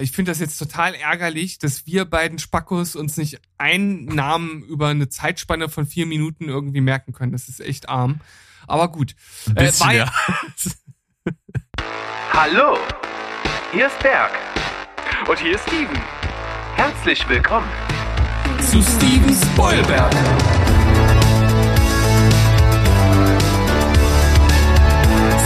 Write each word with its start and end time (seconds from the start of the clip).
Ich 0.00 0.12
finde 0.12 0.30
das 0.30 0.40
jetzt 0.40 0.56
total 0.58 0.94
ärgerlich, 0.94 1.58
dass 1.58 1.86
wir 1.86 2.06
beiden 2.06 2.38
Spackos 2.38 2.96
uns 2.96 3.18
nicht 3.18 3.38
einen 3.58 4.06
Namen 4.06 4.62
über 4.62 4.88
eine 4.88 5.10
Zeitspanne 5.10 5.68
von 5.68 5.86
vier 5.86 6.06
Minuten 6.06 6.48
irgendwie 6.48 6.80
merken 6.80 7.12
können. 7.12 7.32
Das 7.32 7.48
ist 7.48 7.60
echt 7.60 7.88
arm. 7.88 8.20
Aber 8.66 8.90
gut. 8.90 9.14
Ein 9.46 9.54
bisschen, 9.56 9.90
äh, 9.90 9.96
ja. 9.98 10.12
Hallo, 12.32 12.78
hier 13.72 13.88
ist 13.88 13.98
Berg. 13.98 14.32
Und 15.28 15.38
hier 15.38 15.56
ist 15.56 15.68
Steven. 15.68 16.00
Herzlich 16.76 17.28
willkommen 17.28 17.68
zu 18.70 18.80
Steven 18.82 19.34
Spoilberg. 19.34 20.12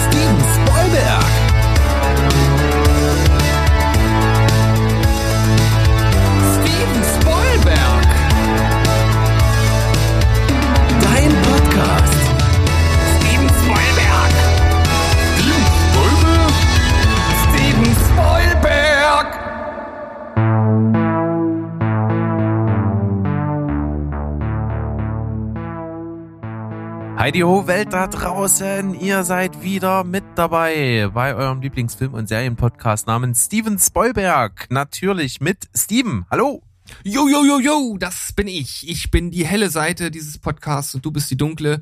Steven 0.09 0.41
Spoilberg. 0.55 1.34
Heidi 27.24 27.41
Ho 27.41 27.66
Welt 27.66 27.91
da 27.95 28.06
draußen, 28.06 29.01
ihr 29.01 29.24
seid 29.24 29.62
wieder 29.62 30.05
mit 30.05 30.24
dabei 30.34 31.09
bei 31.15 31.34
eurem 31.34 31.62
Lieblingsfilm- 31.62 32.12
und 32.12 32.28
Serienpodcast 32.28 33.06
namens 33.06 33.46
Steven 33.46 33.78
Spoilberg. 33.78 34.66
Natürlich 34.69 35.41
mit 35.41 35.66
Steven. 35.74 36.27
Hallo. 36.30 36.62
Jo, 37.02 37.27
jo, 37.27 37.42
jo, 37.46 37.60
jo, 37.60 37.96
das 37.98 38.34
bin 38.34 38.46
ich. 38.46 38.87
Ich 38.90 39.10
bin 39.10 39.30
die 39.30 39.46
helle 39.46 39.71
Seite 39.71 40.10
dieses 40.10 40.37
Podcasts 40.37 40.95
und 40.95 41.07
du 41.07 41.12
bist 41.12 41.30
die 41.30 41.38
dunkle. 41.38 41.80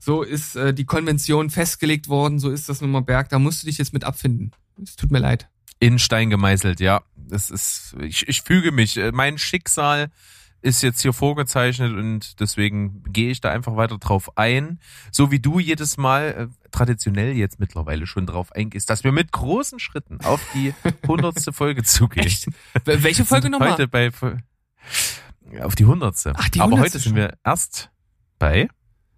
So 0.00 0.24
ist 0.24 0.56
äh, 0.56 0.74
die 0.74 0.84
Konvention 0.84 1.50
festgelegt 1.50 2.08
worden, 2.08 2.40
so 2.40 2.50
ist 2.50 2.68
das 2.68 2.80
nun 2.80 2.90
mal 2.90 3.02
Berg. 3.02 3.28
Da 3.28 3.38
musst 3.38 3.62
du 3.62 3.68
dich 3.68 3.78
jetzt 3.78 3.92
mit 3.92 4.02
abfinden. 4.02 4.50
Es 4.82 4.96
tut 4.96 5.12
mir 5.12 5.20
leid. 5.20 5.48
In 5.78 6.00
Stein 6.00 6.28
gemeißelt, 6.28 6.80
ja. 6.80 7.02
Das 7.14 7.50
ist, 7.50 7.94
ich, 8.00 8.26
ich 8.26 8.42
füge 8.42 8.72
mich. 8.72 8.96
Äh, 8.96 9.12
mein 9.12 9.38
Schicksal 9.38 10.10
ist 10.62 10.82
jetzt 10.82 11.02
hier 11.02 11.12
vorgezeichnet 11.12 11.92
und 11.92 12.40
deswegen 12.40 13.02
gehe 13.04 13.30
ich 13.30 13.40
da 13.40 13.50
einfach 13.50 13.76
weiter 13.76 13.98
drauf 13.98 14.36
ein. 14.38 14.78
So 15.10 15.30
wie 15.30 15.40
du 15.40 15.58
jedes 15.58 15.96
Mal 15.96 16.48
äh, 16.50 16.70
traditionell 16.70 17.32
jetzt 17.32 17.60
mittlerweile 17.60 18.06
schon 18.06 18.26
drauf 18.26 18.52
eingehst, 18.52 18.88
dass 18.88 19.04
wir 19.04 19.12
mit 19.12 19.32
großen 19.32 19.80
Schritten 19.80 20.20
auf 20.20 20.40
die 20.54 20.72
hundertste 21.06 21.52
Folge 21.52 21.82
zugehen. 21.82 22.26
Echt? 22.26 22.46
Welche 22.84 23.24
Folge 23.24 23.50
nochmal? 23.50 23.72
Heute 23.72 23.88
bei 23.88 24.10
auf 25.60 25.74
die 25.74 25.84
hundertste. 25.84 26.32
Ach, 26.36 26.48
die 26.48 26.60
Aber 26.60 26.78
heute 26.78 26.98
sind 26.98 27.16
wir 27.16 27.36
erst 27.44 27.90
bei 28.38 28.68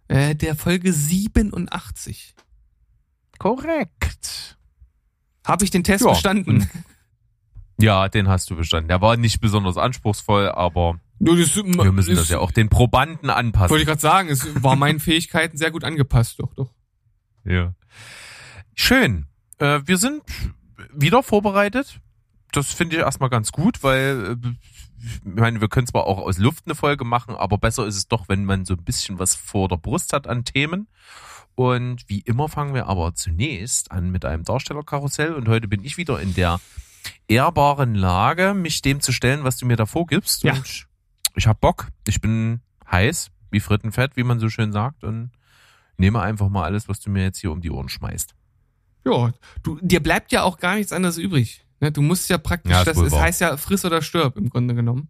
äh, 0.08 0.34
der 0.34 0.56
Folge 0.56 0.92
87. 0.92 2.34
Korrekt. 3.38 4.58
Habe 5.46 5.64
ich 5.64 5.70
den 5.70 5.84
Test 5.84 6.04
ja. 6.04 6.10
bestanden? 6.10 6.68
Ja, 7.78 8.08
den 8.08 8.28
hast 8.28 8.50
du 8.50 8.56
bestanden. 8.56 8.88
Der 8.88 9.00
war 9.00 9.16
nicht 9.16 9.40
besonders 9.40 9.76
anspruchsvoll, 9.76 10.48
aber 10.48 11.00
das, 11.24 11.56
wir 11.56 11.92
müssen 11.92 12.12
ist, 12.12 12.18
das 12.18 12.28
ja 12.28 12.38
auch 12.38 12.50
den 12.50 12.68
Probanden 12.68 13.30
anpassen. 13.30 13.70
Wollte 13.70 13.82
ich 13.82 13.88
gerade 13.88 14.00
sagen, 14.00 14.28
es 14.28 14.62
war 14.62 14.76
meinen 14.76 15.00
Fähigkeiten 15.00 15.56
sehr 15.56 15.70
gut 15.70 15.84
angepasst, 15.84 16.40
doch, 16.40 16.54
doch. 16.54 16.70
Ja. 17.44 17.74
Schön. 18.74 19.26
Äh, 19.58 19.80
wir 19.84 19.98
sind 19.98 20.22
wieder 20.92 21.22
vorbereitet. 21.22 22.00
Das 22.52 22.72
finde 22.72 22.96
ich 22.96 23.02
erstmal 23.02 23.30
ganz 23.30 23.52
gut, 23.52 23.82
weil 23.82 24.38
äh, 24.42 24.48
ich 25.04 25.20
meine, 25.24 25.60
wir 25.60 25.68
können 25.68 25.86
zwar 25.86 26.06
auch 26.06 26.18
aus 26.18 26.38
Luft 26.38 26.64
eine 26.66 26.74
Folge 26.74 27.04
machen, 27.04 27.34
aber 27.34 27.58
besser 27.58 27.86
ist 27.86 27.96
es 27.96 28.08
doch, 28.08 28.28
wenn 28.28 28.44
man 28.44 28.64
so 28.64 28.74
ein 28.74 28.84
bisschen 28.84 29.18
was 29.18 29.34
vor 29.34 29.68
der 29.68 29.76
Brust 29.76 30.12
hat 30.12 30.26
an 30.26 30.44
Themen. 30.44 30.88
Und 31.54 32.08
wie 32.08 32.20
immer 32.20 32.48
fangen 32.48 32.74
wir 32.74 32.86
aber 32.86 33.14
zunächst 33.14 33.92
an 33.92 34.10
mit 34.10 34.24
einem 34.24 34.44
Darstellerkarussell. 34.44 35.34
Und 35.34 35.48
heute 35.48 35.68
bin 35.68 35.84
ich 35.84 35.96
wieder 35.96 36.20
in 36.20 36.34
der 36.34 36.60
ehrbaren 37.28 37.94
Lage, 37.94 38.54
mich 38.54 38.82
dem 38.82 39.00
zu 39.00 39.12
stellen, 39.12 39.44
was 39.44 39.56
du 39.56 39.66
mir 39.66 39.76
da 39.76 39.86
vorgibst. 39.86 40.42
Ja. 40.42 40.54
Und 40.54 40.86
ich 41.36 41.46
hab 41.46 41.60
Bock. 41.60 41.88
Ich 42.06 42.20
bin 42.20 42.60
heiß, 42.90 43.30
wie 43.50 43.60
Frittenfett, 43.60 44.16
wie 44.16 44.24
man 44.24 44.40
so 44.40 44.48
schön 44.48 44.72
sagt. 44.72 45.04
Und 45.04 45.30
nehme 45.96 46.20
einfach 46.20 46.48
mal 46.48 46.64
alles, 46.64 46.88
was 46.88 47.00
du 47.00 47.10
mir 47.10 47.22
jetzt 47.22 47.38
hier 47.38 47.52
um 47.52 47.60
die 47.60 47.70
Ohren 47.70 47.88
schmeißt. 47.88 48.34
Ja, 49.04 49.32
du, 49.62 49.78
dir 49.82 50.02
bleibt 50.02 50.32
ja 50.32 50.42
auch 50.42 50.58
gar 50.58 50.76
nichts 50.76 50.92
anderes 50.92 51.18
übrig. 51.18 51.64
Ne? 51.80 51.92
Du 51.92 52.02
musst 52.02 52.28
ja 52.30 52.38
praktisch, 52.38 52.72
ja, 52.72 52.84
das, 52.84 52.96
das 52.96 53.12
heißt 53.12 53.40
ja 53.40 53.56
friss 53.56 53.84
oder 53.84 54.02
stirb 54.02 54.36
im 54.36 54.48
Grunde 54.48 54.74
genommen. 54.74 55.08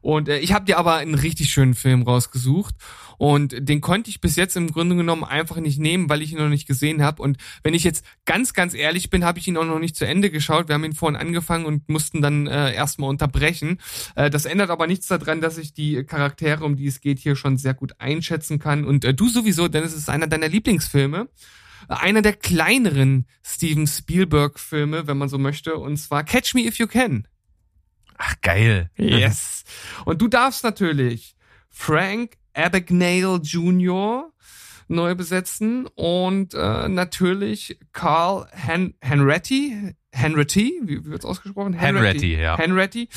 Und 0.00 0.28
äh, 0.28 0.38
ich 0.38 0.52
habe 0.52 0.64
dir 0.64 0.78
aber 0.78 0.94
einen 0.94 1.14
richtig 1.14 1.50
schönen 1.50 1.74
Film 1.74 2.02
rausgesucht 2.02 2.74
und 3.18 3.56
den 3.58 3.80
konnte 3.80 4.10
ich 4.10 4.20
bis 4.20 4.36
jetzt 4.36 4.56
im 4.56 4.70
Grunde 4.70 4.96
genommen 4.96 5.24
einfach 5.24 5.56
nicht 5.56 5.78
nehmen, 5.78 6.08
weil 6.08 6.22
ich 6.22 6.32
ihn 6.32 6.38
noch 6.38 6.48
nicht 6.48 6.68
gesehen 6.68 7.02
habe. 7.02 7.20
Und 7.20 7.36
wenn 7.62 7.74
ich 7.74 7.84
jetzt 7.84 8.04
ganz, 8.24 8.54
ganz 8.54 8.74
ehrlich 8.74 9.10
bin, 9.10 9.24
habe 9.24 9.38
ich 9.38 9.48
ihn 9.48 9.56
auch 9.56 9.64
noch 9.64 9.80
nicht 9.80 9.96
zu 9.96 10.06
Ende 10.06 10.30
geschaut. 10.30 10.68
Wir 10.68 10.74
haben 10.74 10.84
ihn 10.84 10.94
vorhin 10.94 11.16
angefangen 11.16 11.66
und 11.66 11.88
mussten 11.88 12.22
dann 12.22 12.46
äh, 12.46 12.72
erstmal 12.72 13.10
unterbrechen. 13.10 13.78
Äh, 14.14 14.30
das 14.30 14.44
ändert 14.44 14.70
aber 14.70 14.86
nichts 14.86 15.08
daran, 15.08 15.40
dass 15.40 15.58
ich 15.58 15.74
die 15.74 16.04
Charaktere, 16.04 16.64
um 16.64 16.76
die 16.76 16.86
es 16.86 17.00
geht, 17.00 17.18
hier 17.18 17.34
schon 17.34 17.58
sehr 17.58 17.74
gut 17.74 17.92
einschätzen 17.98 18.58
kann. 18.58 18.84
Und 18.84 19.04
äh, 19.04 19.14
du 19.14 19.28
sowieso, 19.28 19.68
denn 19.68 19.82
es 19.82 19.94
ist 19.94 20.08
einer 20.08 20.28
deiner 20.28 20.48
Lieblingsfilme 20.48 21.28
einer 21.88 22.22
der 22.22 22.34
kleineren 22.34 23.26
Steven 23.42 23.86
Spielberg-Filme, 23.86 25.06
wenn 25.06 25.16
man 25.16 25.28
so 25.28 25.38
möchte, 25.38 25.76
und 25.76 25.96
zwar 25.96 26.24
Catch 26.24 26.54
Me 26.54 26.66
If 26.66 26.78
You 26.78 26.86
Can. 26.86 27.26
Ach, 28.18 28.34
geil. 28.42 28.90
Yes. 28.96 29.64
Und 30.04 30.20
du 30.20 30.28
darfst 30.28 30.64
natürlich 30.64 31.36
Frank 31.70 32.36
Abagnale 32.52 33.36
Jr. 33.36 34.32
neu 34.88 35.14
besetzen 35.14 35.86
und 35.94 36.54
äh, 36.54 36.88
natürlich 36.88 37.78
Carl 37.92 38.48
Hen 38.50 38.94
Henretti, 39.00 39.94
Henretti, 40.10 40.80
wie, 40.82 41.04
wie 41.04 41.10
wird's 41.10 41.24
ausgesprochen? 41.24 41.74
Henretti, 41.74 42.34
ja. 42.34 42.58
Henretti, 42.58 43.08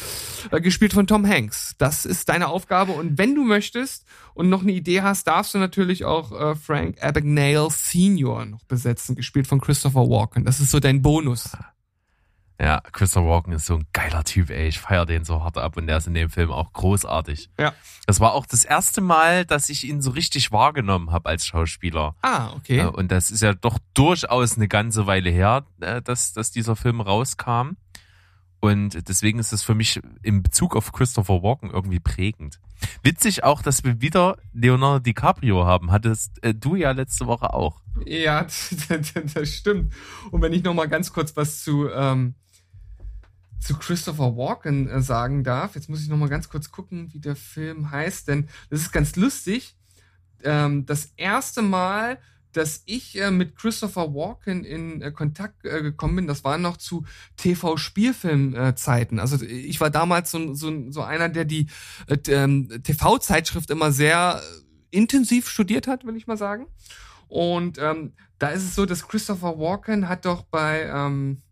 äh, 0.52 0.62
gespielt 0.62 0.94
von 0.94 1.08
Tom 1.08 1.28
Hanks. 1.28 1.74
Das 1.80 2.06
ist 2.06 2.30
deine 2.30 2.50
Aufgabe 2.50 2.92
und 2.92 3.18
wenn 3.18 3.34
du 3.34 3.44
möchtest 3.44 4.06
und 4.36 4.50
noch 4.50 4.62
eine 4.62 4.74
Idee 4.74 5.02
hast, 5.02 5.26
darfst 5.26 5.56
du 5.56 5.58
natürlich 5.58 6.06
auch 6.06 6.32
äh, 6.32 6.56
Frank 6.56 7.02
Abagnale 7.04 7.70
Senior 7.72 8.46
noch 8.46 8.64
besetzen, 8.66 9.16
gespielt 9.16 9.48
von 9.48 9.60
Christopher 9.60 10.02
Walken. 10.02 10.46
Das 10.46 10.60
ist 10.60 10.70
so 10.70 10.80
dein 10.80 11.02
Bonus. 11.02 11.50
Ja, 12.62 12.80
Christopher 12.92 13.28
Walken 13.28 13.54
ist 13.54 13.66
so 13.66 13.78
ein 13.78 13.88
geiler 13.92 14.24
Typ, 14.24 14.52
ey. 14.52 14.68
Ich 14.68 14.78
feiere 14.78 15.08
den 15.08 15.26
so 15.26 15.44
hart 15.44 15.58
ab 15.58 15.78
und 15.78 15.88
der 15.88 15.98
ist 15.98 16.06
in 16.06 16.14
dem 16.14 16.30
Film 16.30 16.52
auch 16.52 16.72
großartig. 16.74 17.50
Ja. 17.60 17.74
Das 18.06 18.20
war 18.20 18.34
auch 18.34 18.46
das 18.46 18.64
erste 18.64 19.02
Mal, 19.02 19.46
dass 19.46 19.68
ich 19.70 19.84
ihn 19.84 20.00
so 20.00 20.12
richtig 20.12 20.52
wahrgenommen 20.52 21.12
habe 21.12 21.28
als 21.28 21.48
Schauspieler. 21.48 22.16
Ah, 22.22 22.52
okay. 22.52 22.86
Und 22.86 23.12
das 23.12 23.32
ist 23.32 23.42
ja 23.42 23.56
doch 23.56 23.80
durchaus 23.96 24.58
eine 24.58 24.68
ganze 24.68 25.08
Weile 25.08 25.32
her, 25.32 25.66
äh, 25.80 26.04
dass, 26.04 26.34
dass 26.34 26.52
dieser 26.52 26.76
Film 26.76 27.02
rauskam. 27.02 27.78
Und 28.60 29.10
deswegen 29.10 29.40
ist 29.40 29.54
es 29.54 29.64
für 29.64 29.74
mich 29.74 30.00
in 30.22 30.44
Bezug 30.44 30.76
auf 30.76 30.92
Christopher 30.92 31.42
Walken 31.42 31.72
irgendwie 31.72 32.00
prägend. 32.00 32.60
Witzig 33.02 33.44
auch, 33.44 33.64
dass 33.64 33.84
wir 33.84 34.02
wieder 34.02 34.38
Leonardo 34.54 35.00
DiCaprio 35.00 35.66
haben. 35.66 35.92
Hattest 35.92 36.44
äh, 36.44 36.54
du 36.54 36.76
ja 36.76 36.92
letzte 36.92 37.26
Woche 37.26 37.56
auch. 37.56 37.82
Ja, 38.06 38.44
das 39.34 39.50
stimmt. 39.50 39.92
Und 40.30 40.44
wenn 40.44 40.54
ich 40.54 40.62
noch 40.62 40.76
mal 40.76 40.88
ganz 40.88 41.12
kurz 41.12 41.36
was 41.36 41.64
zu 41.64 41.90
ähm, 41.90 42.36
zu 43.62 43.78
Christopher 43.78 44.36
Walken 44.36 44.90
äh, 44.90 45.02
sagen 45.02 45.44
darf. 45.44 45.76
Jetzt 45.76 45.90
muss 45.90 46.02
ich 46.02 46.10
noch 46.10 46.18
mal 46.18 46.30
ganz 46.30 46.50
kurz 46.50 46.72
gucken, 46.72 47.14
wie 47.14 47.20
der 47.20 47.36
Film 47.36 47.92
heißt, 47.92 48.28
denn 48.28 48.50
das 48.70 48.82
ist 48.82 48.92
ganz 48.92 49.16
lustig. 49.16 49.76
Ähm, 50.44 50.86
das 50.86 51.14
erste 51.16 51.62
Mal, 51.62 52.18
dass 52.54 52.84
ich 52.86 53.20
äh, 53.20 53.32
mit 53.32 53.56
Christopher 53.56 54.14
Walken 54.14 54.64
in 54.66 55.02
äh, 55.02 55.12
Kontakt 55.12 55.66
äh, 55.66 55.82
gekommen 55.82 56.18
bin, 56.18 56.28
das 56.28 56.44
war 56.44 56.58
noch 56.58 56.78
zu 56.78 57.06
TV-Spielfilm-Zeiten. 57.38 59.20
also 59.20 59.44
ich 59.46 59.80
war 59.80 59.90
damals 59.90 60.32
so, 60.32 60.54
so, 60.54 60.92
so 60.92 61.04
einer, 61.04 61.30
der 61.30 61.46
die 61.46 61.68
äh, 62.08 62.18
ähm, 62.28 62.70
TV-Zeitschrift 62.84 63.70
immer 63.70 63.92
sehr 63.92 64.42
äh, 64.42 64.98
intensiv 64.98 65.48
studiert 65.48 65.88
hat, 65.88 66.06
will 66.06 66.18
ich 66.18 66.28
mal 66.28 66.38
sagen. 66.38 66.68
Und 67.28 67.78
ähm, 67.78 68.14
da 68.40 68.50
ist 68.50 68.64
es 68.64 68.76
so, 68.76 68.86
dass 68.86 69.08
Christopher 69.08 69.58
Walken 69.58 70.10
hat 70.10 70.26
doch 70.26 70.44
bei 70.44 70.90
ähm, 70.94 71.44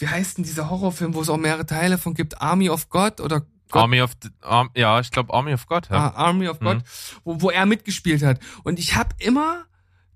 wie 0.00 0.08
heißt 0.08 0.38
denn 0.38 0.44
dieser 0.44 0.70
Horrorfilm, 0.70 1.14
wo 1.14 1.20
es 1.20 1.28
auch 1.28 1.36
mehrere 1.36 1.66
Teile 1.66 1.98
von 1.98 2.14
gibt? 2.14 2.40
Army 2.40 2.70
of 2.70 2.88
God 2.88 3.20
oder 3.20 3.40
God? 3.70 3.82
Army 3.82 4.00
of 4.00 4.12
Arm, 4.40 4.70
ja, 4.74 5.00
ich 5.00 5.10
glaube 5.10 5.32
Army 5.32 5.54
of 5.54 5.66
God. 5.66 5.88
Ja. 5.90 5.96
Ah, 5.96 6.26
Army 6.26 6.48
of 6.48 6.60
mhm. 6.60 6.64
God, 6.64 6.82
wo, 7.24 7.42
wo 7.42 7.50
er 7.50 7.66
mitgespielt 7.66 8.22
hat. 8.22 8.40
Und 8.62 8.78
ich 8.78 8.96
habe 8.96 9.14
immer 9.18 9.64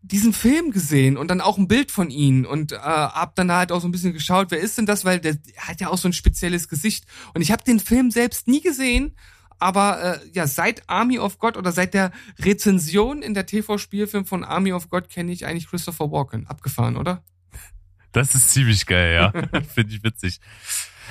diesen 0.03 0.33
Film 0.33 0.71
gesehen 0.71 1.17
und 1.17 1.29
dann 1.29 1.41
auch 1.41 1.59
ein 1.59 1.69
Bild 1.69 1.91
von 1.91 2.11
ihm 2.11 2.45
und 2.45 2.73
äh, 2.73 2.77
hab 2.77 3.35
dann 3.35 3.51
halt 3.51 3.73
auch 3.73 3.81
so 3.81 3.89
ein 3.89 3.93
bisschen 3.93 4.13
geschaut, 4.13 4.51
wer 4.51 4.61
ist 4.61 4.79
denn 4.79 4.87
das, 4.87 5.05
weil 5.05 5.19
der 5.19 5.37
hat 5.57 5.81
ja 5.81 5.89
auch 5.89 5.99
so 5.99 6.09
ein 6.09 6.13
spezielles 6.13 6.69
Gesicht 6.69 7.05
und 7.35 7.43
ich 7.43 7.51
habe 7.51 7.65
den 7.65 7.81
Film 7.81 8.11
selbst 8.11 8.47
nie 8.47 8.61
gesehen, 8.61 9.17
aber 9.59 10.01
äh, 10.01 10.21
ja 10.33 10.47
seit 10.47 10.89
Army 10.89 11.19
of 11.19 11.39
God 11.39 11.57
oder 11.57 11.73
seit 11.73 11.95
der 11.95 12.13
Rezension 12.39 13.23
in 13.23 13.35
der 13.35 13.47
TV-Spielfilm 13.47 14.25
von 14.25 14.45
Army 14.45 14.73
of 14.73 14.89
God 14.89 15.09
kenne 15.09 15.33
ich 15.33 15.47
eigentlich 15.47 15.69
Christopher 15.69 16.13
Walken. 16.13 16.47
Abgefahren, 16.47 16.97
oder? 16.97 17.25
Das 18.13 18.35
ist 18.35 18.51
ziemlich 18.51 18.87
geil, 18.87 19.15
ja. 19.15 19.63
Finde 19.75 19.95
ich 19.95 20.03
witzig. 20.03 20.41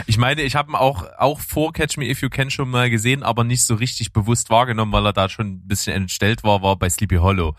Ich 0.06 0.18
meine, 0.18 0.44
ich 0.44 0.56
habe 0.56 0.72
ihn 0.72 0.76
auch, 0.76 1.06
auch 1.18 1.40
vor 1.40 1.74
Catch 1.74 1.98
Me 1.98 2.10
If 2.10 2.22
You 2.22 2.30
Can 2.30 2.52
schon 2.52 2.70
mal 2.70 2.90
gesehen, 2.90 3.24
aber 3.24 3.44
nicht 3.44 3.64
so 3.64 3.76
richtig 3.76 4.14
bewusst 4.14 4.50
wahrgenommen, 4.50 4.92
weil 4.92 5.06
er 5.06 5.14
da 5.14 5.28
schon 5.30 5.48
ein 5.48 5.68
bisschen 5.68 5.96
entstellt 5.96 6.44
war, 6.44 6.62
war 6.62 6.76
bei 6.76 6.90
Sleepy 6.90 7.16
Hollow. 7.16 7.56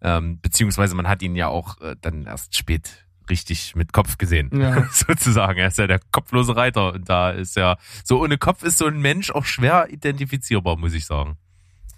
Ähm, 0.00 0.40
beziehungsweise 0.40 0.94
man 0.94 1.08
hat 1.08 1.22
ihn 1.22 1.36
ja 1.36 1.48
auch 1.48 1.80
äh, 1.80 1.96
dann 2.00 2.26
erst 2.26 2.56
spät 2.56 3.06
richtig 3.30 3.74
mit 3.76 3.92
Kopf 3.92 4.18
gesehen, 4.18 4.50
ja. 4.58 4.88
sozusagen. 4.92 5.58
Er 5.58 5.68
ist 5.68 5.78
ja 5.78 5.86
der 5.86 6.00
kopflose 6.10 6.56
Reiter 6.56 6.94
und 6.94 7.08
da 7.08 7.30
ist 7.30 7.56
ja, 7.56 7.76
so 8.04 8.22
ohne 8.22 8.38
Kopf 8.38 8.62
ist 8.62 8.78
so 8.78 8.86
ein 8.86 9.00
Mensch 9.00 9.30
auch 9.30 9.44
schwer 9.44 9.88
identifizierbar, 9.90 10.76
muss 10.76 10.94
ich 10.94 11.04
sagen. 11.06 11.36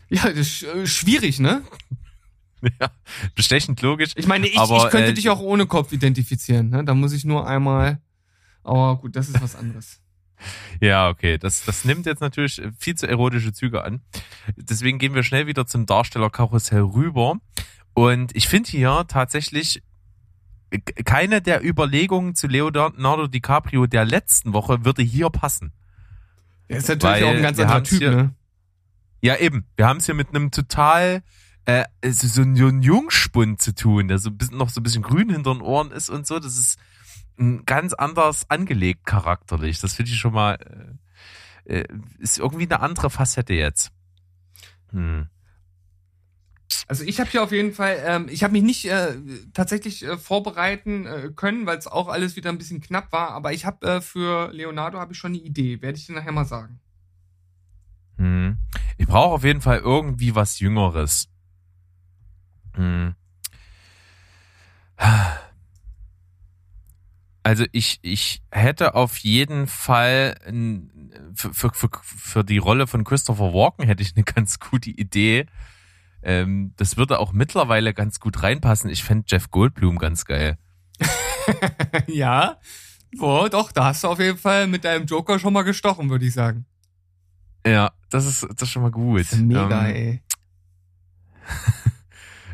Ja, 0.08 0.28
das 0.28 0.38
ist 0.38 0.62
äh, 0.64 0.86
schwierig, 0.86 1.38
ne? 1.38 1.62
Ja, 2.80 2.90
bestechend 3.34 3.80
logisch. 3.82 4.12
Ich 4.16 4.26
meine, 4.26 4.46
ich, 4.46 4.58
aber, 4.58 4.84
ich 4.84 4.90
könnte 4.90 5.10
äh, 5.10 5.14
dich 5.14 5.30
auch 5.30 5.40
ohne 5.40 5.66
Kopf 5.66 5.92
identifizieren. 5.92 6.70
Ne? 6.70 6.84
Da 6.84 6.94
muss 6.94 7.12
ich 7.12 7.24
nur 7.24 7.46
einmal. 7.46 8.00
Aber 8.62 8.96
gut, 8.96 9.16
das 9.16 9.28
ist 9.28 9.40
was 9.40 9.56
anderes. 9.56 10.00
ja, 10.80 11.08
okay. 11.08 11.38
Das, 11.38 11.64
das 11.64 11.84
nimmt 11.84 12.06
jetzt 12.06 12.20
natürlich 12.20 12.60
viel 12.78 12.94
zu 12.94 13.08
erotische 13.08 13.52
Züge 13.52 13.84
an. 13.84 14.02
Deswegen 14.56 14.98
gehen 14.98 15.14
wir 15.14 15.22
schnell 15.22 15.46
wieder 15.46 15.66
zum 15.66 15.86
Darstellerkarussell 15.86 16.82
rüber. 16.82 17.38
Und 17.94 18.36
ich 18.36 18.48
finde 18.48 18.70
hier 18.70 19.04
tatsächlich 19.08 19.82
keine 21.04 21.42
der 21.42 21.64
Überlegungen 21.64 22.34
zu 22.34 22.46
Leonardo 22.46 23.26
DiCaprio 23.26 23.86
der 23.86 24.04
letzten 24.04 24.52
Woche 24.52 24.84
würde 24.84 25.02
hier 25.02 25.30
passen. 25.30 25.72
Er 26.68 26.78
ist 26.78 26.88
natürlich 26.88 27.16
Weil 27.16 27.24
auch 27.24 27.36
ein 27.36 27.42
ganz 27.42 27.58
anderer 27.58 27.82
Typ, 27.82 27.98
hier, 27.98 28.10
ne? 28.10 28.34
Ja, 29.22 29.36
eben. 29.36 29.66
Wir 29.76 29.86
haben 29.86 29.98
es 29.98 30.06
hier 30.06 30.14
mit 30.14 30.28
einem 30.28 30.50
total 30.50 31.22
äh, 31.70 32.10
so 32.10 32.42
ein 32.42 32.82
Jungspund 32.82 33.60
zu 33.60 33.74
tun, 33.74 34.08
der 34.08 34.18
so 34.18 34.30
ein 34.30 34.38
bisschen, 34.38 34.58
noch 34.58 34.70
so 34.70 34.80
ein 34.80 34.82
bisschen 34.82 35.02
grün 35.02 35.30
hinter 35.30 35.54
den 35.54 35.62
Ohren 35.62 35.90
ist 35.90 36.10
und 36.10 36.26
so. 36.26 36.38
Das 36.38 36.56
ist 36.58 36.78
ein 37.38 37.64
ganz 37.64 37.92
anders 37.92 38.48
angelegt 38.48 39.06
charakterlich. 39.06 39.80
Das 39.80 39.94
finde 39.94 40.12
ich 40.12 40.18
schon 40.18 40.32
mal, 40.32 40.98
äh, 41.66 41.80
äh, 41.80 41.88
ist 42.18 42.38
irgendwie 42.38 42.66
eine 42.66 42.80
andere 42.80 43.10
Facette 43.10 43.54
jetzt. 43.54 43.90
Hm. 44.90 45.28
Also 46.86 47.04
ich 47.04 47.20
habe 47.20 47.30
hier 47.30 47.42
auf 47.42 47.52
jeden 47.52 47.72
Fall, 47.72 47.98
ähm, 48.04 48.26
ich 48.30 48.42
habe 48.42 48.52
mich 48.52 48.62
nicht 48.62 48.84
äh, 48.86 49.14
tatsächlich 49.54 50.04
äh, 50.04 50.16
vorbereiten 50.16 51.06
äh, 51.06 51.30
können, 51.34 51.66
weil 51.66 51.78
es 51.78 51.86
auch 51.86 52.08
alles 52.08 52.36
wieder 52.36 52.50
ein 52.50 52.58
bisschen 52.58 52.80
knapp 52.80 53.12
war. 53.12 53.30
Aber 53.30 53.52
ich 53.52 53.64
habe 53.64 53.86
äh, 53.86 54.00
für 54.00 54.52
Leonardo 54.52 54.98
habe 54.98 55.12
ich 55.12 55.18
schon 55.18 55.32
eine 55.32 55.42
Idee. 55.42 55.82
Werde 55.82 55.98
ich 55.98 56.06
dir 56.06 56.14
nachher 56.14 56.32
mal 56.32 56.44
sagen. 56.44 56.80
Hm. 58.18 58.58
Ich 58.98 59.06
brauche 59.06 59.34
auf 59.34 59.44
jeden 59.44 59.60
Fall 59.60 59.78
irgendwie 59.78 60.34
was 60.34 60.60
Jüngeres. 60.60 61.29
Hm. 62.74 63.14
Also 67.42 67.64
ich, 67.72 67.98
ich 68.02 68.42
hätte 68.50 68.94
auf 68.94 69.16
jeden 69.18 69.66
Fall 69.66 70.36
für, 71.34 71.54
für, 71.54 71.70
für, 71.72 71.90
für 72.02 72.44
die 72.44 72.58
Rolle 72.58 72.86
von 72.86 73.04
Christopher 73.04 73.54
Walken 73.54 73.86
hätte 73.86 74.02
ich 74.02 74.14
eine 74.14 74.24
ganz 74.34 74.60
gute 74.60 74.90
Idee. 74.90 75.46
Ähm, 76.22 76.74
das 76.76 76.96
würde 76.96 77.18
auch 77.18 77.32
mittlerweile 77.32 77.94
ganz 77.94 78.20
gut 78.20 78.42
reinpassen. 78.42 78.90
Ich 78.90 79.04
fände 79.04 79.24
Jeff 79.28 79.50
Goldblum 79.50 79.98
ganz 79.98 80.26
geil. 80.26 80.58
ja, 82.06 82.58
boah, 83.18 83.48
doch, 83.48 83.72
da 83.72 83.86
hast 83.86 84.04
du 84.04 84.08
auf 84.08 84.20
jeden 84.20 84.36
Fall 84.36 84.66
mit 84.66 84.84
deinem 84.84 85.06
Joker 85.06 85.38
schon 85.38 85.54
mal 85.54 85.62
gestochen, 85.62 86.10
würde 86.10 86.26
ich 86.26 86.34
sagen. 86.34 86.66
Ja, 87.66 87.92
das 88.10 88.26
ist, 88.26 88.42
das 88.42 88.62
ist 88.62 88.70
schon 88.70 88.82
mal 88.82 88.90
gut. 88.90 89.26
mega, 89.32 89.88
ähm, 89.88 89.94
ey. 89.94 90.22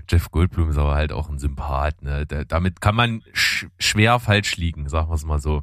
Jeff 0.09 0.31
Goldblum 0.31 0.71
ist 0.71 0.79
aber 0.79 0.95
halt 0.95 1.13
auch 1.13 1.29
ein 1.29 1.39
Sympath, 1.39 2.03
ne? 2.03 2.27
Da, 2.27 2.45
damit 2.45 2.81
kann 2.81 2.95
man 2.95 3.23
sch 3.33 3.67
schwer 3.79 4.19
falsch 4.21 4.57
liegen, 4.57 4.89
sagen 4.89 5.09
wir 5.09 5.15
es 5.15 5.25
mal 5.25 5.41
so. 5.41 5.63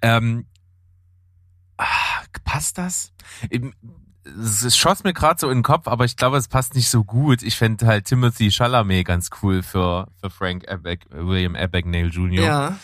Ähm, 0.00 0.46
ach, 1.76 2.26
passt 2.44 2.78
das? 2.78 3.12
Es 4.24 4.76
schoss 4.76 5.04
mir 5.04 5.12
gerade 5.12 5.40
so 5.40 5.50
in 5.50 5.58
den 5.58 5.62
Kopf, 5.62 5.88
aber 5.88 6.04
ich 6.04 6.16
glaube, 6.16 6.36
es 6.36 6.48
passt 6.48 6.74
nicht 6.74 6.88
so 6.88 7.04
gut. 7.04 7.42
Ich 7.42 7.56
fände 7.56 7.86
halt 7.86 8.06
Timothy 8.06 8.50
Chalamet 8.50 9.06
ganz 9.06 9.30
cool 9.42 9.62
für, 9.62 10.08
für 10.20 10.30
Frank 10.30 10.68
Abac, 10.68 11.06
William 11.10 11.56
Abagnale 11.56 12.08
Jr. 12.08 12.44
Ja. 12.44 12.78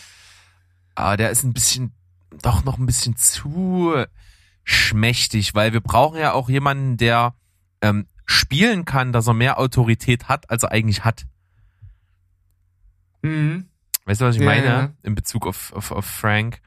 Aber 0.95 1.17
der 1.17 1.29
ist 1.29 1.43
ein 1.43 1.53
bisschen, 1.53 1.93
doch 2.41 2.65
noch 2.65 2.77
ein 2.77 2.85
bisschen 2.85 3.15
zu 3.15 3.93
schmächtig, 4.65 5.55
weil 5.55 5.73
wir 5.73 5.81
brauchen 5.81 6.19
ja 6.19 6.33
auch 6.33 6.49
jemanden, 6.49 6.97
der 6.97 7.33
ähm, 7.81 8.05
spielen 8.29 8.85
kann, 8.85 9.11
dass 9.11 9.27
er 9.27 9.33
mehr 9.33 9.57
Autorität 9.57 10.29
hat, 10.29 10.51
als 10.51 10.61
er 10.61 10.71
eigentlich 10.71 11.03
hat. 11.03 11.25
Mhm. 13.23 13.65
Weißt 14.05 14.21
du, 14.21 14.25
was 14.25 14.35
ich 14.35 14.41
ja, 14.41 14.47
meine? 14.47 14.65
Ja. 14.65 14.93
In 15.01 15.15
Bezug 15.15 15.47
auf, 15.47 15.73
auf, 15.73 15.91
auf 15.91 16.05
Frank. 16.05 16.61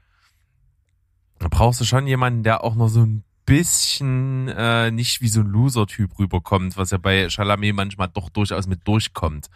Da 1.39 1.47
brauchst 1.49 1.81
du 1.81 1.85
schon 1.85 2.09
jemanden, 2.09 2.43
der 2.43 2.65
auch 2.65 2.75
noch 2.75 2.89
so 2.89 3.03
ein 3.03 3.23
bisschen 3.47 4.49
äh, 4.49 4.91
nicht 4.91 5.21
wie 5.21 5.29
so 5.29 5.41
ein 5.41 5.47
Loser-Typ 5.47 6.19
rüberkommt, 6.19 6.77
was 6.77 6.91
ja 6.91 6.99
bei 6.99 7.29
Chalamet 7.29 7.77
manchmal 7.77 8.09
doch 8.09 8.29
durchaus 8.29 8.67
mit 8.67 8.87
durchkommt. 8.87 9.49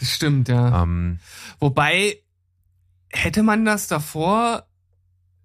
Das 0.00 0.10
stimmt, 0.10 0.48
ja. 0.48 0.82
Ähm, 0.82 1.18
Wobei, 1.60 2.18
hätte 3.08 3.42
man 3.42 3.64
das 3.64 3.88
davor 3.88 4.66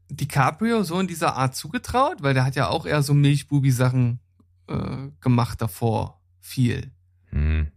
DiCaprio 0.09 0.83
so 0.83 0.99
in 0.99 1.07
dieser 1.07 1.37
Art 1.37 1.55
zugetraut? 1.55 2.17
Weil 2.19 2.33
der 2.33 2.43
hat 2.43 2.55
ja 2.55 2.67
auch 2.67 2.85
eher 2.85 3.03
so 3.03 3.13
Milchbubi-Sachen 3.13 4.19
äh, 4.67 5.09
gemacht 5.21 5.61
davor. 5.61 6.21
Viel. 6.39 6.91
Hm. 7.29 7.71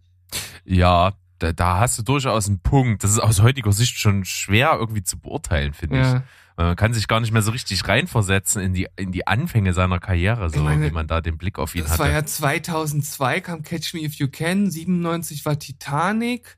Ja, 0.64 1.12
da, 1.38 1.52
da 1.52 1.78
hast 1.78 1.98
du 1.98 2.02
durchaus 2.02 2.48
einen 2.48 2.60
Punkt. 2.60 3.04
Das 3.04 3.10
ist 3.10 3.18
aus 3.18 3.42
heutiger 3.42 3.72
Sicht 3.72 3.98
schon 3.98 4.24
schwer 4.24 4.76
irgendwie 4.78 5.02
zu 5.02 5.18
beurteilen, 5.18 5.72
finde 5.72 5.96
ja. 5.96 6.16
ich. 6.16 6.22
Man 6.56 6.74
kann 6.74 6.94
sich 6.94 7.06
gar 7.06 7.20
nicht 7.20 7.32
mehr 7.32 7.42
so 7.42 7.50
richtig 7.50 7.86
reinversetzen 7.86 8.62
in 8.62 8.72
die, 8.72 8.88
in 8.96 9.12
die 9.12 9.26
Anfänge 9.26 9.74
seiner 9.74 9.98
Karriere, 9.98 10.48
so 10.48 10.62
meine, 10.62 10.86
wie 10.86 10.90
man 10.90 11.06
da 11.06 11.20
den 11.20 11.36
Blick 11.36 11.58
auf 11.58 11.74
ihn 11.74 11.82
das 11.82 11.92
hatte. 11.92 12.04
Das 12.04 12.08
war 12.08 12.14
ja 12.14 12.24
2002 12.24 13.40
kam 13.42 13.62
Catch 13.62 13.92
Me 13.92 14.00
If 14.00 14.14
You 14.14 14.28
Can, 14.28 14.70
97 14.70 15.44
war 15.44 15.58
Titanic 15.58 16.56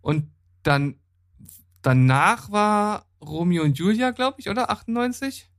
und 0.00 0.30
dann 0.62 0.94
danach 1.82 2.52
war 2.52 3.06
Romeo 3.20 3.64
und 3.64 3.76
Julia, 3.78 4.12
glaube 4.12 4.36
ich, 4.38 4.48
oder 4.48 4.70
98? 4.70 5.50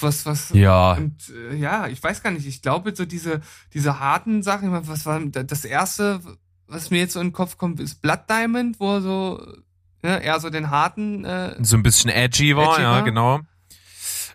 Was, 0.00 0.26
was, 0.26 0.50
ja. 0.50 0.92
Und, 0.92 1.30
äh, 1.30 1.56
ja, 1.56 1.86
ich 1.86 2.02
weiß 2.02 2.22
gar 2.22 2.30
nicht, 2.30 2.46
ich 2.46 2.62
glaube, 2.62 2.94
so 2.94 3.04
diese, 3.04 3.40
diese 3.74 4.00
harten 4.00 4.42
Sachen, 4.42 4.72
was 4.86 5.06
war 5.06 5.20
das 5.20 5.64
erste, 5.64 6.20
was 6.66 6.90
mir 6.90 6.98
jetzt 6.98 7.14
so 7.14 7.20
in 7.20 7.28
den 7.28 7.32
Kopf 7.32 7.58
kommt, 7.58 7.80
ist 7.80 8.02
Blood 8.02 8.28
Diamond, 8.28 8.80
wo 8.80 8.94
er 8.94 9.00
so, 9.02 9.46
ne, 10.02 10.22
eher 10.22 10.40
so 10.40 10.50
den 10.50 10.70
harten, 10.70 11.24
äh, 11.24 11.56
so 11.62 11.76
ein 11.76 11.82
bisschen 11.82 12.10
edgy 12.10 12.56
war, 12.56 12.72
edgy 12.72 12.82
ja, 12.82 12.92
war. 12.92 13.02
genau. 13.02 13.40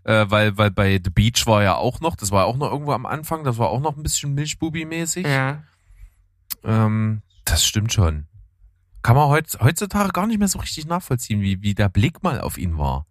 Äh, 0.03 0.25
weil, 0.29 0.57
weil 0.57 0.71
bei 0.71 0.99
The 1.03 1.11
Beach 1.11 1.45
war 1.45 1.61
ja 1.61 1.75
auch 1.75 1.99
noch, 1.99 2.15
das 2.15 2.31
war 2.31 2.45
auch 2.45 2.57
noch 2.57 2.71
irgendwo 2.71 2.93
am 2.93 3.05
Anfang, 3.05 3.43
das 3.43 3.57
war 3.57 3.69
auch 3.69 3.81
noch 3.81 3.97
ein 3.97 4.03
bisschen 4.03 4.33
Milchbubi-mäßig. 4.35 5.27
Ja. 5.27 5.63
Ähm, 6.63 7.21
das 7.45 7.63
stimmt 7.63 7.93
schon. 7.93 8.27
Kann 9.03 9.15
man 9.15 9.29
heutzutage 9.29 10.11
gar 10.11 10.27
nicht 10.27 10.39
mehr 10.39 10.47
so 10.47 10.59
richtig 10.59 10.85
nachvollziehen, 10.85 11.41
wie, 11.41 11.61
wie 11.61 11.73
der 11.73 11.89
Blick 11.89 12.23
mal 12.23 12.39
auf 12.39 12.57
ihn 12.57 12.77
war. 12.77 13.05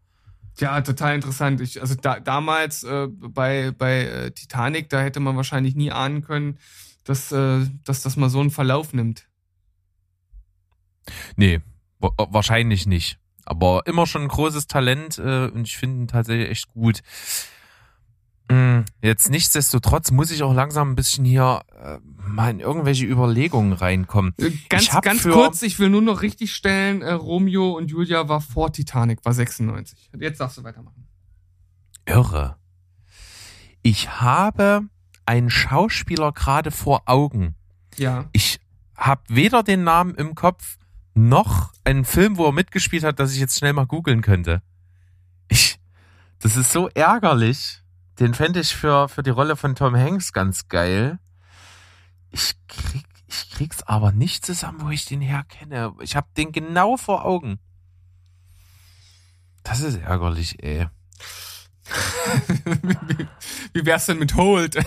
Ja, 0.61 0.81
total 0.83 1.15
interessant. 1.15 1.61
Ich, 1.61 1.81
also 1.81 1.95
da, 1.95 2.21
damals 2.21 2.85
äh, 2.85 3.09
bei, 3.09 3.73
bei 3.73 4.05
äh, 4.05 4.31
Titanic, 4.31 4.91
da 4.91 5.01
hätte 5.01 5.19
man 5.19 5.37
wahrscheinlich 5.37 5.75
nie 5.75 5.91
ahnen 5.91 6.23
können, 6.23 6.59
dass, 7.05 7.33
äh, 7.33 7.67
dass 7.85 8.03
das 8.03 8.17
mal 8.17 8.29
so 8.29 8.41
einen 8.41 8.51
Verlauf 8.51 8.93
nimmt. 8.93 9.27
Nee, 11.37 11.61
wahrscheinlich 11.99 12.87
nicht. 12.87 13.19
Aber 13.47 13.83
immer 13.87 14.07
schon 14.07 14.23
ein 14.23 14.29
großes 14.29 14.67
Talent 14.67 15.19
äh, 15.19 15.47
und 15.47 15.67
ich 15.67 15.77
finde 15.79 16.05
ihn 16.05 16.09
tatsächlich 16.09 16.51
echt 16.51 16.69
gut. 16.69 17.01
Mm, 18.51 18.81
jetzt 19.01 19.31
nichtsdestotrotz 19.31 20.11
muss 20.11 20.33
ich 20.33 20.43
auch 20.43 20.53
langsam 20.53 20.91
ein 20.91 20.97
bisschen 20.97 21.25
hier 21.25 21.63
äh, 21.81 21.99
mal 22.27 22.51
in 22.51 22.59
irgendwelche 22.59 23.07
Überlegungen 23.07 23.73
reinkommen. 23.73 24.35
Äh, 24.39 24.51
ganz, 24.69 24.91
ganz 25.03 25.23
kurz, 25.23 25.63
ich 25.63 25.79
will 25.79 25.89
nur 25.89 26.03
noch 26.03 26.23
richtig 26.23 26.53
stellen, 26.53 27.01
äh, 27.01 27.13
Romeo 27.13 27.77
und 27.77 27.93
Julia 27.93 28.29
war 28.29 28.41
vor 28.41 28.73
Titanic, 28.73 29.25
war 29.25 29.33
96. 29.33 30.11
Jetzt 30.19 30.41
darfst 30.41 30.59
du 30.59 30.65
weitermachen. 30.65 31.07
Irre. 32.07 32.57
Ich 33.83 34.21
habe 34.21 34.83
einen 35.27 35.49
Schauspieler 35.49 36.33
gerade 36.33 36.73
vor 36.73 37.03
Augen. 37.07 37.55
Ja. 37.99 38.29
Ich 38.33 38.59
habe 38.97 39.23
weder 39.29 39.63
den 39.63 39.85
Namen 39.85 40.17
im 40.17 40.35
Kopf 40.35 40.77
noch 41.15 41.73
einen 41.85 42.05
Film, 42.05 42.37
wo 42.37 42.47
er 42.47 42.53
mitgespielt 42.53 43.05
hat, 43.05 43.21
dass 43.21 43.33
ich 43.33 43.39
jetzt 43.39 43.59
schnell 43.59 43.73
mal 43.73 43.87
googeln 43.87 44.23
könnte. 44.23 44.61
Ich, 45.49 45.79
das 46.41 46.57
ist 46.57 46.73
so 46.73 46.89
ärgerlich. 46.89 47.81
Den 48.21 48.35
fände 48.35 48.61
ich 48.61 48.77
für, 48.77 49.09
für 49.09 49.23
die 49.23 49.31
Rolle 49.31 49.57
von 49.57 49.75
Tom 49.75 49.97
Hanks 49.97 50.35
ganz 50.35 50.69
geil. 50.69 51.19
Ich 52.31 52.55
krieg, 52.69 53.07
ich 53.27 53.51
krieg's 53.51 53.83
aber 53.83 54.13
nicht 54.13 54.45
zusammen, 54.45 54.83
wo 54.83 54.91
ich 54.91 55.07
den 55.07 55.23
herkenne. 55.23 55.95
Ich 56.01 56.17
habe 56.17 56.29
den 56.37 56.53
genau 56.53 56.99
vor 56.99 57.25
Augen. 57.25 57.59
Das 59.63 59.81
ist 59.81 59.97
ärgerlich, 59.97 60.63
ey. 60.63 60.89
wie, 62.83 63.27
wie 63.73 63.87
wär's 63.87 64.05
denn 64.07 64.19
mit 64.19 64.35
Holt? 64.35 64.77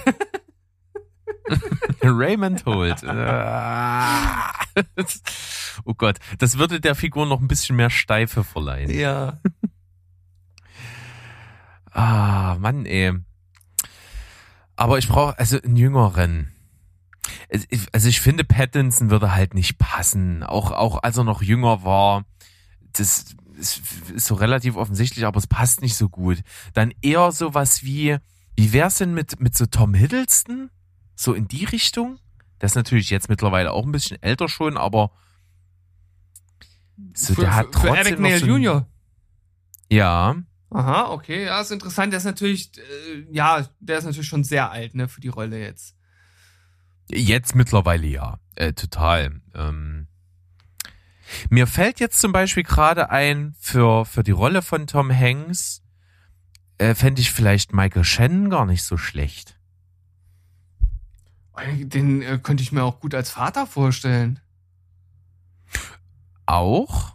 Raymond 2.03 2.67
Holt. 2.67 3.01
oh 5.85 5.95
Gott, 5.95 6.19
das 6.37 6.59
würde 6.59 6.79
der 6.79 6.93
Figur 6.93 7.25
noch 7.25 7.41
ein 7.41 7.47
bisschen 7.47 7.77
mehr 7.77 7.89
Steife 7.89 8.43
verleihen. 8.43 8.91
Ja. 8.91 9.39
Ah, 11.93 12.57
Mann, 12.59 12.85
ey. 12.85 13.13
Aber 14.75 14.97
ich 14.97 15.07
brauche 15.07 15.37
also 15.37 15.61
einen 15.61 15.75
jüngeren. 15.75 16.51
Also 17.91 18.09
ich 18.09 18.19
finde, 18.19 18.43
Pattinson 18.43 19.11
würde 19.11 19.33
halt 19.33 19.53
nicht 19.53 19.77
passen. 19.77 20.43
Auch, 20.43 20.71
auch 20.71 21.03
als 21.03 21.17
er 21.17 21.23
noch 21.23 21.41
jünger 21.41 21.83
war. 21.83 22.25
Das 22.93 23.35
ist, 23.57 23.83
so 24.15 24.35
relativ 24.35 24.75
offensichtlich, 24.75 25.25
aber 25.25 25.37
es 25.37 25.47
passt 25.47 25.81
nicht 25.81 25.95
so 25.95 26.09
gut. 26.09 26.39
Dann 26.73 26.91
eher 27.01 27.31
sowas 27.31 27.83
wie, 27.83 28.17
wie 28.55 28.73
wär's 28.73 28.97
denn 28.97 29.13
mit, 29.13 29.39
mit 29.39 29.55
so 29.55 29.65
Tom 29.67 29.93
Hiddleston? 29.93 30.69
So 31.15 31.33
in 31.33 31.47
die 31.47 31.65
Richtung? 31.65 32.19
Der 32.59 32.67
ist 32.67 32.75
natürlich 32.75 33.09
jetzt 33.09 33.29
mittlerweile 33.29 33.71
auch 33.71 33.85
ein 33.85 33.91
bisschen 33.91 34.21
älter 34.21 34.49
schon, 34.49 34.77
aber 34.77 35.11
so, 37.13 37.35
für, 37.35 37.41
der 37.41 37.55
hat 37.55 37.71
trotzdem 37.71 37.93
für 37.93 37.97
Eric 37.97 38.19
Neil 38.19 38.39
so 38.39 38.45
Jr. 38.45 38.87
Ja. 39.89 40.35
Aha, 40.73 41.11
okay, 41.11 41.45
ja, 41.45 41.61
ist 41.61 41.71
interessant. 41.71 42.11
Der 42.11 42.17
ist 42.17 42.23
natürlich, 42.23 42.71
äh, 42.77 43.25
ja, 43.31 43.67
der 43.79 43.99
ist 43.99 44.05
natürlich 44.05 44.27
schon 44.27 44.43
sehr 44.43 44.71
alt, 44.71 44.95
ne, 44.95 45.07
für 45.07 45.21
die 45.21 45.27
Rolle 45.27 45.59
jetzt. 45.59 45.95
Jetzt 47.09 47.55
mittlerweile 47.55 48.07
ja, 48.07 48.39
äh, 48.55 48.73
total. 48.73 49.41
Ähm, 49.53 50.07
mir 51.49 51.67
fällt 51.67 51.99
jetzt 51.99 52.19
zum 52.19 52.31
Beispiel 52.31 52.63
gerade 52.63 53.11
ein, 53.11 53.55
für, 53.59 54.05
für 54.05 54.23
die 54.23 54.31
Rolle 54.31 54.61
von 54.61 54.87
Tom 54.87 55.11
Hanks 55.11 55.83
äh, 56.79 56.95
fände 56.95 57.21
ich 57.21 57.31
vielleicht 57.31 57.73
Michael 57.73 58.03
Shannon 58.03 58.49
gar 58.49 58.65
nicht 58.65 58.83
so 58.83 58.97
schlecht. 58.97 59.57
Den 61.77 62.23
äh, 62.23 62.39
könnte 62.41 62.63
ich 62.63 62.71
mir 62.71 62.83
auch 62.83 62.99
gut 62.99 63.13
als 63.13 63.29
Vater 63.29 63.67
vorstellen. 63.67 64.39
Auch. 66.45 67.12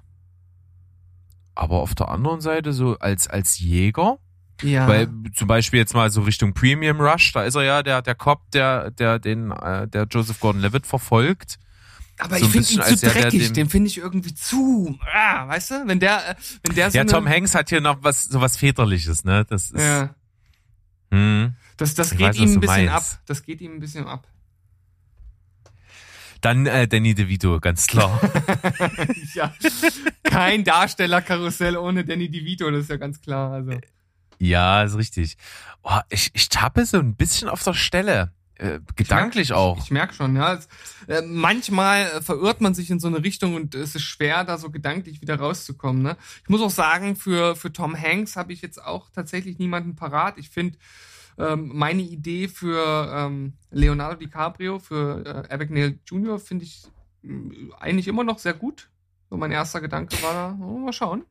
Aber 1.59 1.81
auf 1.81 1.97
der 1.97 2.09
anderen 2.09 2.41
Seite 2.41 2.73
so 2.73 2.97
als, 3.01 3.27
als 3.27 3.59
Jäger. 3.59 4.19
Ja. 4.63 4.87
Weil 4.87 5.09
zum 5.35 5.49
Beispiel 5.49 5.81
jetzt 5.81 5.93
mal 5.93 6.09
so 6.09 6.23
Richtung 6.23 6.55
Premium 6.55 7.01
Rush, 7.01 7.33
da 7.33 7.43
ist 7.43 7.57
er 7.57 7.63
ja 7.65 7.83
der, 7.83 8.01
der 8.01 8.15
Cop, 8.15 8.49
der, 8.53 8.93
der 8.93 9.19
den, 9.19 9.51
äh, 9.51 9.89
der 9.89 10.05
Joseph 10.05 10.39
Gordon-Levitt 10.39 10.87
verfolgt. 10.87 11.59
Aber 12.17 12.39
so 12.39 12.47
ich 12.47 12.53
finde 12.53 12.69
ihn 12.73 12.97
zu 12.97 13.07
dreckig, 13.07 13.43
der, 13.43 13.51
den 13.51 13.69
finde 13.69 13.89
ich 13.89 13.99
irgendwie 13.99 14.35
zu, 14.35 15.01
ah, 15.13 15.49
weißt 15.49 15.71
du, 15.73 15.75
wenn 15.87 15.99
der, 15.99 16.37
wenn 16.65 16.77
der 16.77 16.93
so 16.93 16.99
Ja, 16.99 17.05
Tom 17.05 17.29
Hanks 17.29 17.57
hat 17.57 17.71
hier 17.71 17.81
noch 17.81 17.99
was, 18.03 18.23
so 18.23 18.41
was 18.41 18.57
Väterliches, 18.57 19.25
ne, 19.25 19.45
das 19.45 19.73
ist, 19.73 19.81
ja. 19.81 20.15
Hm. 21.11 21.55
Das, 21.77 21.95
das 21.95 22.11
geht 22.11 22.21
weiß, 22.21 22.37
ihm 22.37 22.53
ein 22.53 22.61
bisschen 22.61 22.89
ab, 22.89 23.05
das 23.27 23.43
geht 23.43 23.61
ihm 23.61 23.75
ein 23.75 23.81
bisschen 23.81 24.07
ab. 24.07 24.29
Dann 26.41 26.67
äh, 26.67 26.87
Danny 26.87 27.15
DeVito, 27.15 27.59
ganz 27.61 27.87
klar. 27.87 28.21
ja, 29.35 29.53
kein 30.23 30.65
Darstellerkarussell 30.65 31.77
ohne 31.77 32.05
Danny 32.05 32.31
DeVito, 32.31 32.71
das 32.71 32.83
ist 32.83 32.91
ja 32.91 32.97
ganz 32.97 33.21
klar, 33.21 33.53
also. 33.53 33.73
Ja, 34.39 34.83
ist 34.85 34.97
richtig. 34.97 35.37
Oh, 35.83 35.99
ich, 36.11 36.31
ich 36.35 36.49
tappe 36.49 36.87
so 36.87 36.99
ein 36.99 37.17
bisschen 37.17 37.49
auf 37.49 37.65
der 37.65 37.75
Stelle. 37.75 38.33
Äh, 38.55 38.81
gedanklich 38.97 39.45
ich 39.45 39.51
merk, 39.51 39.59
auch. 39.61 39.79
Ich, 39.79 39.85
ich 39.85 39.91
merke 39.91 40.15
schon, 40.15 40.35
ja. 40.35 40.55
Es, 40.55 40.69
äh, 41.07 41.23
manchmal 41.23 42.07
äh, 42.07 42.23
verirrt 42.23 42.61
man 42.61 42.75
sich 42.75 42.91
in 42.91 42.99
so 42.99 43.07
eine 43.07 43.23
Richtung 43.23 43.55
und 43.55 43.75
es 43.75 43.95
ist 43.95 44.03
schwer, 44.03 44.45
da 44.45 44.59
so 44.59 44.71
gedanklich 44.71 45.21
wieder 45.21 45.37
rauszukommen. 45.37 46.03
Ne? 46.03 46.17
Ich 46.43 46.49
muss 46.49 46.61
auch 46.61 46.71
sagen, 46.71 47.15
für, 47.15 47.55
für 47.55 47.73
Tom 47.73 47.97
Hanks 47.97 48.35
habe 48.35 48.53
ich 48.53 48.61
jetzt 48.61 48.83
auch 48.83 49.11
tatsächlich 49.11 49.59
niemanden 49.59 49.95
parat. 49.95 50.39
Ich 50.39 50.51
finde 50.51 50.77
ähm, 51.39 51.71
meine 51.73 52.03
Idee 52.03 52.49
für 52.49 53.11
ähm, 53.15 53.55
Leonardo 53.71 54.17
DiCaprio, 54.17 54.79
für 54.79 55.25
äh, 55.25 55.53
Abagnale 55.53 55.99
Jr., 56.07 56.39
finde 56.39 56.65
ich 56.65 56.87
äh, 57.23 57.29
eigentlich 57.79 58.09
immer 58.09 58.25
noch 58.25 58.39
sehr 58.39 58.55
gut. 58.55 58.89
So 59.31 59.37
mein 59.37 59.53
erster 59.53 59.81
Gedanke 59.81 60.21
war 60.23 60.33
da, 60.33 60.59
oh, 60.61 60.79
mal 60.79 60.93
schauen. 60.93 61.25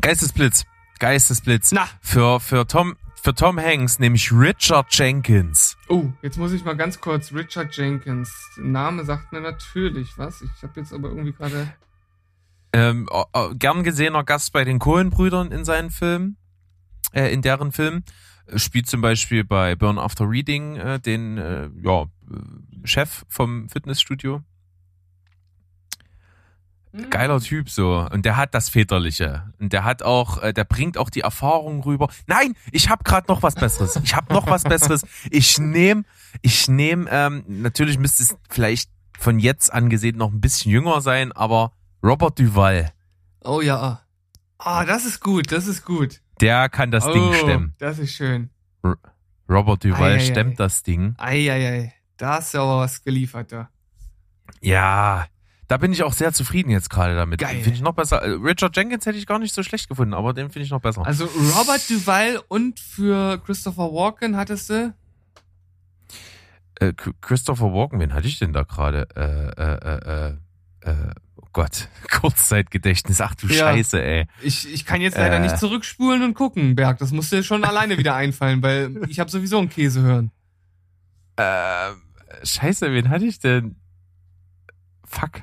Geistesblitz. 0.00 0.64
Geistesblitz. 0.98 1.72
Na. 1.72 1.88
Für, 2.00 2.40
für 2.40 2.66
Tom, 2.66 2.96
für 3.22 3.34
Tom 3.34 3.58
Hanks, 3.58 3.98
nämlich 3.98 4.32
Richard 4.32 4.86
Jenkins. 4.96 5.76
Oh, 5.88 6.06
jetzt 6.22 6.38
muss 6.38 6.52
ich 6.52 6.64
mal 6.64 6.76
ganz 6.76 7.00
kurz. 7.00 7.32
Richard 7.32 7.76
Jenkins. 7.76 8.32
Name 8.56 9.04
sagt 9.04 9.32
mir 9.32 9.40
natürlich 9.40 10.16
was. 10.16 10.42
Ich 10.42 10.62
habe 10.62 10.80
jetzt 10.80 10.92
aber 10.92 11.08
irgendwie 11.08 11.32
gerade. 11.32 11.72
Ähm, 12.72 13.08
gern 13.58 13.82
gesehener 13.82 14.24
Gast 14.24 14.52
bei 14.52 14.64
den 14.64 14.78
Cohen-Brüdern 14.78 15.52
in 15.52 15.64
seinen 15.64 15.90
Filmen, 15.90 16.36
äh, 17.12 17.32
in 17.32 17.42
deren 17.42 17.72
Filmen. 17.72 18.04
Spielt 18.56 18.88
zum 18.88 19.00
Beispiel 19.00 19.44
bei 19.44 19.74
Burn 19.74 19.98
After 19.98 20.28
Reading 20.28 20.76
äh, 20.76 21.00
den 21.00 21.38
äh, 21.38 21.68
ja, 21.82 22.06
Chef 22.84 23.24
vom 23.28 23.68
Fitnessstudio. 23.68 24.42
Mhm. 26.92 27.10
Geiler 27.10 27.40
Typ 27.40 27.68
so 27.68 28.08
und 28.10 28.24
der 28.24 28.36
hat 28.36 28.54
das 28.54 28.70
väterliche 28.70 29.52
und 29.60 29.72
der 29.72 29.84
hat 29.84 30.02
auch 30.02 30.42
äh, 30.42 30.52
der 30.54 30.64
bringt 30.64 30.96
auch 30.96 31.10
die 31.10 31.20
Erfahrung 31.20 31.82
rüber. 31.82 32.08
Nein, 32.26 32.54
ich 32.72 32.88
habe 32.88 33.04
gerade 33.04 33.28
noch 33.28 33.42
was 33.42 33.54
besseres. 33.54 33.96
Ich 34.02 34.14
habe 34.14 34.32
noch 34.32 34.46
was 34.46 34.64
besseres. 34.64 35.04
Ich 35.30 35.58
nehme 35.58 36.04
ich 36.40 36.68
nehme 36.68 37.08
ähm, 37.10 37.44
natürlich 37.46 37.98
müsste 37.98 38.22
es 38.22 38.36
vielleicht 38.48 38.90
von 39.18 39.38
jetzt 39.38 39.72
angesehen 39.72 40.16
noch 40.16 40.32
ein 40.32 40.40
bisschen 40.40 40.72
jünger 40.72 41.00
sein, 41.00 41.32
aber 41.32 41.72
Robert 42.02 42.38
Duval. 42.38 42.92
Oh 43.44 43.60
ja. 43.60 44.00
Ah, 44.58 44.82
oh, 44.82 44.86
das 44.86 45.04
ist 45.04 45.20
gut, 45.20 45.52
das 45.52 45.66
ist 45.66 45.84
gut. 45.84 46.20
Der 46.40 46.68
kann 46.68 46.90
das 46.90 47.06
oh, 47.06 47.12
Ding 47.12 47.32
stemmen. 47.34 47.74
Das 47.78 47.98
ist 47.98 48.12
schön. 48.12 48.50
R 48.82 48.96
Robert 49.48 49.82
Duval 49.82 50.12
ei, 50.12 50.20
stemmt 50.20 50.52
ei. 50.52 50.64
das 50.64 50.82
Ding. 50.82 51.14
Eieiei, 51.18 51.94
da 52.16 52.34
hast 52.34 52.54
du 52.54 52.58
aber 52.58 52.80
was 52.80 53.02
geliefert 53.02 53.52
da. 53.52 53.70
Ja, 54.60 55.26
da 55.68 55.76
bin 55.76 55.92
ich 55.92 56.02
auch 56.02 56.14
sehr 56.14 56.32
zufrieden 56.32 56.70
jetzt 56.70 56.88
gerade 56.88 57.14
damit. 57.14 57.40
Geil. 57.40 57.56
Finde 57.56 57.76
ich 57.76 57.82
noch 57.82 57.92
besser. 57.92 58.22
Äh, 58.22 58.30
Richard 58.42 58.74
Jenkins 58.74 59.04
hätte 59.04 59.18
ich 59.18 59.26
gar 59.26 59.38
nicht 59.38 59.54
so 59.54 59.62
schlecht 59.62 59.88
gefunden, 59.88 60.14
aber 60.14 60.32
den 60.32 60.50
finde 60.50 60.64
ich 60.64 60.70
noch 60.70 60.80
besser. 60.80 61.06
Also 61.06 61.26
Robert 61.26 61.88
Duval 61.90 62.40
und 62.48 62.80
für 62.80 63.38
Christopher 63.44 63.92
Walken 63.92 64.36
hattest 64.36 64.70
du? 64.70 64.94
Äh, 66.76 66.94
Christopher 67.20 67.72
Walken, 67.72 68.00
wen 68.00 68.14
hatte 68.14 68.28
ich 68.28 68.38
denn 68.38 68.54
da 68.54 68.62
gerade? 68.62 69.08
Äh, 69.14 69.62
äh, 69.62 69.74
äh, 69.74 70.28
äh, 70.30 70.36
oh 71.36 71.46
Gott, 71.52 71.88
Kurzzeitgedächtnis. 72.10 73.20
Ach 73.20 73.34
du 73.34 73.46
ja. 73.46 73.54
Scheiße, 73.54 74.02
ey. 74.02 74.26
Ich, 74.42 74.72
ich 74.72 74.84
kann 74.84 75.00
jetzt 75.00 75.16
leider 75.16 75.36
äh, 75.36 75.40
nicht 75.40 75.58
zurückspulen 75.58 76.22
und 76.22 76.34
gucken, 76.34 76.76
Berg. 76.76 76.98
Das 76.98 77.12
musst 77.12 77.32
dir 77.32 77.42
schon 77.42 77.64
alleine 77.64 77.98
wieder 77.98 78.14
einfallen, 78.14 78.62
weil 78.62 79.00
ich 79.08 79.20
habe 79.20 79.30
sowieso 79.30 79.58
einen 79.58 79.68
Käse 79.68 80.02
hören. 80.02 80.30
Äh, 81.36 81.90
Scheiße, 82.44 82.92
wen 82.92 83.10
hatte 83.10 83.26
ich 83.26 83.38
denn? 83.38 83.76
Fuck. 85.04 85.42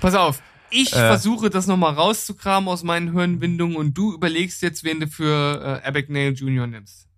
Pass 0.00 0.14
auf, 0.14 0.42
ich 0.70 0.92
äh, 0.92 0.96
versuche 0.96 1.50
das 1.50 1.66
nochmal 1.66 1.94
rauszukramen 1.94 2.68
aus 2.68 2.82
meinen 2.82 3.12
Hirnwindungen 3.12 3.76
und 3.76 3.94
du 3.94 4.14
überlegst 4.14 4.62
jetzt, 4.62 4.84
wen 4.84 5.00
du 5.00 5.08
für 5.08 5.80
äh, 5.84 5.86
Abagnale 5.86 6.30
Jr. 6.30 6.66
nimmst. 6.66 7.08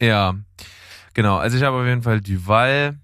Ja, 0.00 0.34
genau. 1.14 1.36
Also 1.36 1.56
ich 1.56 1.62
habe 1.62 1.78
auf 1.78 1.86
jeden 1.86 2.02
Fall 2.02 2.20
Duval 2.20 2.98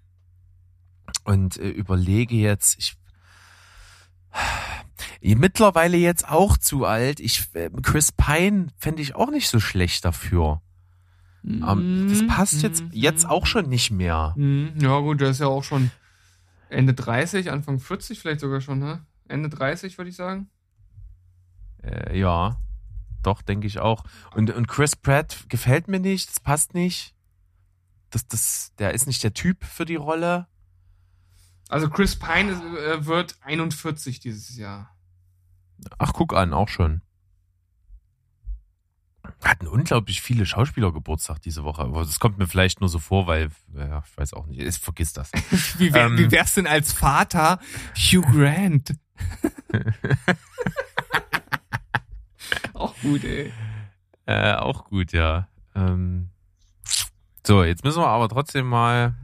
und 1.26 1.58
äh, 1.58 1.68
überlege 1.68 2.36
jetzt, 2.36 2.78
ich 2.78 2.96
mittlerweile 5.36 5.96
jetzt 5.96 6.28
auch 6.28 6.56
zu 6.56 6.84
alt. 6.84 7.20
Ich 7.20 7.54
äh, 7.54 7.70
Chris 7.82 8.12
Pine 8.12 8.68
fände 8.78 9.02
ich 9.02 9.14
auch 9.14 9.30
nicht 9.30 9.48
so 9.48 9.60
schlecht 9.60 10.04
dafür. 10.04 10.62
Mm 11.42 11.62
-hmm. 11.62 12.08
das 12.08 12.26
passt 12.26 12.62
jetzt 12.62 12.82
-hmm. 12.82 12.90
jetzt 12.92 13.28
auch 13.28 13.46
schon 13.46 13.68
nicht 13.68 13.90
mehr. 13.90 14.34
Mm 14.36 14.78
Ja 14.80 14.98
gut, 15.00 15.20
der 15.20 15.30
ist 15.30 15.40
ja 15.40 15.46
auch 15.46 15.64
schon 15.64 15.90
Ende 16.68 16.94
30, 16.94 17.50
Anfang 17.50 17.78
40 17.78 18.18
vielleicht 18.18 18.40
sogar 18.40 18.60
schon, 18.60 18.78
ne? 18.78 19.04
Ende 19.28 19.48
30 19.48 19.98
würde 19.98 20.10
ich 20.10 20.16
sagen. 20.16 20.48
Äh, 21.82 22.18
ja, 22.18 22.56
doch, 23.22 23.42
denke 23.42 23.66
ich 23.66 23.78
auch. 23.78 24.04
Und, 24.34 24.50
und 24.50 24.68
Chris 24.68 24.96
Pratt 24.96 25.46
gefällt 25.48 25.88
mir 25.88 26.00
nicht, 26.00 26.28
das 26.28 26.40
passt 26.40 26.74
nicht. 26.74 27.14
Das, 28.10 28.26
das, 28.28 28.72
der 28.78 28.94
ist 28.94 29.06
nicht 29.06 29.22
der 29.22 29.34
Typ 29.34 29.64
für 29.64 29.84
die 29.84 29.96
Rolle. 29.96 30.46
Also 31.68 31.88
Chris 31.90 32.16
Pine 32.16 32.52
äh, 32.52 33.06
wird 33.06 33.36
41 33.42 34.20
dieses 34.20 34.56
Jahr. 34.56 34.94
Ach, 35.98 36.12
guck 36.12 36.34
an, 36.34 36.52
auch 36.52 36.68
schon 36.68 37.02
hatten 39.42 39.66
unglaublich 39.66 40.20
viele 40.20 40.46
Schauspieler 40.46 40.92
Geburtstag 40.92 41.40
diese 41.42 41.64
Woche. 41.64 41.82
Aber 41.82 42.00
das 42.02 42.18
kommt 42.18 42.38
mir 42.38 42.46
vielleicht 42.46 42.80
nur 42.80 42.88
so 42.88 42.98
vor, 42.98 43.26
weil, 43.26 43.50
ja, 43.74 44.02
ich 44.06 44.16
weiß 44.16 44.34
auch 44.34 44.46
nicht. 44.46 44.60
Ich 44.60 44.78
vergiss 44.78 45.12
das. 45.12 45.30
wie, 45.78 45.92
wär, 45.92 46.06
ähm, 46.06 46.18
wie 46.18 46.30
wär's 46.30 46.54
denn 46.54 46.66
als 46.66 46.92
Vater 46.92 47.60
Hugh 47.94 48.26
Grant? 48.30 48.94
auch 52.74 52.94
gut, 53.00 53.24
ey. 53.24 53.52
Äh, 54.26 54.54
auch 54.54 54.84
gut, 54.84 55.12
ja. 55.12 55.48
Ähm, 55.74 56.30
so, 57.46 57.62
jetzt 57.62 57.84
müssen 57.84 58.00
wir 58.02 58.08
aber 58.08 58.28
trotzdem 58.28 58.66
mal. 58.66 59.14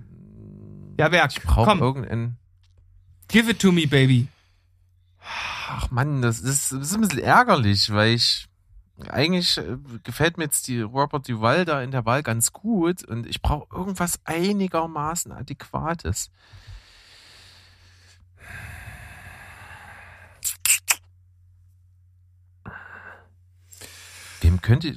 Ja, 1.02 1.10
Werk. 1.10 1.32
Ich 1.36 1.42
brauche 1.42 1.78
irgendeinen. 1.78 2.38
Give 3.26 3.50
it 3.50 3.58
to 3.58 3.72
me, 3.72 3.88
baby. 3.88 4.28
Ach 5.68 5.90
Mann, 5.90 6.22
das 6.22 6.38
ist, 6.38 6.70
das 6.70 6.80
ist 6.80 6.94
ein 6.94 7.00
bisschen 7.00 7.18
ärgerlich, 7.18 7.92
weil 7.92 8.14
ich 8.14 8.46
eigentlich 9.08 9.58
äh, 9.58 9.78
gefällt 10.04 10.38
mir 10.38 10.44
jetzt 10.44 10.68
die 10.68 10.80
Robert 10.80 11.28
Duval 11.28 11.64
da 11.64 11.82
in 11.82 11.90
der 11.90 12.04
Wahl 12.04 12.22
ganz 12.22 12.52
gut 12.52 13.02
und 13.02 13.26
ich 13.26 13.42
brauche 13.42 13.66
irgendwas 13.74 14.20
einigermaßen 14.26 15.32
Adäquates. 15.32 16.30
Dem 24.44 24.60
könnte 24.60 24.96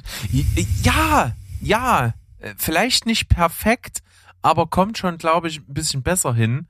ja, 0.83 1.35
ja, 1.61 2.13
äh, 2.37 2.53
vielleicht 2.59 3.07
nicht 3.07 3.27
perfekt, 3.27 4.03
aber 4.45 4.67
kommt 4.67 4.99
schon, 4.99 5.17
glaube 5.17 5.47
ich, 5.47 5.57
ein 5.57 5.73
bisschen 5.73 6.03
besser 6.03 6.31
hin. 6.31 6.67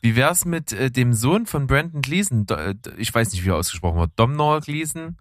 Wie 0.00 0.16
wär's 0.16 0.46
mit 0.46 0.72
äh, 0.72 0.90
dem 0.90 1.12
Sohn 1.12 1.44
von 1.44 1.66
Brandon 1.66 2.00
Gleason? 2.00 2.46
Äh, 2.48 2.74
ich 2.96 3.14
weiß 3.14 3.32
nicht, 3.32 3.44
wie 3.44 3.50
er 3.50 3.56
ausgesprochen 3.56 3.98
wird. 3.98 4.12
Domhnall 4.16 4.60
Gleason? 4.60 5.18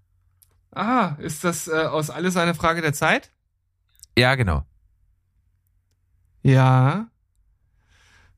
Ah, 0.71 1.17
ist 1.19 1.43
das 1.43 1.67
äh, 1.67 1.71
aus 1.73 2.09
alles 2.09 2.37
eine 2.37 2.55
Frage 2.55 2.81
der 2.81 2.93
Zeit? 2.93 3.33
Ja, 4.17 4.35
genau. 4.35 4.65
Ja. 6.43 7.09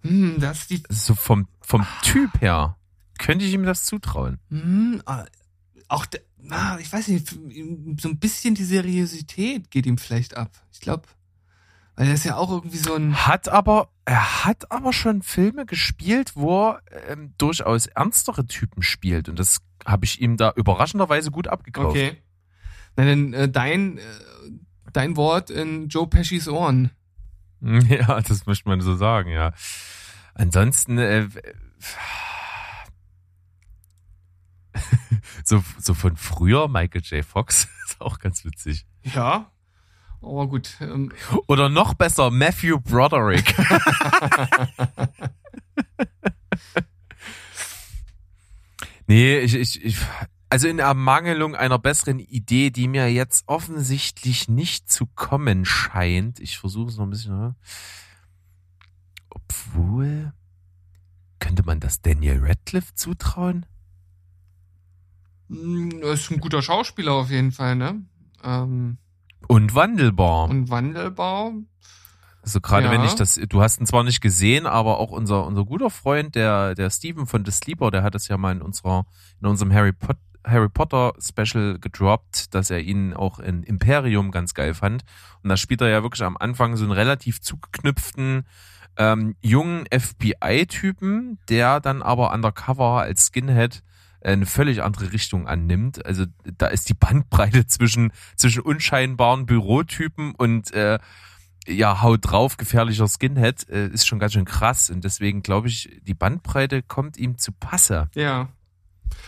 Hm, 0.01 0.39
das 0.39 0.61
ist 0.61 0.71
die. 0.71 0.83
So 0.89 1.13
vom, 1.13 1.47
vom 1.61 1.85
Typ 2.01 2.41
her 2.41 2.75
könnte 3.19 3.45
ich 3.45 3.53
ihm 3.53 3.65
das 3.65 3.85
zutrauen. 3.85 4.39
Hm, 4.49 5.03
ah, 5.05 5.25
auch, 5.89 6.07
ah, 6.49 6.77
ich 6.79 6.91
weiß 6.91 7.09
nicht, 7.09 7.29
so 7.29 8.09
ein 8.09 8.17
bisschen 8.19 8.55
die 8.55 8.63
Seriosität 8.63 9.69
geht 9.69 9.85
ihm 9.85 9.99
vielleicht 9.99 10.35
ab. 10.35 10.49
Ich 10.71 10.79
glaube, 10.79 11.03
weil 12.00 12.08
er 12.08 12.13
ist 12.13 12.24
ja 12.24 12.38
auch 12.38 12.50
irgendwie 12.50 12.77
so 12.77 12.96
ein. 12.96 13.27
Hat 13.27 13.50
aber, 13.50 13.89
er 14.06 14.46
hat 14.46 14.72
aber 14.72 14.94
schon 14.94 15.22
Filme 15.22 15.65
gespielt, 15.65 16.32
wo 16.34 16.70
er 16.70 16.82
ähm, 17.10 17.34
durchaus 17.38 17.88
ernstere 17.88 18.46
Typen 18.46 18.84
spielt. 18.84 19.27
Und 19.27 19.38
das 19.38 19.58
habe 19.86 20.06
ich 20.06 20.22
ihm 20.22 20.38
da 20.38 20.53
überraschenderweise 20.56 21.29
gut 21.29 21.50
abgekauft. 21.50 21.98
Okay. 21.98 22.15
Na, 22.96 23.03
dann 23.03 23.34
äh, 23.34 23.50
dein, 23.50 23.98
äh, 23.98 24.01
dein 24.94 25.18
Wort 25.18 25.50
in 25.50 25.89
Joe 25.89 26.08
Peschis 26.08 26.48
Ohren. 26.48 26.91
Ja, 27.62 28.22
das 28.22 28.46
möchte 28.46 28.70
man 28.70 28.79
so 28.79 28.96
sagen, 28.96 29.32
ja. 29.32 29.51
Ansonsten, 30.36 31.00
äh, 31.00 31.27
so, 35.44 35.62
so 35.77 35.94
von 35.94 36.15
früher 36.15 36.70
Michael 36.70 37.01
J. 37.01 37.25
Fox 37.25 37.68
ist 37.86 38.00
auch 38.00 38.20
ganz 38.20 38.46
witzig. 38.46 38.86
Ja, 39.03 39.51
aber 40.21 40.47
gut. 40.47 40.77
Ähm. 40.81 41.11
Oder 41.47 41.69
noch 41.69 41.93
besser, 41.93 42.31
Matthew 42.31 42.79
Broderick. 42.79 43.55
nee, 49.07 49.39
ich, 49.39 49.55
ich, 49.55 49.83
ich, 49.83 49.97
also 50.49 50.67
in 50.67 50.79
Ermangelung 50.79 51.55
einer 51.55 51.79
besseren 51.79 52.19
Idee, 52.19 52.69
die 52.69 52.88
mir 52.88 53.11
jetzt 53.11 53.47
offensichtlich 53.47 54.49
nicht 54.49 54.91
zu 54.91 55.05
kommen 55.05 55.65
scheint. 55.65 56.39
Ich 56.39 56.57
versuche 56.57 56.89
es 56.89 56.97
noch 56.97 57.05
ein 57.05 57.11
bisschen. 57.11 57.55
Obwohl, 59.29 60.33
könnte 61.39 61.63
man 61.63 61.79
das 61.79 62.01
Daniel 62.01 62.39
Radcliffe 62.43 62.93
zutrauen? 62.95 63.65
Hm, 65.49 66.01
er 66.01 66.13
ist 66.13 66.29
ein 66.31 66.39
guter 66.39 66.61
Schauspieler 66.61 67.13
auf 67.13 67.29
jeden 67.31 67.51
Fall, 67.51 67.75
ne? 67.75 68.03
Ähm 68.43 68.97
und 69.50 69.74
wandelbar. 69.74 70.48
Und 70.48 70.70
wandelbar. 70.70 71.53
Also 72.44 72.62
gerade 72.62 72.86
ja. 72.86 72.91
wenn 72.91 73.03
ich 73.03 73.15
das, 73.15 73.34
du 73.34 73.62
hast 73.62 73.82
ihn 73.82 73.88
zwar 73.88 74.03
nicht 74.03 74.22
gesehen, 74.22 74.68
aber 74.68 75.00
auch 75.00 75.10
unser, 75.10 75.46
unser 75.48 75.65
guter 75.65 75.89
Freund, 75.89 76.36
der, 76.36 76.75
der 76.75 76.91
Steven 76.91 77.25
von 77.25 77.44
The 77.44 77.51
Sleeper, 77.51 77.89
der 77.89 78.03
hat 78.03 78.13
es 78.13 78.27
ja 78.27 78.38
mal 78.38 78.51
in 78.51 78.62
unserer, 78.62 79.08
in 79.41 79.48
unserem 79.48 79.74
Harry, 79.74 79.91
Pot, 79.91 80.18
Harry 80.46 80.70
Potter 80.70 81.13
Special 81.20 81.79
gedroppt, 81.79 82.53
dass 82.53 82.70
er 82.70 82.82
ihn 82.82 83.15
auch 83.15 83.39
in 83.39 83.63
Imperium 83.63 84.29
ganz 84.29 84.53
geil 84.53 84.75
fand. 84.75 85.03
Und 85.41 85.50
da 85.50 85.58
spielt 85.58 85.82
er 85.82 85.89
ja 85.89 86.03
wirklich 86.03 86.24
am 86.24 86.38
Anfang 86.38 86.77
so 86.77 86.84
einen 86.84 86.94
relativ 86.94 87.41
zugeknüpften, 87.41 88.46
ähm, 88.98 89.36
jungen 89.41 89.86
FBI-Typen, 89.91 91.39
der 91.50 91.79
dann 91.79 92.03
aber 92.03 92.32
undercover 92.32 93.01
als 93.01 93.25
Skinhead 93.25 93.82
eine 94.21 94.45
völlig 94.45 94.83
andere 94.83 95.11
Richtung 95.11 95.47
annimmt. 95.47 96.05
Also 96.05 96.25
da 96.57 96.67
ist 96.67 96.89
die 96.89 96.93
Bandbreite 96.93 97.67
zwischen, 97.67 98.11
zwischen 98.35 98.61
unscheinbaren 98.61 99.45
Bürotypen 99.45 100.35
und 100.35 100.71
äh, 100.71 100.99
ja, 101.67 102.01
haut 102.01 102.19
drauf, 102.23 102.58
gefährlicher 102.58 103.08
Skinhead, 103.08 103.69
äh, 103.69 103.88
ist 103.88 104.08
schon 104.08 104.19
ganz 104.19 104.34
schön 104.34 104.45
krass. 104.45 104.89
Und 104.89 105.03
deswegen 105.03 105.43
glaube 105.43 105.67
ich, 105.67 105.89
die 106.03 106.13
Bandbreite 106.13 106.82
kommt 106.82 107.17
ihm 107.17 107.38
zu 107.38 107.51
Passe. 107.51 108.10
Ja. 108.15 108.49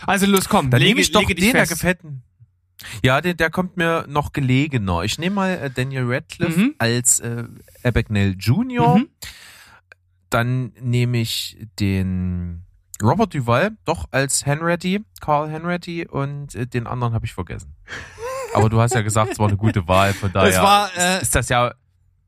Also 0.06 0.26
los, 0.26 0.48
komm, 0.48 0.70
dann 0.70 0.82
nehme 0.82 1.00
ich 1.00 1.12
doch 1.12 1.24
den, 1.24 1.52
der 1.52 1.66
gefällt. 1.66 2.00
Ja, 3.02 3.20
der, 3.20 3.34
der 3.34 3.50
kommt 3.50 3.76
mir 3.76 4.06
noch 4.08 4.32
gelegener. 4.32 5.02
Ich 5.02 5.18
nehme 5.18 5.36
mal 5.36 5.50
äh, 5.50 5.70
Daniel 5.70 6.04
Radcliffe 6.06 6.58
mhm. 6.58 6.74
als 6.78 7.20
äh, 7.20 7.44
Abagnale 7.84 8.30
Jr. 8.30 8.98
Mhm. 8.98 9.08
Dann 10.30 10.72
nehme 10.80 11.18
ich 11.18 11.58
den 11.78 12.64
Robert 13.02 13.34
Duval, 13.34 13.72
doch 13.84 14.06
als 14.10 14.46
Henretty, 14.46 15.04
Carl 15.20 15.50
Henretty 15.50 16.06
und 16.06 16.54
äh, 16.54 16.66
den 16.66 16.86
anderen 16.86 17.14
habe 17.14 17.26
ich 17.26 17.34
vergessen. 17.34 17.74
Aber 18.54 18.68
du 18.68 18.80
hast 18.80 18.94
ja 18.94 19.02
gesagt, 19.02 19.32
es 19.32 19.38
war 19.38 19.48
eine 19.48 19.56
gute 19.56 19.88
Wahl, 19.88 20.12
von 20.12 20.32
daher 20.32 20.50
es 20.50 20.56
war, 20.56 20.90
äh, 20.96 21.22
ist 21.22 21.34
das 21.34 21.48
ja 21.48 21.72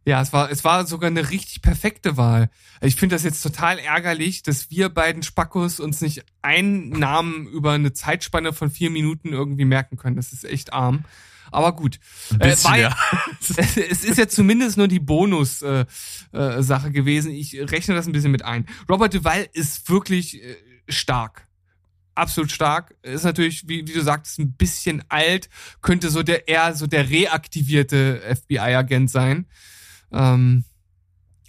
ja, 0.06 0.20
es 0.20 0.34
war, 0.34 0.50
es 0.50 0.64
war 0.64 0.86
sogar 0.86 1.08
eine 1.08 1.30
richtig 1.30 1.62
perfekte 1.62 2.18
Wahl. 2.18 2.50
Ich 2.82 2.96
finde 2.96 3.14
das 3.14 3.22
jetzt 3.22 3.42
total 3.42 3.78
ärgerlich, 3.78 4.42
dass 4.42 4.70
wir 4.70 4.90
beiden 4.90 5.22
Spackos 5.22 5.80
uns 5.80 6.02
nicht 6.02 6.24
einen 6.42 6.90
Namen 6.90 7.46
über 7.46 7.72
eine 7.72 7.94
Zeitspanne 7.94 8.52
von 8.52 8.70
vier 8.70 8.90
Minuten 8.90 9.32
irgendwie 9.32 9.64
merken 9.64 9.96
können. 9.96 10.16
Das 10.16 10.32
ist 10.32 10.44
echt 10.44 10.74
arm. 10.74 11.04
Aber 11.50 11.74
gut. 11.74 12.00
Ein 12.32 12.38
bisschen, 12.38 12.74
äh, 12.74 12.80
ja. 12.82 12.96
es 13.40 14.04
ist 14.04 14.18
ja 14.18 14.28
zumindest 14.28 14.76
nur 14.76 14.88
die 14.88 15.00
Bonus-Sache 15.00 15.86
äh, 16.32 16.88
äh, 16.88 16.90
gewesen. 16.90 17.30
Ich 17.30 17.54
rechne 17.70 17.94
das 17.94 18.06
ein 18.06 18.12
bisschen 18.12 18.32
mit 18.32 18.44
ein. 18.44 18.66
Robert 18.90 19.14
Duval 19.14 19.48
ist 19.52 19.88
wirklich 19.88 20.42
äh, 20.42 20.56
stark. 20.88 21.46
Absolut 22.14 22.52
stark. 22.52 22.94
Ist 23.02 23.24
natürlich, 23.24 23.68
wie, 23.68 23.86
wie 23.86 23.92
du 23.92 24.02
sagst, 24.02 24.38
ein 24.38 24.52
bisschen 24.52 25.02
alt. 25.08 25.48
Könnte 25.82 26.10
so 26.10 26.22
der 26.22 26.46
eher 26.46 26.74
so 26.74 26.86
der 26.86 27.10
reaktivierte 27.10 28.20
FBI-Agent 28.36 29.10
sein. 29.10 29.46
Ähm, 30.12 30.64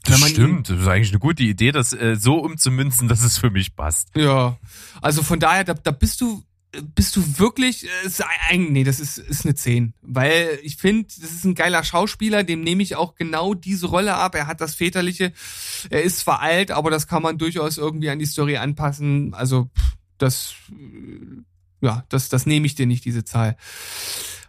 das 0.03 0.29
stimmt, 0.29 0.69
das 0.69 0.79
ist 0.79 0.87
eigentlich 0.87 1.09
eine 1.09 1.19
gute 1.19 1.43
Idee, 1.43 1.71
das 1.71 1.93
äh, 1.93 2.15
so 2.15 2.37
umzumünzen, 2.37 3.07
dass 3.07 3.23
es 3.23 3.37
für 3.37 3.49
mich 3.49 3.75
passt. 3.75 4.09
Ja, 4.15 4.57
also 5.01 5.23
von 5.23 5.39
daher, 5.39 5.63
da, 5.63 5.73
da 5.73 5.91
bist 5.91 6.21
du 6.21 6.43
bist 6.81 7.15
du 7.15 7.39
wirklich, 7.39 7.85
äh, 7.85 8.05
ist 8.05 8.23
ein, 8.49 8.71
nee, 8.71 8.83
das 8.83 8.99
ist, 8.99 9.17
ist 9.17 9.45
eine 9.45 9.55
10. 9.55 9.93
Weil 10.01 10.59
ich 10.63 10.77
finde, 10.77 11.07
das 11.19 11.31
ist 11.31 11.45
ein 11.45 11.55
geiler 11.55 11.83
Schauspieler, 11.83 12.43
dem 12.43 12.61
nehme 12.61 12.83
ich 12.83 12.95
auch 12.95 13.15
genau 13.15 13.53
diese 13.53 13.87
Rolle 13.87 14.15
ab. 14.15 14.35
Er 14.35 14.47
hat 14.47 14.61
das 14.61 14.75
Väterliche, 14.75 15.33
er 15.89 16.03
ist 16.03 16.19
zwar 16.19 16.41
alt, 16.41 16.71
aber 16.71 16.91
das 16.91 17.07
kann 17.07 17.23
man 17.23 17.37
durchaus 17.37 17.77
irgendwie 17.77 18.09
an 18.09 18.19
die 18.19 18.25
Story 18.25 18.57
anpassen. 18.57 19.33
Also, 19.33 19.69
das, 20.17 20.55
ja, 21.81 22.05
das, 22.09 22.29
das 22.29 22.45
nehme 22.45 22.65
ich 22.65 22.75
dir 22.75 22.85
nicht, 22.85 23.05
diese 23.05 23.23
Zahl. 23.23 23.57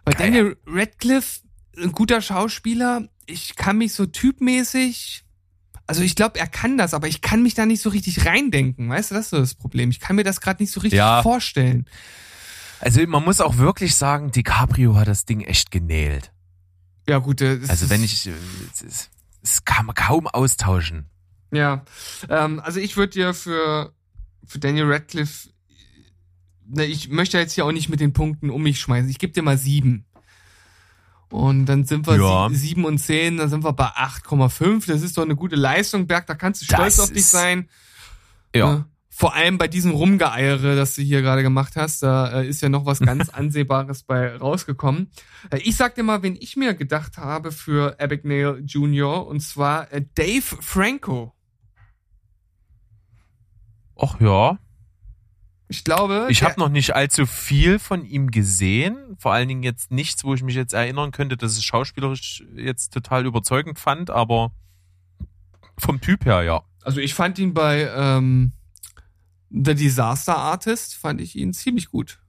Bei 0.05 0.13
Daniel 0.13 0.57
Radcliffe, 0.65 1.41
ein 1.77 1.91
guter 1.91 2.21
Schauspieler, 2.21 3.07
ich 3.25 3.55
kann 3.55 3.77
mich 3.77 3.93
so 3.93 4.05
typmäßig, 4.05 5.25
also 5.87 6.01
ich 6.01 6.15
glaube, 6.15 6.39
er 6.39 6.47
kann 6.47 6.77
das, 6.77 6.93
aber 6.93 7.07
ich 7.07 7.21
kann 7.21 7.41
mich 7.41 7.53
da 7.53 7.65
nicht 7.65 7.81
so 7.81 7.89
richtig 7.89 8.25
reindenken. 8.25 8.89
Weißt 8.89 9.11
du, 9.11 9.15
das 9.15 9.25
ist 9.25 9.29
so 9.31 9.37
das 9.37 9.55
Problem. 9.55 9.89
Ich 9.89 9.99
kann 9.99 10.15
mir 10.15 10.23
das 10.23 10.41
gerade 10.41 10.61
nicht 10.61 10.71
so 10.71 10.81
richtig 10.81 10.97
ja. 10.97 11.23
vorstellen. 11.23 11.85
Also 12.79 13.05
man 13.07 13.23
muss 13.23 13.41
auch 13.41 13.57
wirklich 13.57 13.95
sagen, 13.95 14.31
DiCaprio 14.31 14.95
hat 14.95 15.07
das 15.07 15.25
Ding 15.25 15.41
echt 15.41 15.71
genäht. 15.71 16.31
Ja 17.07 17.19
gut. 17.19 17.41
Äh, 17.41 17.59
also 17.67 17.89
wenn 17.89 18.03
ich, 18.03 18.29
es, 18.85 19.09
es 19.41 19.65
kann 19.65 19.85
man 19.85 19.95
kaum 19.95 20.27
austauschen. 20.27 21.09
Ja, 21.51 21.85
ähm, 22.29 22.59
also 22.59 22.79
ich 22.79 22.97
würde 22.97 23.13
dir 23.13 23.33
für 23.33 23.93
für 24.45 24.59
Daniel 24.59 24.91
Radcliffe, 24.91 25.49
ne, 26.65 26.85
ich 26.85 27.09
möchte 27.09 27.37
jetzt 27.37 27.53
hier 27.53 27.65
auch 27.65 27.71
nicht 27.71 27.89
mit 27.89 27.99
den 27.99 28.13
Punkten 28.13 28.49
um 28.49 28.63
mich 28.63 28.79
schmeißen. 28.79 29.09
Ich 29.09 29.19
gebe 29.19 29.33
dir 29.33 29.43
mal 29.43 29.57
sieben. 29.57 30.05
Und 31.29 31.65
dann 31.65 31.85
sind 31.85 32.07
wir 32.07 32.17
ja. 32.17 32.49
7 32.49 32.85
und 32.85 32.99
10, 32.99 33.37
dann 33.37 33.49
sind 33.49 33.63
wir 33.63 33.73
bei 33.73 33.87
8,5. 33.87 34.87
Das 34.87 35.01
ist 35.01 35.17
doch 35.17 35.23
eine 35.23 35.35
gute 35.35 35.55
Leistung, 35.55 36.07
Berg, 36.07 36.25
da 36.27 36.35
kannst 36.35 36.61
du 36.61 36.65
stolz 36.65 36.97
das 36.97 37.09
auf 37.09 37.13
dich 37.13 37.25
sein. 37.25 37.69
Ja. 38.55 38.75
Äh, 38.75 38.83
vor 39.09 39.33
allem 39.33 39.57
bei 39.57 39.67
diesem 39.67 39.91
Rumgeeiere, 39.91 40.75
das 40.75 40.93
du 40.93 41.01
hier 41.01 41.23
gerade 41.23 41.41
gemacht 41.41 41.75
hast, 41.75 42.03
da 42.03 42.41
äh, 42.41 42.47
ist 42.47 42.61
ja 42.61 42.69
noch 42.69 42.85
was 42.85 42.99
ganz 42.99 43.29
Ansehbares 43.33 44.03
bei 44.03 44.35
rausgekommen. 44.35 45.09
Äh, 45.49 45.57
ich 45.57 45.75
sag 45.75 45.95
dir 45.95 46.03
mal, 46.03 46.21
wen 46.21 46.35
ich 46.39 46.55
mir 46.55 46.75
gedacht 46.75 47.17
habe 47.17 47.51
für 47.51 47.99
Abagnale 47.99 48.59
Jr., 48.59 49.25
und 49.25 49.39
zwar 49.39 49.91
äh, 49.91 50.05
Dave 50.13 50.43
Franco. 50.61 51.33
Ach 53.99 54.21
ja. 54.21 54.59
Ich 55.69 55.83
glaube. 55.83 56.27
Ich 56.29 56.43
habe 56.43 56.59
noch 56.59 56.69
nicht 56.69 56.95
allzu 56.95 57.25
viel 57.25 57.79
von 57.79 58.05
ihm 58.05 58.31
gesehen. 58.31 59.17
Vor 59.19 59.33
allen 59.33 59.47
Dingen 59.47 59.63
jetzt 59.63 59.91
nichts, 59.91 60.23
wo 60.23 60.33
ich 60.33 60.43
mich 60.43 60.55
jetzt 60.55 60.73
erinnern 60.73 61.11
könnte, 61.11 61.35
dass 61.35 61.53
es 61.53 61.63
schauspielerisch 61.63 62.43
jetzt 62.55 62.93
total 62.93 63.25
überzeugend 63.25 63.77
fand, 63.77 64.09
aber 64.09 64.51
vom 65.77 65.99
Typ 65.99 66.25
her, 66.25 66.43
ja. 66.43 66.63
Also 66.83 67.01
ich 67.01 67.13
fand 67.13 67.37
ihn 67.37 67.53
bei 67.53 67.89
ähm, 67.93 68.53
The 69.49 69.75
Disaster 69.75 70.37
Artist, 70.37 70.95
fand 70.95 71.19
ich 71.19 71.35
ihn 71.35 71.53
ziemlich 71.53 71.89
gut. 71.89 72.19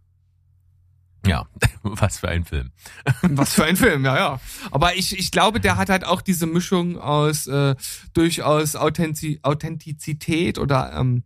Ja, 1.27 1.47
was 1.83 2.19
für 2.19 2.29
ein 2.29 2.45
Film. 2.45 2.73
was 3.23 3.55
für 3.55 3.65
ein 3.65 3.77
Film, 3.77 4.05
ja, 4.05 4.17
ja. 4.17 4.41
Aber 4.71 4.97
ich, 4.97 5.17
ich 5.17 5.31
glaube, 5.31 5.61
der 5.61 5.77
hat 5.77 5.91
halt 5.91 6.05
auch 6.05 6.23
diese 6.23 6.47
Mischung 6.47 6.99
aus 6.99 7.47
äh, 7.47 7.77
durchaus 8.15 8.75
Authentiz 8.75 9.39
Authentizität 9.43 10.59
oder 10.59 10.93
ähm, 10.93 11.23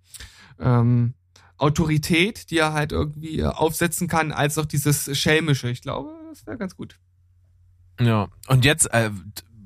ähm, 0.58 1.14
Autorität, 1.62 2.50
die 2.50 2.58
er 2.58 2.72
halt 2.72 2.92
irgendwie 2.92 3.38
äh, 3.38 3.46
aufsetzen 3.46 4.08
kann, 4.08 4.32
als 4.32 4.58
auch 4.58 4.66
dieses 4.66 5.16
Schelmische. 5.16 5.70
Ich 5.70 5.80
glaube, 5.80 6.10
das 6.30 6.44
wäre 6.44 6.58
ganz 6.58 6.76
gut. 6.76 6.98
Ja, 8.00 8.28
und 8.48 8.64
jetzt, 8.64 8.92
äh, 8.92 9.10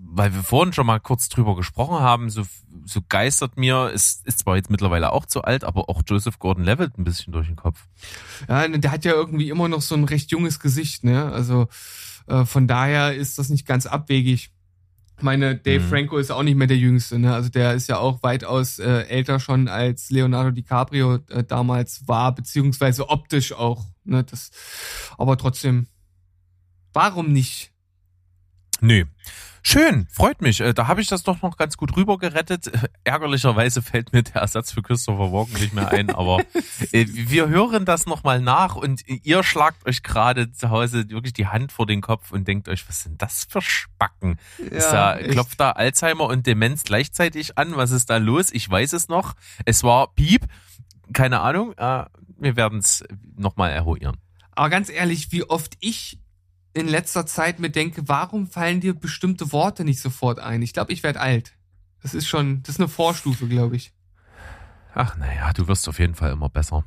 weil 0.02 0.34
wir 0.34 0.42
vorhin 0.42 0.74
schon 0.74 0.86
mal 0.86 1.00
kurz 1.00 1.28
drüber 1.30 1.56
gesprochen 1.56 2.00
haben, 2.00 2.28
so, 2.28 2.42
so 2.84 3.00
geistert 3.08 3.56
mir, 3.56 3.90
ist, 3.90 4.26
ist 4.26 4.40
zwar 4.40 4.56
jetzt 4.56 4.70
mittlerweile 4.70 5.12
auch 5.12 5.24
zu 5.24 5.42
alt, 5.42 5.64
aber 5.64 5.88
auch 5.88 6.02
Joseph 6.06 6.38
Gordon-Levitt 6.38 6.98
ein 6.98 7.04
bisschen 7.04 7.32
durch 7.32 7.46
den 7.46 7.56
Kopf. 7.56 7.86
Ja, 8.46 8.68
der 8.68 8.92
hat 8.92 9.06
ja 9.06 9.12
irgendwie 9.12 9.48
immer 9.48 9.68
noch 9.68 9.82
so 9.82 9.94
ein 9.94 10.04
recht 10.04 10.30
junges 10.30 10.60
Gesicht, 10.60 11.02
ne? 11.02 11.32
Also 11.32 11.68
äh, 12.26 12.44
von 12.44 12.68
daher 12.68 13.14
ist 13.14 13.38
das 13.38 13.48
nicht 13.48 13.66
ganz 13.66 13.86
abwegig. 13.86 14.50
Ich 15.16 15.22
meine, 15.22 15.56
Dave 15.56 15.82
mhm. 15.82 15.88
Franco 15.88 16.18
ist 16.18 16.30
auch 16.30 16.42
nicht 16.42 16.56
mehr 16.56 16.66
der 16.66 16.76
Jüngste, 16.76 17.18
ne? 17.18 17.32
Also 17.32 17.48
der 17.48 17.72
ist 17.74 17.88
ja 17.88 17.98
auch 17.98 18.22
weitaus 18.22 18.78
äh, 18.78 19.02
älter 19.08 19.40
schon 19.40 19.66
als 19.66 20.10
Leonardo 20.10 20.50
DiCaprio 20.50 21.20
äh, 21.30 21.42
damals 21.42 22.06
war, 22.06 22.34
beziehungsweise 22.34 23.08
optisch 23.08 23.52
auch, 23.52 23.86
ne? 24.04 24.24
Das, 24.24 24.50
aber 25.16 25.38
trotzdem, 25.38 25.86
warum 26.92 27.32
nicht? 27.32 27.72
Nö. 28.80 29.04
Schön, 29.68 30.06
freut 30.12 30.42
mich. 30.42 30.60
Äh, 30.60 30.74
da 30.74 30.86
habe 30.86 31.00
ich 31.00 31.08
das 31.08 31.24
doch 31.24 31.42
noch 31.42 31.56
ganz 31.56 31.76
gut 31.76 31.96
rüber 31.96 32.18
gerettet. 32.18 32.70
Ärgerlicherweise 33.02 33.82
fällt 33.82 34.12
mir 34.12 34.22
der 34.22 34.42
Ersatz 34.42 34.70
für 34.70 34.80
Christopher 34.80 35.32
Walken 35.32 35.54
nicht 35.54 35.72
mehr 35.72 35.90
ein, 35.90 36.10
aber 36.10 36.38
äh, 36.92 37.04
wir 37.08 37.48
hören 37.48 37.84
das 37.84 38.06
nochmal 38.06 38.40
nach 38.40 38.76
und 38.76 39.02
ihr 39.08 39.42
schlagt 39.42 39.84
euch 39.84 40.04
gerade 40.04 40.52
zu 40.52 40.70
Hause 40.70 41.10
wirklich 41.10 41.32
die 41.32 41.48
Hand 41.48 41.72
vor 41.72 41.84
den 41.84 42.00
Kopf 42.00 42.30
und 42.30 42.46
denkt 42.46 42.68
euch, 42.68 42.88
was 42.88 43.02
sind 43.02 43.20
das 43.20 43.48
für 43.50 43.60
Spacken? 43.60 44.38
Ja, 44.58 44.66
ist 44.66 44.90
da, 44.90 45.18
klopft 45.18 45.58
da 45.58 45.72
Alzheimer 45.72 46.26
und 46.26 46.46
Demenz 46.46 46.84
gleichzeitig 46.84 47.58
an? 47.58 47.74
Was 47.74 47.90
ist 47.90 48.08
da 48.08 48.18
los? 48.18 48.52
Ich 48.52 48.70
weiß 48.70 48.92
es 48.92 49.08
noch. 49.08 49.34
Es 49.64 49.82
war 49.82 50.14
Piep. 50.14 50.46
Keine 51.12 51.40
Ahnung. 51.40 51.72
Äh, 51.76 52.04
wir 52.38 52.54
werden 52.54 52.78
es 52.78 53.02
nochmal 53.36 53.72
eruieren. 53.72 54.16
Aber 54.52 54.70
ganz 54.70 54.90
ehrlich, 54.90 55.32
wie 55.32 55.42
oft 55.42 55.76
ich 55.80 56.20
in 56.76 56.88
letzter 56.88 57.24
Zeit 57.24 57.58
mir 57.58 57.70
denke, 57.70 58.06
warum 58.06 58.46
fallen 58.46 58.80
dir 58.80 58.94
bestimmte 58.94 59.50
Worte 59.50 59.82
nicht 59.82 60.00
sofort 60.00 60.38
ein? 60.38 60.60
Ich 60.60 60.74
glaube, 60.74 60.92
ich 60.92 61.02
werde 61.02 61.20
alt. 61.20 61.54
Das 62.02 62.12
ist 62.12 62.28
schon, 62.28 62.62
das 62.62 62.74
ist 62.74 62.80
eine 62.80 62.88
Vorstufe, 62.88 63.48
glaube 63.48 63.76
ich. 63.76 63.92
Ach, 64.94 65.16
naja, 65.16 65.52
du 65.54 65.66
wirst 65.68 65.88
auf 65.88 65.98
jeden 65.98 66.14
Fall 66.14 66.32
immer 66.32 66.50
besser. 66.50 66.84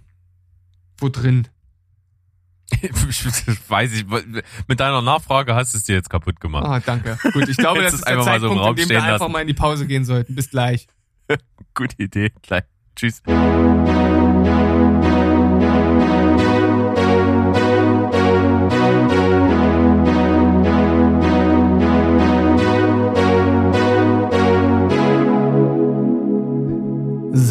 Wo 1.00 1.10
drin? 1.10 1.48
weiß 3.68 3.94
ich, 3.94 4.06
mit 4.68 4.80
deiner 4.80 5.02
Nachfrage 5.02 5.56
hast 5.56 5.74
du 5.74 5.80
es 5.80 5.86
dir 5.86 5.96
jetzt 5.96 6.10
kaputt 6.10 6.40
gemacht. 6.40 6.66
Ah, 6.66 6.80
danke. 6.80 7.18
Gut, 7.34 7.50
ich 7.50 7.58
glaube, 7.58 7.82
das 7.82 7.96
ist 7.96 8.08
der 8.08 8.22
Zeitpunkt, 8.22 8.64
so 8.64 8.70
in 8.70 8.76
dem 8.76 8.90
wir 8.90 9.04
einfach 9.04 9.28
mal 9.28 9.42
in 9.42 9.48
die 9.48 9.56
Pause 9.56 9.88
gehen 9.88 10.06
sollten. 10.06 10.36
Bis 10.36 10.52
gleich. 10.52 10.88
Gute 11.74 11.96
Idee. 11.98 12.32
Gleich. 12.44 12.64
Tschüss. 12.96 13.24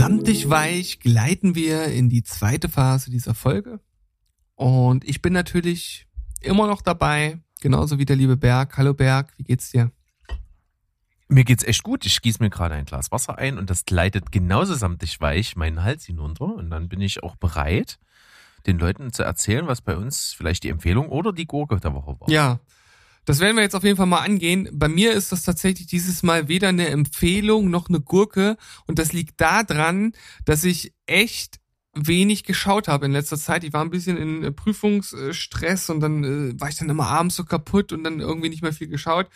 Samtig 0.09 0.49
weich 0.49 1.01
gleiten 1.01 1.55
wir 1.55 1.85
in 1.85 2.09
die 2.09 2.23
zweite 2.23 2.71
Phase 2.71 3.11
dieser 3.11 3.35
Folge. 3.35 3.79
Und 4.55 5.07
ich 5.07 5.21
bin 5.21 5.35
natürlich 5.35 6.07
immer 6.40 6.66
noch 6.66 6.81
dabei, 6.81 7.40
genauso 7.61 7.99
wie 7.99 8.07
der 8.07 8.16
liebe 8.16 8.38
Berg. 8.38 8.79
Hallo 8.79 8.94
Berg, 8.94 9.35
wie 9.37 9.42
geht's 9.42 9.71
dir? 9.71 9.92
Mir 11.29 11.44
geht's 11.44 11.62
echt 11.62 11.83
gut. 11.83 12.07
Ich 12.07 12.23
gieße 12.23 12.42
mir 12.42 12.49
gerade 12.49 12.75
ein 12.75 12.87
Glas 12.87 13.12
Wasser 13.12 13.37
ein 13.37 13.59
und 13.59 13.68
das 13.68 13.85
gleitet 13.85 14.33
genauso 14.33 14.73
samtig 14.73 15.21
weich 15.21 15.57
meinen 15.57 15.83
Hals 15.83 16.07
hinunter. 16.07 16.47
Und 16.47 16.71
dann 16.71 16.88
bin 16.88 17.03
ich 17.03 17.23
auch 17.23 17.37
bereit, 17.37 17.99
den 18.66 18.79
Leuten 18.79 19.12
zu 19.12 19.25
erzählen, 19.25 19.66
was 19.66 19.83
bei 19.83 19.94
uns 19.94 20.33
vielleicht 20.33 20.64
die 20.64 20.71
Empfehlung 20.71 21.11
oder 21.11 21.35
die 21.35 21.47
Gurke 21.47 21.81
der 21.81 21.92
Woche 21.92 22.18
war. 22.18 22.31
Ja, 22.31 22.61
das 23.29 23.41
werden 23.41 23.57
wir 23.57 23.62
jetzt 23.62 23.75
auf 23.75 23.85
jeden 23.85 23.99
Fall 23.99 24.07
mal 24.07 24.23
angehen. 24.23 24.71
Bei 24.73 24.88
mir 24.88 25.12
ist 25.12 25.33
das 25.33 25.43
tatsächlich 25.43 25.87
dieses 25.87 26.23
Mal 26.23 26.49
weder 26.49 26.69
eine 26.69 26.88
Empfehlung 26.88 27.69
noch 27.69 27.91
eine 27.91 28.01
Gurke. 28.01 28.57
Und 28.87 28.99
das 28.99 29.12
liegt 29.12 29.38
daran, 29.38 30.12
dass 30.47 30.64
ich 30.64 30.95
echt 31.05 31.61
wenig 31.93 32.45
geschaut 32.45 32.88
habe 32.88 33.05
in 33.05 33.12
letzter 33.12 33.37
Zeit. 33.37 33.64
Ich 33.64 33.75
war 33.75 33.83
ein 33.83 33.91
bisschen 33.91 34.17
in 34.17 34.45
äh, 34.45 34.51
Prüfungsstress 34.51 35.91
und 35.91 36.01
dann 36.01 36.25
äh, 36.25 36.59
war 36.59 36.71
ich 36.71 36.77
dann 36.77 36.88
immer 36.88 37.09
abends 37.09 37.37
so 37.37 37.45
kaputt 37.45 37.93
und 37.93 38.03
dann 38.03 38.21
irgendwie 38.21 38.49
nicht 38.49 38.62
mehr 38.62 38.73
viel 38.73 38.88
geschaut. 38.88 39.27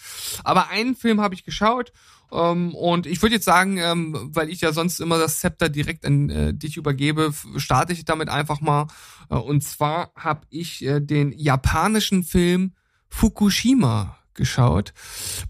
Aber 0.43 0.71
einen 0.71 0.97
Film 0.97 1.21
habe 1.21 1.35
ich 1.35 1.45
geschaut 1.45 1.93
ähm, 2.33 2.75
und 2.75 3.05
ich 3.05 3.21
würde 3.21 3.35
jetzt 3.35 3.45
sagen, 3.45 3.77
ähm, 3.77 4.31
weil 4.33 4.49
ich 4.49 4.63
ja 4.63 4.73
sonst 4.73 5.01
immer 5.01 5.19
das 5.19 5.41
Zepter 5.41 5.69
direkt 5.69 6.07
an 6.07 6.31
äh, 6.31 6.55
dich 6.55 6.79
übergebe, 6.79 7.35
starte 7.57 7.93
ich 7.93 8.07
damit 8.07 8.31
einfach 8.31 8.63
mal. 8.63 8.87
Äh, 9.29 9.35
und 9.35 9.63
zwar 9.63 10.13
habe 10.17 10.47
ich 10.49 10.83
äh, 10.83 11.01
den 11.01 11.33
japanischen 11.33 12.23
Film 12.23 12.73
Fukushima 13.13 14.17
geschaut, 14.35 14.95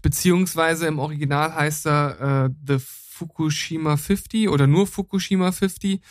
beziehungsweise 0.01 0.85
im 0.87 0.99
Original 0.99 1.55
heißt 1.55 1.87
er 1.87 2.45
äh, 2.45 2.49
The 2.67 2.77
Fukushima 2.79 3.95
50 3.97 4.49
oder 4.49 4.67
nur 4.67 4.85
Fukushima 4.85 5.51
50 5.51 6.01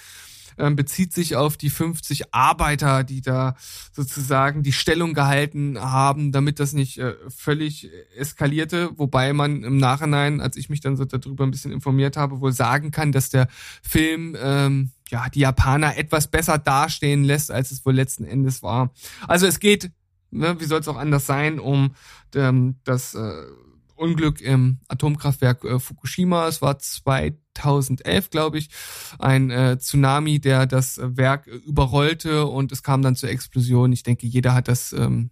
ähm, 0.58 0.76
bezieht 0.76 1.12
sich 1.12 1.36
auf 1.36 1.56
die 1.56 1.70
50 1.70 2.34
Arbeiter, 2.34 3.04
die 3.04 3.20
da 3.20 3.54
sozusagen 3.92 4.62
die 4.62 4.72
Stellung 4.72 5.14
gehalten 5.14 5.78
haben, 5.78 6.32
damit 6.32 6.58
das 6.58 6.72
nicht 6.72 6.98
äh, 6.98 7.14
völlig 7.28 7.90
eskalierte. 8.16 8.90
Wobei 8.96 9.32
man 9.32 9.62
im 9.62 9.76
Nachhinein, 9.76 10.40
als 10.40 10.56
ich 10.56 10.68
mich 10.68 10.80
dann 10.80 10.96
so 10.96 11.04
darüber 11.04 11.44
ein 11.44 11.50
bisschen 11.50 11.72
informiert 11.72 12.16
habe, 12.16 12.40
wohl 12.40 12.52
sagen 12.52 12.90
kann, 12.90 13.12
dass 13.12 13.30
der 13.30 13.48
Film 13.82 14.36
ähm, 14.40 14.90
ja 15.10 15.28
die 15.28 15.40
Japaner 15.40 15.96
etwas 15.96 16.30
besser 16.30 16.58
dastehen 16.58 17.24
lässt, 17.24 17.50
als 17.50 17.70
es 17.70 17.84
wohl 17.84 17.94
letzten 17.94 18.24
Endes 18.24 18.62
war. 18.62 18.92
Also 19.28 19.46
es 19.46 19.60
geht 19.60 19.90
ne, 20.32 20.60
wie 20.60 20.64
soll 20.64 20.80
es 20.80 20.88
auch 20.88 20.96
anders 20.96 21.26
sein, 21.26 21.60
um 21.60 21.94
ähm, 22.34 22.76
das 22.84 23.14
äh, 23.14 23.44
Unglück 23.94 24.40
im 24.40 24.78
Atomkraftwerk 24.88 25.64
äh, 25.64 25.78
Fukushima. 25.78 26.48
Es 26.48 26.60
war 26.60 26.78
2011, 26.78 28.30
glaube 28.30 28.58
ich, 28.58 28.70
ein 29.18 29.50
äh, 29.50 29.78
Tsunami, 29.78 30.40
der 30.40 30.66
das 30.66 30.98
Werk 31.00 31.46
überrollte 31.46 32.46
und 32.46 32.72
es 32.72 32.82
kam 32.82 33.02
dann 33.02 33.16
zur 33.16 33.30
Explosion. 33.30 33.92
Ich 33.92 34.02
denke, 34.02 34.26
jeder 34.26 34.54
hat 34.54 34.66
das 34.66 34.92
ähm, 34.92 35.30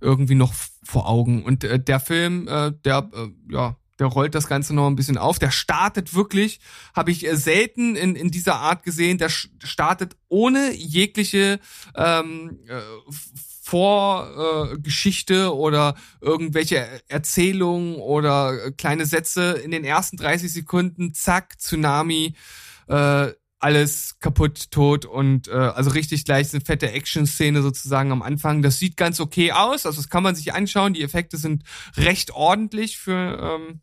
irgendwie 0.00 0.34
noch 0.34 0.52
vor 0.82 1.08
Augen. 1.08 1.44
Und 1.44 1.62
äh, 1.62 1.78
der 1.78 2.00
Film, 2.00 2.48
äh, 2.48 2.72
der 2.84 3.08
äh, 3.14 3.28
ja 3.52 3.76
der 3.98 4.08
rollt 4.08 4.34
das 4.34 4.48
Ganze 4.48 4.74
noch 4.74 4.86
ein 4.86 4.96
bisschen 4.96 5.18
auf. 5.18 5.38
Der 5.38 5.50
startet 5.50 6.14
wirklich, 6.14 6.60
habe 6.94 7.10
ich 7.10 7.26
äh, 7.26 7.36
selten 7.36 7.96
in, 7.96 8.16
in 8.16 8.30
dieser 8.30 8.56
Art 8.56 8.82
gesehen, 8.82 9.18
der 9.18 9.28
startet 9.28 10.16
ohne 10.28 10.72
jegliche 10.74 11.60
ähm, 11.94 12.58
äh, 12.66 12.80
Vorgeschichte 13.64 15.34
äh, 15.34 15.46
oder 15.46 15.94
irgendwelche 16.20 16.86
Erzählungen 17.08 17.96
oder 17.96 18.72
kleine 18.72 19.06
Sätze 19.06 19.52
in 19.52 19.70
den 19.70 19.84
ersten 19.84 20.18
30 20.18 20.52
Sekunden, 20.52 21.14
zack, 21.14 21.58
Tsunami, 21.58 22.34
äh, 22.88 23.32
alles 23.60 24.18
kaputt, 24.20 24.70
tot 24.70 25.06
und 25.06 25.48
äh, 25.48 25.52
also 25.52 25.88
richtig 25.90 26.26
gleich 26.26 26.52
eine 26.52 26.60
fette 26.60 26.92
Action-Szene 26.92 27.62
sozusagen 27.62 28.12
am 28.12 28.20
Anfang. 28.20 28.60
Das 28.60 28.78
sieht 28.78 28.98
ganz 28.98 29.18
okay 29.18 29.52
aus, 29.52 29.86
also 29.86 29.96
das 29.96 30.10
kann 30.10 30.22
man 30.22 30.34
sich 30.34 30.52
anschauen. 30.52 30.92
Die 30.92 31.02
Effekte 31.02 31.38
sind 31.38 31.62
recht 31.96 32.32
ordentlich 32.32 32.98
für 32.98 33.58
ähm, 33.60 33.80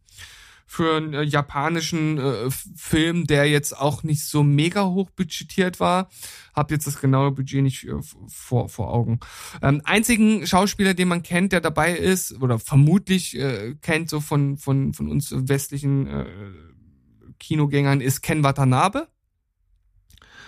für 0.71 0.95
einen 0.95 1.13
äh, 1.13 1.23
japanischen 1.23 2.17
äh, 2.17 2.49
Film, 2.77 3.27
der 3.27 3.45
jetzt 3.49 3.77
auch 3.77 4.03
nicht 4.03 4.23
so 4.23 4.41
mega 4.41 4.85
hoch 4.85 5.09
budgetiert 5.09 5.81
war. 5.81 6.07
Hab 6.53 6.71
jetzt 6.71 6.87
das 6.87 7.01
genaue 7.01 7.31
Budget 7.31 7.61
nicht 7.61 7.83
äh, 7.89 7.95
vor, 8.29 8.69
vor 8.69 8.93
Augen. 8.93 9.19
Ähm, 9.61 9.81
einzigen 9.83 10.47
Schauspieler, 10.47 10.93
den 10.93 11.09
man 11.09 11.23
kennt, 11.23 11.51
der 11.51 11.59
dabei 11.59 11.91
ist, 11.91 12.41
oder 12.41 12.57
vermutlich 12.57 13.37
äh, 13.37 13.75
kennt, 13.81 14.09
so 14.09 14.21
von, 14.21 14.55
von, 14.55 14.93
von 14.93 15.09
uns 15.09 15.33
westlichen 15.35 16.07
äh, 16.07 16.25
Kinogängern, 17.37 17.99
ist 17.99 18.21
Ken 18.21 18.41
Watanabe. 18.41 19.09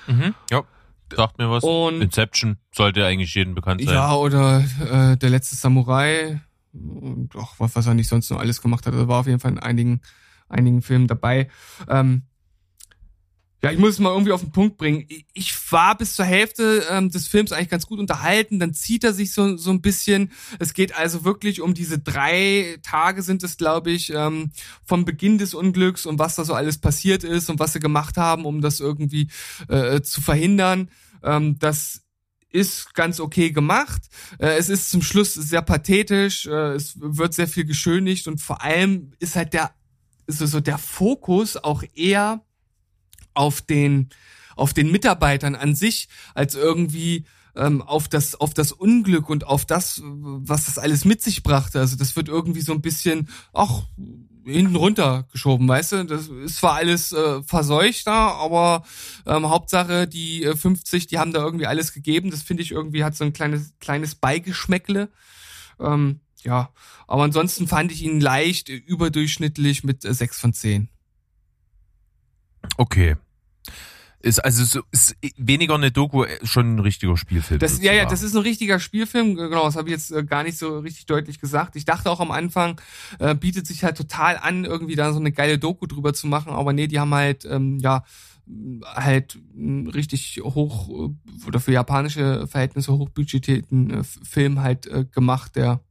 Mhm, 0.07 0.35
ja. 0.49 0.63
Sagt 1.13 1.37
mir 1.37 1.49
was. 1.49 1.65
Und 1.65 2.01
Inception 2.01 2.59
sollte 2.73 3.05
eigentlich 3.05 3.35
jedem 3.35 3.55
bekannt 3.55 3.81
sein. 3.83 3.93
Ja, 3.93 4.15
oder 4.15 4.63
äh, 4.89 5.17
Der 5.17 5.29
letzte 5.29 5.57
Samurai 5.57 6.39
und 6.73 7.35
auch 7.35 7.55
was, 7.59 7.75
was 7.75 7.85
er 7.85 7.93
nicht 7.93 8.07
sonst 8.07 8.29
noch 8.29 8.39
alles 8.39 8.61
gemacht 8.61 8.85
hat. 8.85 8.93
Er 8.93 9.07
war 9.07 9.21
auf 9.21 9.27
jeden 9.27 9.39
Fall 9.39 9.51
in 9.51 9.59
einigen, 9.59 10.01
einigen 10.49 10.81
Filmen 10.81 11.07
dabei. 11.07 11.49
Ähm, 11.87 12.23
ja, 13.63 13.71
ich 13.71 13.79
muss 13.79 13.91
es 13.91 13.99
mal 13.99 14.11
irgendwie 14.11 14.33
auf 14.33 14.41
den 14.41 14.51
Punkt 14.51 14.75
bringen. 14.75 15.05
Ich 15.33 15.71
war 15.71 15.97
bis 15.97 16.17
zur 16.17 16.25
Hälfte 16.25 16.83
ähm, 16.89 17.09
des 17.09 17.29
Films 17.29 17.53
eigentlich 17.53 17.69
ganz 17.69 17.87
gut 17.87 17.97
unterhalten, 17.97 18.59
dann 18.59 18.73
zieht 18.73 19.05
er 19.05 19.13
sich 19.13 19.31
so, 19.31 19.55
so 19.55 19.71
ein 19.71 19.81
bisschen. 19.81 20.33
Es 20.59 20.73
geht 20.73 20.97
also 20.97 21.23
wirklich 21.23 21.61
um 21.61 21.73
diese 21.73 21.97
drei 21.97 22.77
Tage 22.83 23.21
sind 23.21 23.41
es, 23.41 23.55
glaube 23.55 23.91
ich, 23.91 24.11
ähm, 24.13 24.51
vom 24.83 25.05
Beginn 25.05 25.37
des 25.37 25.53
Unglücks 25.53 26.05
und 26.05 26.19
was 26.19 26.35
da 26.35 26.43
so 26.43 26.53
alles 26.53 26.77
passiert 26.77 27.23
ist 27.23 27.49
und 27.49 27.59
was 27.59 27.71
sie 27.71 27.79
gemacht 27.79 28.17
haben, 28.17 28.43
um 28.43 28.59
das 28.59 28.81
irgendwie 28.81 29.29
äh, 29.69 30.01
zu 30.01 30.19
verhindern. 30.19 30.89
Ähm, 31.23 31.57
das 31.57 32.02
ist 32.53 32.93
ganz 32.93 33.19
okay 33.19 33.51
gemacht. 33.51 34.03
Äh, 34.37 34.57
es 34.57 34.69
ist 34.69 34.89
zum 34.89 35.01
Schluss 35.01 35.33
sehr 35.33 35.61
pathetisch, 35.61 36.45
äh, 36.45 36.73
es 36.73 36.93
wird 36.95 37.33
sehr 37.33 37.47
viel 37.47 37.65
geschönigt 37.65 38.27
und 38.27 38.39
vor 38.39 38.61
allem 38.61 39.11
ist 39.19 39.35
halt 39.35 39.53
der 39.53 39.71
so, 40.27 40.45
so 40.45 40.61
der 40.61 40.77
Fokus 40.77 41.57
auch 41.57 41.83
eher 41.95 42.45
auf 43.33 43.61
den 43.61 44.09
auf 44.55 44.73
den 44.73 44.91
Mitarbeitern 44.91 45.55
an 45.55 45.75
sich 45.75 46.07
als 46.35 46.55
irgendwie 46.55 47.25
ähm, 47.55 47.81
auf 47.81 48.07
das 48.07 48.35
auf 48.35 48.53
das 48.53 48.71
Unglück 48.71 49.29
und 49.29 49.45
auf 49.45 49.65
das, 49.65 50.01
was 50.03 50.65
das 50.65 50.77
alles 50.77 51.05
mit 51.05 51.21
sich 51.21 51.43
brachte. 51.43 51.79
Also 51.79 51.95
das 51.97 52.15
wird 52.15 52.29
irgendwie 52.29 52.61
so 52.61 52.71
ein 52.71 52.81
bisschen, 52.81 53.29
ach, 53.51 53.83
hinten 54.45 54.75
runter 54.75 55.27
geschoben, 55.31 55.67
weißt 55.67 55.91
du? 55.93 56.05
Das 56.05 56.27
ist 56.27 56.57
zwar 56.57 56.75
alles 56.75 57.11
äh, 57.11 57.41
verseucht 57.43 58.07
da, 58.07 58.29
aber 58.31 58.83
ähm, 59.25 59.49
Hauptsache 59.49 60.07
die 60.07 60.43
äh, 60.43 60.55
50, 60.55 61.07
die 61.07 61.19
haben 61.19 61.33
da 61.33 61.43
irgendwie 61.43 61.67
alles 61.67 61.93
gegeben. 61.93 62.31
Das 62.31 62.41
finde 62.41 62.63
ich 62.63 62.71
irgendwie 62.71 63.03
hat 63.03 63.15
so 63.15 63.23
ein 63.23 63.33
kleines 63.33 63.73
kleines 63.79 64.15
Beigeschmäckle. 64.15 65.09
Ähm, 65.79 66.19
ja, 66.43 66.71
aber 67.07 67.23
ansonsten 67.23 67.67
fand 67.67 67.91
ich 67.91 68.03
ihn 68.03 68.19
leicht 68.19 68.69
überdurchschnittlich 68.69 69.83
mit 69.83 70.03
äh, 70.05 70.13
6 70.13 70.39
von 70.39 70.53
10. 70.53 70.89
Okay. 72.77 73.15
Ist 74.23 74.39
also 74.39 74.63
so, 74.63 74.81
ist 74.91 75.17
weniger 75.35 75.75
eine 75.75 75.91
Doku, 75.91 76.23
äh, 76.23 76.39
schon 76.45 76.75
ein 76.75 76.79
richtiger 76.79 77.17
Spielfilm. 77.17 77.59
Das, 77.59 77.81
ja, 77.81 77.91
ja, 77.91 78.05
das 78.05 78.23
ist 78.23 78.33
ein 78.33 78.41
richtiger 78.41 78.79
Spielfilm. 78.79 79.35
Genau, 79.35 79.65
das 79.65 79.75
habe 79.75 79.89
ich 79.89 79.95
jetzt 79.95 80.11
äh, 80.11 80.23
gar 80.23 80.43
nicht 80.43 80.57
so 80.57 80.79
richtig 80.79 81.07
deutlich 81.07 81.41
gesagt. 81.41 81.75
Ich 81.75 81.83
dachte 81.83 82.09
auch 82.09 82.21
am 82.21 82.31
Anfang, 82.31 82.79
äh, 83.19 83.35
bietet 83.35 83.67
sich 83.67 83.83
halt 83.83 83.97
total 83.97 84.37
an, 84.37 84.63
irgendwie 84.63 84.95
da 84.95 85.11
so 85.11 85.19
eine 85.19 85.33
geile 85.33 85.59
Doku 85.59 85.87
drüber 85.87 86.13
zu 86.13 86.27
machen. 86.27 86.53
Aber 86.53 86.71
nee, 86.71 86.87
die 86.87 87.01
haben 87.01 87.13
halt, 87.13 87.43
ähm, 87.43 87.79
ja, 87.79 88.05
halt 88.85 89.37
richtig 89.93 90.39
hoch 90.41 90.89
äh, 90.89 91.45
oder 91.45 91.59
für 91.59 91.73
japanische 91.73 92.47
Verhältnisse 92.47 92.93
hochbudgetierten 92.93 93.91
äh, 93.91 94.03
Film 94.03 94.61
halt 94.61 94.87
äh, 94.87 95.03
gemacht, 95.03 95.57
der, 95.57 95.81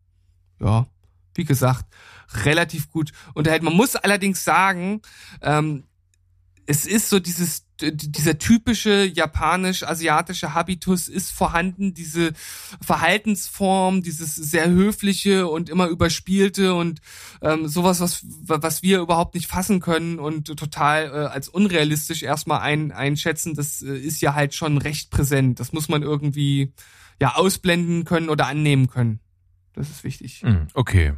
ja, 0.59 0.87
wie 1.35 1.45
gesagt, 1.45 1.85
relativ 2.45 2.91
gut 2.91 3.13
unterhält. 3.35 3.63
Man 3.63 3.77
muss 3.77 3.95
allerdings 3.95 4.43
sagen, 4.43 5.03
ähm, 5.43 5.85
es 6.67 6.87
ist 6.87 7.11
so 7.11 7.19
dieses 7.19 7.67
dieser 7.91 8.39
typische 8.39 9.05
japanisch-asiatische 9.05 10.55
Habitus 10.55 11.09
ist 11.09 11.33
vorhanden, 11.33 11.95
diese 11.95 12.33
Verhaltensform, 12.81 14.03
dieses 14.03 14.35
sehr 14.37 14.71
höfliche 14.71 15.49
und 15.49 15.69
immer 15.69 15.89
überspielte 15.89 16.75
und 16.75 17.01
ähm, 17.41 17.69
sowas, 17.69 18.01
was, 18.01 18.25
was 18.25 18.83
wir 18.83 19.01
überhaupt 19.01 19.35
nicht 19.35 19.47
fassen 19.47 19.81
können 19.81 20.19
und 20.19 20.47
total 20.57 21.07
äh, 21.07 21.27
als 21.27 21.49
unrealistisch 21.49 22.23
erstmal 22.23 22.61
ein, 22.61 22.93
einschätzen, 22.93 23.55
das 23.55 23.83
äh, 23.83 23.97
ist 23.97 24.23
ja 24.23 24.35
halt 24.35 24.55
schon 24.55 24.79
recht 24.79 25.11
präsent. 25.11 25.61
Das 25.61 25.73
muss 25.73 25.89
man 25.89 26.03
irgendwie 26.03 26.73
ja 27.21 27.35
ausblenden 27.35 28.05
können 28.05 28.29
oder 28.29 28.47
annehmen 28.47 28.89
können. 28.89 29.21
Das 29.75 29.91
ist 29.91 30.05
wichtig. 30.05 30.43
Hm, 30.43 30.69
okay. 30.75 31.15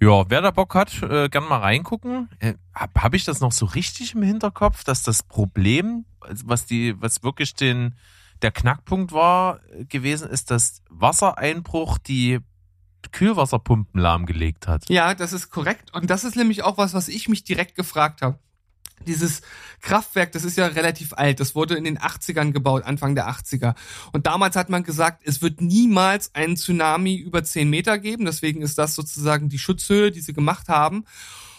Ja, 0.00 0.30
wer 0.30 0.42
da 0.42 0.50
Bock 0.50 0.74
hat, 0.74 1.02
äh, 1.02 1.28
gern 1.28 1.44
mal 1.44 1.58
reingucken. 1.58 2.28
Äh, 2.38 2.54
Habe 2.74 3.02
hab 3.02 3.14
ich 3.14 3.24
das 3.24 3.40
noch 3.40 3.52
so 3.52 3.66
richtig 3.66 4.14
im 4.14 4.22
Hinterkopf, 4.22 4.84
dass 4.84 5.02
das 5.02 5.22
Problem, 5.22 6.04
was 6.44 6.66
die, 6.66 7.00
was 7.00 7.22
wirklich 7.22 7.54
den 7.54 7.96
der 8.42 8.52
Knackpunkt 8.52 9.12
war 9.12 9.60
äh, 9.72 9.84
gewesen, 9.84 10.28
ist, 10.30 10.50
dass 10.52 10.82
Wassereinbruch 10.88 11.98
die 11.98 12.38
Kühlwasserpumpen 13.10 14.00
lahmgelegt 14.00 14.68
hat. 14.68 14.88
Ja, 14.88 15.14
das 15.14 15.32
ist 15.32 15.50
korrekt. 15.50 15.92
Und 15.94 16.10
das 16.10 16.24
ist 16.24 16.36
nämlich 16.36 16.62
auch 16.62 16.78
was, 16.78 16.94
was 16.94 17.08
ich 17.08 17.28
mich 17.28 17.42
direkt 17.42 17.74
gefragt 17.74 18.22
habe 18.22 18.38
dieses 19.06 19.42
Kraftwerk, 19.80 20.32
das 20.32 20.44
ist 20.44 20.56
ja 20.56 20.66
relativ 20.66 21.12
alt. 21.12 21.40
Das 21.40 21.54
wurde 21.54 21.74
in 21.76 21.84
den 21.84 21.98
80ern 21.98 22.52
gebaut, 22.52 22.84
Anfang 22.84 23.14
der 23.14 23.28
80er. 23.28 23.74
Und 24.12 24.26
damals 24.26 24.56
hat 24.56 24.70
man 24.70 24.82
gesagt, 24.82 25.22
es 25.24 25.42
wird 25.42 25.60
niemals 25.60 26.34
einen 26.34 26.56
Tsunami 26.56 27.16
über 27.16 27.44
10 27.44 27.68
Meter 27.70 27.98
geben. 27.98 28.24
Deswegen 28.24 28.62
ist 28.62 28.78
das 28.78 28.94
sozusagen 28.94 29.48
die 29.48 29.58
Schutzhöhe, 29.58 30.10
die 30.10 30.20
sie 30.20 30.32
gemacht 30.32 30.68
haben. 30.68 31.04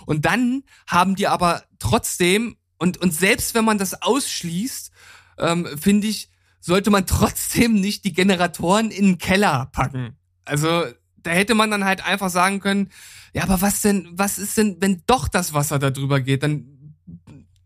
Und 0.05 0.25
dann 0.25 0.63
haben 0.87 1.15
die 1.15 1.27
aber 1.27 1.63
trotzdem, 1.79 2.57
und, 2.77 2.97
und 2.97 3.13
selbst 3.13 3.55
wenn 3.55 3.65
man 3.65 3.77
das 3.77 4.01
ausschließt, 4.01 4.91
ähm, 5.39 5.67
finde 5.79 6.07
ich, 6.07 6.29
sollte 6.59 6.89
man 6.89 7.05
trotzdem 7.05 7.79
nicht 7.79 8.03
die 8.03 8.13
Generatoren 8.13 8.91
in 8.91 9.05
den 9.05 9.17
Keller 9.17 9.69
packen. 9.71 10.17
Also 10.45 10.83
da 11.17 11.31
hätte 11.31 11.55
man 11.55 11.71
dann 11.71 11.85
halt 11.85 12.05
einfach 12.05 12.29
sagen 12.29 12.59
können, 12.59 12.89
ja, 13.33 13.43
aber 13.43 13.61
was 13.61 13.81
denn, 13.81 14.09
was 14.13 14.39
ist 14.39 14.57
denn, 14.57 14.77
wenn 14.79 15.03
doch 15.05 15.27
das 15.27 15.53
Wasser 15.53 15.79
da 15.79 15.91
drüber 15.91 16.19
geht? 16.21 16.43
Dann 16.43 16.78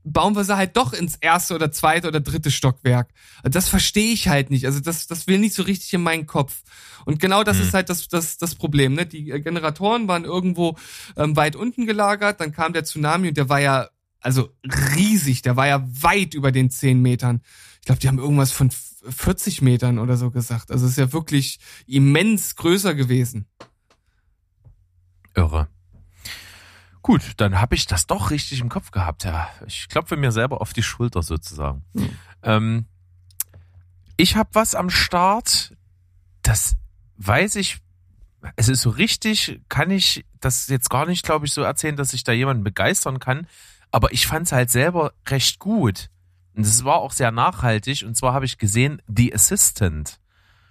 bauen 0.03 0.35
wir 0.35 0.43
sie 0.43 0.57
halt 0.57 0.75
doch 0.75 0.93
ins 0.93 1.15
erste 1.15 1.55
oder 1.55 1.71
zweite 1.71 2.07
oder 2.07 2.19
dritte 2.19 2.51
Stockwerk. 2.51 3.09
Das 3.43 3.69
verstehe 3.69 4.13
ich 4.13 4.27
halt 4.27 4.49
nicht. 4.49 4.65
Also 4.65 4.79
das, 4.79 5.07
das 5.07 5.27
will 5.27 5.39
nicht 5.39 5.53
so 5.53 5.63
richtig 5.63 5.93
in 5.93 6.03
meinen 6.03 6.25
Kopf. 6.25 6.63
Und 7.05 7.19
genau 7.19 7.43
das 7.43 7.57
mhm. 7.57 7.63
ist 7.63 7.73
halt 7.73 7.89
das, 7.89 8.07
das, 8.07 8.37
das 8.37 8.55
Problem. 8.55 8.95
Ne? 8.95 9.05
Die 9.05 9.25
Generatoren 9.25 10.07
waren 10.07 10.25
irgendwo 10.25 10.77
ähm, 11.15 11.35
weit 11.35 11.55
unten 11.55 11.85
gelagert, 11.85 12.39
dann 12.41 12.51
kam 12.51 12.73
der 12.73 12.83
Tsunami 12.83 13.29
und 13.29 13.37
der 13.37 13.49
war 13.49 13.59
ja 13.59 13.89
also 14.23 14.49
riesig, 14.95 15.41
der 15.41 15.57
war 15.57 15.67
ja 15.67 15.85
weit 15.85 16.33
über 16.33 16.51
den 16.51 16.69
zehn 16.69 17.01
Metern. 17.01 17.41
Ich 17.81 17.85
glaube, 17.85 17.99
die 17.99 18.07
haben 18.07 18.19
irgendwas 18.19 18.51
von 18.51 18.71
40 18.71 19.61
Metern 19.61 19.99
oder 19.99 20.15
so 20.15 20.31
gesagt. 20.31 20.71
Also 20.71 20.85
es 20.85 20.93
ist 20.93 20.97
ja 20.97 21.11
wirklich 21.11 21.59
immens 21.87 22.55
größer 22.55 22.95
gewesen. 22.95 23.47
Irre. 25.35 25.67
Gut, 27.03 27.33
dann 27.37 27.59
habe 27.59 27.75
ich 27.75 27.85
das 27.85 28.07
doch 28.07 28.31
richtig 28.31 28.61
im 28.61 28.69
Kopf 28.69 28.91
gehabt. 28.91 29.25
Ja, 29.25 29.49
ich 29.67 29.89
klopfe 29.89 30.15
mir 30.15 30.31
selber 30.31 30.61
auf 30.61 30.71
die 30.71 30.83
Schulter 30.83 31.21
sozusagen. 31.21 31.83
Hm. 31.93 32.09
Ähm, 32.41 32.85
ich 34.15 34.37
habe 34.37 34.49
was 34.53 34.73
am 34.73 34.89
Start, 34.89 35.73
das 36.43 36.77
weiß 37.17 37.57
ich, 37.57 37.79
es 38.55 38.69
ist 38.69 38.81
so 38.81 38.89
richtig, 38.89 39.61
kann 39.67 39.91
ich 39.91 40.25
das 40.39 40.67
jetzt 40.67 40.89
gar 40.89 41.05
nicht, 41.05 41.25
glaube 41.25 41.45
ich, 41.45 41.53
so 41.53 41.61
erzählen, 41.61 41.95
dass 41.97 42.13
ich 42.13 42.23
da 42.23 42.31
jemanden 42.31 42.63
begeistern 42.63 43.19
kann. 43.19 43.47
Aber 43.91 44.11
ich 44.13 44.25
fand 44.25 44.47
es 44.47 44.53
halt 44.53 44.69
selber 44.69 45.13
recht 45.27 45.59
gut. 45.59 46.09
Und 46.55 46.65
es 46.65 46.83
war 46.85 46.95
auch 46.97 47.11
sehr 47.11 47.31
nachhaltig. 47.31 48.03
Und 48.05 48.15
zwar 48.15 48.33
habe 48.33 48.45
ich 48.45 48.57
gesehen, 48.57 49.01
The 49.07 49.33
Assistant. 49.33 50.19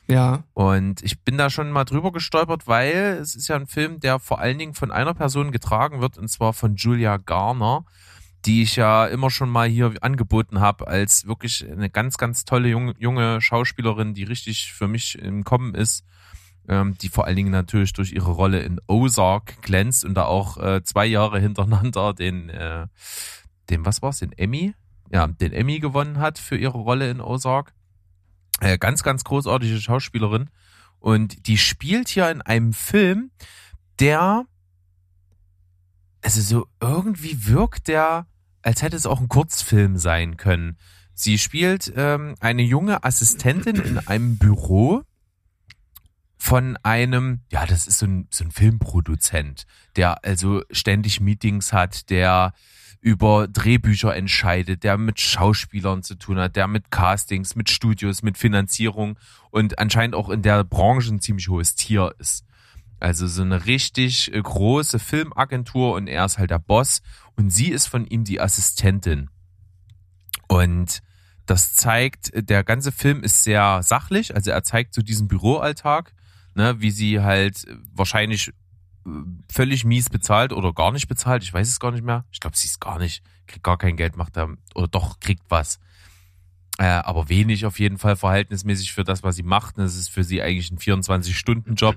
Ja. 0.09 0.45
Und 0.55 1.03
ich 1.03 1.23
bin 1.23 1.39
da 1.39 1.49
schon 1.49 1.71
mal 1.71 1.85
drüber 1.85 2.13
gestolpert, 2.13 2.67
weil 2.67 3.19
es 3.21 3.35
ist 3.35 3.49
ja 3.49 3.57
ein 3.57 3.67
Film, 3.67 4.01
der 4.01 4.19
vor 4.19 4.41
allen 4.41 4.59
Dingen 4.59 4.75
von 4.75 4.91
einer 4.91 5.15
Person 5.15 5.53
getragen 5.53 6.01
wird, 6.01 6.19
und 6.19 6.29
zwar 6.29 6.53
von 6.53 6.77
Julia 6.77 7.17
Garner, 7.17 7.85
die 8.45 8.63
ich 8.63 8.77
ja 8.77 9.07
immer 9.07 9.31
schon 9.31 9.51
mal 9.51 9.69
hier 9.69 9.95
angeboten 10.01 10.61
habe, 10.61 10.89
als 10.89 11.27
wirklich 11.27 11.65
eine 11.71 11.91
ganz, 11.91 12.19
ganz 12.19 12.45
tolle 12.45 12.69
junge, 12.69 13.41
Schauspielerin, 13.41 14.15
die 14.15 14.25
richtig 14.25 14.73
für 14.73 14.89
mich 14.89 15.19
im 15.19 15.45
Kommen 15.45 15.75
ist. 15.75 16.05
Ähm, 16.69 16.97
die 16.99 17.09
vor 17.09 17.25
allen 17.25 17.35
Dingen 17.35 17.51
natürlich 17.51 17.93
durch 17.93 18.13
ihre 18.13 18.31
Rolle 18.31 18.61
in 18.61 18.81
Ozark 18.87 19.61
glänzt 19.63 20.05
und 20.05 20.15
da 20.15 20.27
auch 20.27 20.59
äh, 20.59 20.85
zwei 20.85 21.07
Jahre 21.07 21.41
hintereinander 21.41 22.15
den, 22.15 22.51
äh, 22.51 22.87
den, 23.69 23.85
was 23.85 24.01
war's, 24.01 24.21
den 24.21 24.31
Emmy? 24.33 24.75
Ja, 25.11 25.27
den 25.27 25.53
Emmy 25.53 25.81
gewonnen 25.81 26.19
hat 26.19 26.39
für 26.39 26.57
ihre 26.57 26.79
Rolle 26.79 27.11
in 27.11 27.21
Ozark. 27.21 27.75
Äh, 28.61 28.79
ganz, 28.79 29.03
ganz 29.03 29.25
großartige 29.25 29.81
Schauspielerin. 29.81 30.51
Und 30.99 31.47
die 31.47 31.59
spielt 31.59 32.09
hier 32.09 32.31
in 32.31 32.43
einem 32.43 32.73
Film, 32.73 33.31
der, 33.99 34.47
also 36.23 36.41
so 36.41 36.67
irgendwie 36.81 37.47
wirkt 37.47 37.89
der, 37.89 38.27
als 38.63 38.83
hätte 38.83 38.97
es 38.97 39.07
auch 39.07 39.21
ein 39.21 39.29
Kurzfilm 39.29 39.99
sein 39.99 40.37
können. 40.37 40.79
Sie 41.15 41.39
spielt 41.39 41.93
ähm, 41.97 42.37
eine 42.41 42.63
junge 42.63 43.05
Assistentin 43.05 43.77
in 43.77 43.99
einem 43.99 44.39
Büro 44.39 45.03
von 46.39 46.77
einem, 46.83 47.41
ja, 47.51 47.67
das 47.67 47.87
ist 47.87 47.99
so 47.99 48.07
ein, 48.07 48.27
so 48.31 48.45
ein 48.45 48.51
Filmproduzent, 48.51 49.65
der 49.97 50.25
also 50.25 50.63
ständig 50.71 51.21
Meetings 51.21 51.73
hat, 51.73 52.11
der 52.11 52.53
über 53.03 53.49
Drehbücher 53.49 54.15
entscheidet, 54.15 54.85
der 54.85 54.97
mit 54.97 55.21
Schauspielern 55.21 56.05
zu 56.05 56.15
tun 56.15 56.39
hat, 56.39 56.55
der 56.55 56.69
mit 56.69 56.93
Castings, 56.93 57.57
mit 57.57 57.69
Studios, 57.69 58.23
mit 58.23 58.39
Finanzierung 58.39 59.19
und 59.51 59.81
anscheinend 59.81 60.15
auch 60.15 60.31
in 60.31 60.43
der 60.43 60.63
Branche 60.63 61.13
ein 61.13 61.21
ziemlich 61.21 61.49
hohes 61.49 61.75
Tier 61.75 62.15
ist. 62.19 62.47
Also 63.01 63.27
so 63.27 63.43
eine 63.43 63.67
richtig 63.67 64.31
große 64.33 65.01
Filmagentur 65.01 65.95
und 65.95 66.07
er 66.07 66.25
ist 66.25 66.39
halt 66.39 66.53
der 66.53 66.61
Boss 66.61 67.03
und 67.35 67.51
sie 67.51 67.71
ist 67.71 67.89
von 67.89 68.07
ihm 68.07 68.23
die 68.23 68.41
Assistentin. 68.41 69.29
Und 70.47 71.01
das 71.47 71.75
zeigt, 71.75 72.31
der 72.37 72.63
ganze 72.63 72.93
Film 72.93 73.25
ist 73.25 73.43
sehr 73.43 73.83
sachlich, 73.83 74.37
also 74.37 74.53
er 74.53 74.63
zeigt 74.63 74.95
so 74.95 75.03
diesen 75.03 75.27
Büroalltag, 75.27 76.15
ne, 76.55 76.81
wie 76.81 76.93
sie 76.93 77.21
halt 77.21 77.67
wahrscheinlich 77.93 78.53
völlig 79.51 79.85
mies 79.85 80.11
bezahlt 80.11 80.53
oder 80.53 80.73
gar 80.73 80.93
nicht 80.93 81.09
bezahlt. 81.09 81.43
Ich 81.43 81.53
weiß 81.53 81.69
es 81.69 81.81
gar 81.81 81.91
nicht 81.91 82.05
mehr. 82.05 82.25
Ich 82.31 82.41
glaube, 82.41 82.57
sie 82.57 82.67
ist 82.67 82.81
gar 82.81 82.99
nicht, 82.99 83.23
kriegt 83.47 83.65
gar 83.65 83.79
kein 83.79 83.97
Geld, 83.97 84.17
macht 84.17 84.37
da, 84.37 84.49
oder 84.75 84.89
doch, 84.89 85.21
kriegt 85.21 85.45
was. 85.49 85.81
Äh, 86.79 86.85
aber 86.85 87.29
wenig 87.29 87.67
auf 87.67 87.79
jeden 87.79 87.99
Fall 87.99 88.17
verhältnismäßig 88.17 88.93
für 88.93 89.05
das, 89.05 89.23
was 89.23 89.37
sie 89.37 89.43
macht. 89.43 89.79
Das 89.79 89.97
ist 89.97 90.09
für 90.09 90.25
sie 90.25 90.43
eigentlich 90.43 90.71
ein 90.71 90.79
24-Stunden-Job. 90.79 91.97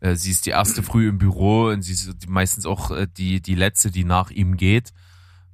Äh, 0.00 0.16
sie 0.16 0.30
ist 0.30 0.46
die 0.46 0.50
erste 0.50 0.82
früh 0.82 1.08
im 1.08 1.18
Büro 1.18 1.68
und 1.68 1.82
sie 1.82 1.92
ist 1.92 2.28
meistens 2.28 2.66
auch 2.66 2.90
äh, 2.90 3.06
die, 3.06 3.40
die 3.40 3.54
letzte, 3.54 3.90
die 3.90 4.04
nach 4.04 4.30
ihm 4.30 4.56
geht. 4.56 4.92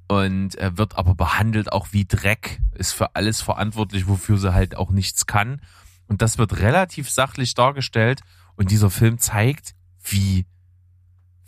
Und 0.07 0.55
er 0.55 0.77
wird 0.77 0.97
aber 0.97 1.13
behandelt 1.13 1.71
auch 1.71 1.89
wie 1.91 2.05
Dreck, 2.05 2.59
ist 2.73 2.93
für 2.93 3.15
alles 3.15 3.41
verantwortlich, 3.41 4.07
wofür 4.07 4.39
sie 4.39 4.53
halt 4.53 4.75
auch 4.75 4.89
nichts 4.89 5.27
kann. 5.27 5.61
Und 6.07 6.23
das 6.23 6.39
wird 6.39 6.57
relativ 6.59 7.11
sachlich 7.11 7.53
dargestellt. 7.53 8.21
Und 8.55 8.71
dieser 8.71 8.89
Film 8.89 9.19
zeigt, 9.19 9.75
wie 10.03 10.45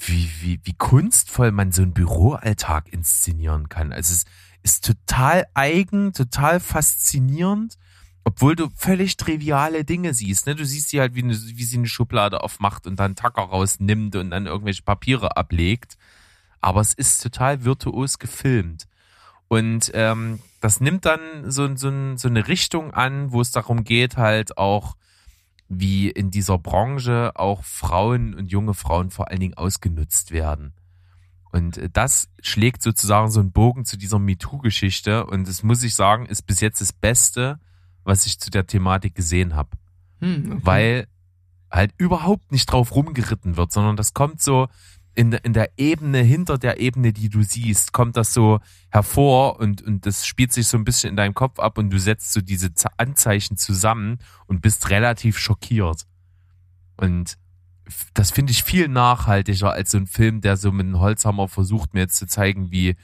wie, 0.07 0.29
wie, 0.41 0.59
wie 0.63 0.73
kunstvoll 0.73 1.51
man 1.51 1.71
so 1.71 1.81
einen 1.81 1.93
Büroalltag 1.93 2.91
inszenieren 2.91 3.69
kann. 3.69 3.93
Also 3.93 4.13
es 4.13 4.25
ist 4.63 4.85
total 4.85 5.45
eigen, 5.53 6.13
total 6.13 6.59
faszinierend. 6.59 7.77
Obwohl 8.23 8.55
du 8.55 8.69
völlig 8.75 9.17
triviale 9.17 9.83
Dinge 9.83 10.13
siehst. 10.13 10.45
Ne? 10.45 10.53
Du 10.53 10.63
siehst 10.63 10.89
sie 10.89 10.99
halt, 10.99 11.15
wie, 11.15 11.23
eine, 11.23 11.33
wie 11.33 11.63
sie 11.63 11.77
eine 11.77 11.87
Schublade 11.87 12.43
aufmacht 12.43 12.85
und 12.85 12.99
dann 12.99 13.15
Tacker 13.15 13.41
rausnimmt 13.41 14.15
und 14.15 14.29
dann 14.29 14.45
irgendwelche 14.45 14.83
Papiere 14.83 15.37
ablegt. 15.37 15.97
Aber 16.59 16.81
es 16.81 16.93
ist 16.93 17.23
total 17.23 17.63
virtuos 17.63 18.19
gefilmt. 18.19 18.87
Und 19.47 19.91
ähm, 19.95 20.39
das 20.59 20.79
nimmt 20.79 21.05
dann 21.05 21.19
so, 21.49 21.75
so, 21.75 22.15
so 22.15 22.27
eine 22.27 22.47
Richtung 22.47 22.93
an, 22.93 23.31
wo 23.31 23.41
es 23.41 23.51
darum 23.51 23.83
geht, 23.83 24.17
halt 24.17 24.57
auch, 24.57 24.95
wie 25.73 26.10
in 26.10 26.31
dieser 26.31 26.57
Branche 26.57 27.31
auch 27.36 27.63
Frauen 27.63 28.34
und 28.34 28.51
junge 28.51 28.73
Frauen 28.73 29.10
vor 29.10 29.29
allen 29.29 29.39
Dingen 29.39 29.53
ausgenutzt 29.53 30.31
werden. 30.31 30.73
Und 31.51 31.77
äh, 31.77 31.89
das 31.91 32.27
schlägt 32.41 32.84
sozusagen 32.84 33.31
so 33.31 33.39
einen 33.39 33.53
Bogen 33.53 33.86
zu 33.86 33.97
dieser 33.97 34.19
MeToo-Geschichte. 34.19 35.25
Und 35.25 35.47
das 35.47 35.63
muss 35.63 35.81
ich 35.84 35.95
sagen, 35.95 36.25
ist 36.25 36.43
bis 36.43 36.60
jetzt 36.60 36.81
das 36.81 36.91
Beste, 36.91 37.57
was 38.03 38.25
ich 38.25 38.39
zu 38.39 38.51
der 38.51 38.67
Thematik 38.67 39.15
gesehen 39.15 39.55
habe. 39.55 39.69
Hm, 40.19 40.51
okay. 40.51 40.62
Weil 40.63 41.07
halt 41.71 41.93
überhaupt 41.97 42.51
nicht 42.51 42.65
drauf 42.65 42.93
rumgeritten 42.93 43.55
wird, 43.55 43.71
sondern 43.71 43.95
das 43.95 44.13
kommt 44.13 44.41
so 44.41 44.67
in, 45.13 45.34
in 45.34 45.54
der 45.54 45.71
Ebene, 45.78 46.19
hinter 46.19 46.58
der 46.58 46.80
Ebene, 46.80 47.13
die 47.13 47.30
du 47.30 47.43
siehst, 47.43 47.91
kommt 47.91 48.15
das 48.17 48.34
so 48.34 48.60
hervor 48.89 49.60
und, 49.60 49.82
und 49.82 50.06
das 50.06 50.26
spielt 50.26 50.54
sich 50.54 50.67
so 50.67 50.78
ein 50.78 50.86
bisschen 50.86 51.10
in 51.12 51.15
deinem 51.17 51.34
Kopf 51.34 51.60
ab 51.60 51.78
und 51.78 51.89
du 51.89 52.00
setzt 52.00 52.34
so 52.34 52.41
diese 52.41 52.69
Anzeichen 52.97 53.58
zusammen 53.58 54.19
und 54.47 54.62
bist 54.62 54.89
relativ 54.89 55.38
schockiert. 55.38 56.06
Und 56.97 57.38
das 58.13 58.32
finde 58.32 58.52
ich 58.52 58.63
viel 58.63 58.88
nachhaltiger 58.88 59.74
als 59.74 59.91
so 59.91 59.97
ein 59.97 60.08
Film, 60.08 60.41
der 60.41 60.56
so 60.56 60.71
mit 60.71 60.86
einem 60.86 61.00
Holzhammer 61.00 61.47
versucht, 61.47 61.93
mir 61.93 62.02
jetzt 62.02 62.17
zu 62.17 62.28
zeigen, 62.28 62.71
wie, 62.71 62.95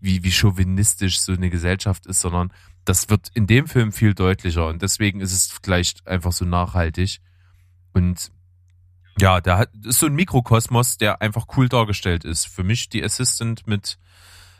wie, 0.00 0.22
wie 0.22 0.32
chauvinistisch 0.32 1.20
so 1.20 1.32
eine 1.32 1.48
Gesellschaft 1.48 2.06
ist, 2.06 2.20
sondern 2.20 2.52
das 2.84 3.08
wird 3.08 3.30
in 3.32 3.46
dem 3.46 3.66
Film 3.66 3.92
viel 3.92 4.12
deutlicher 4.12 4.66
und 4.66 4.82
deswegen 4.82 5.20
ist 5.20 5.32
es 5.32 5.58
vielleicht 5.62 6.06
einfach 6.06 6.32
so 6.32 6.44
nachhaltig. 6.44 7.20
Und 7.94 8.30
ja, 9.18 9.40
der 9.40 9.58
hat, 9.58 9.70
ist 9.84 9.98
so 9.98 10.06
ein 10.06 10.14
Mikrokosmos, 10.14 10.98
der 10.98 11.22
einfach 11.22 11.46
cool 11.56 11.68
dargestellt 11.68 12.24
ist. 12.24 12.46
Für 12.46 12.64
mich 12.64 12.88
die 12.88 13.02
Assistant 13.02 13.66
mit, 13.66 13.98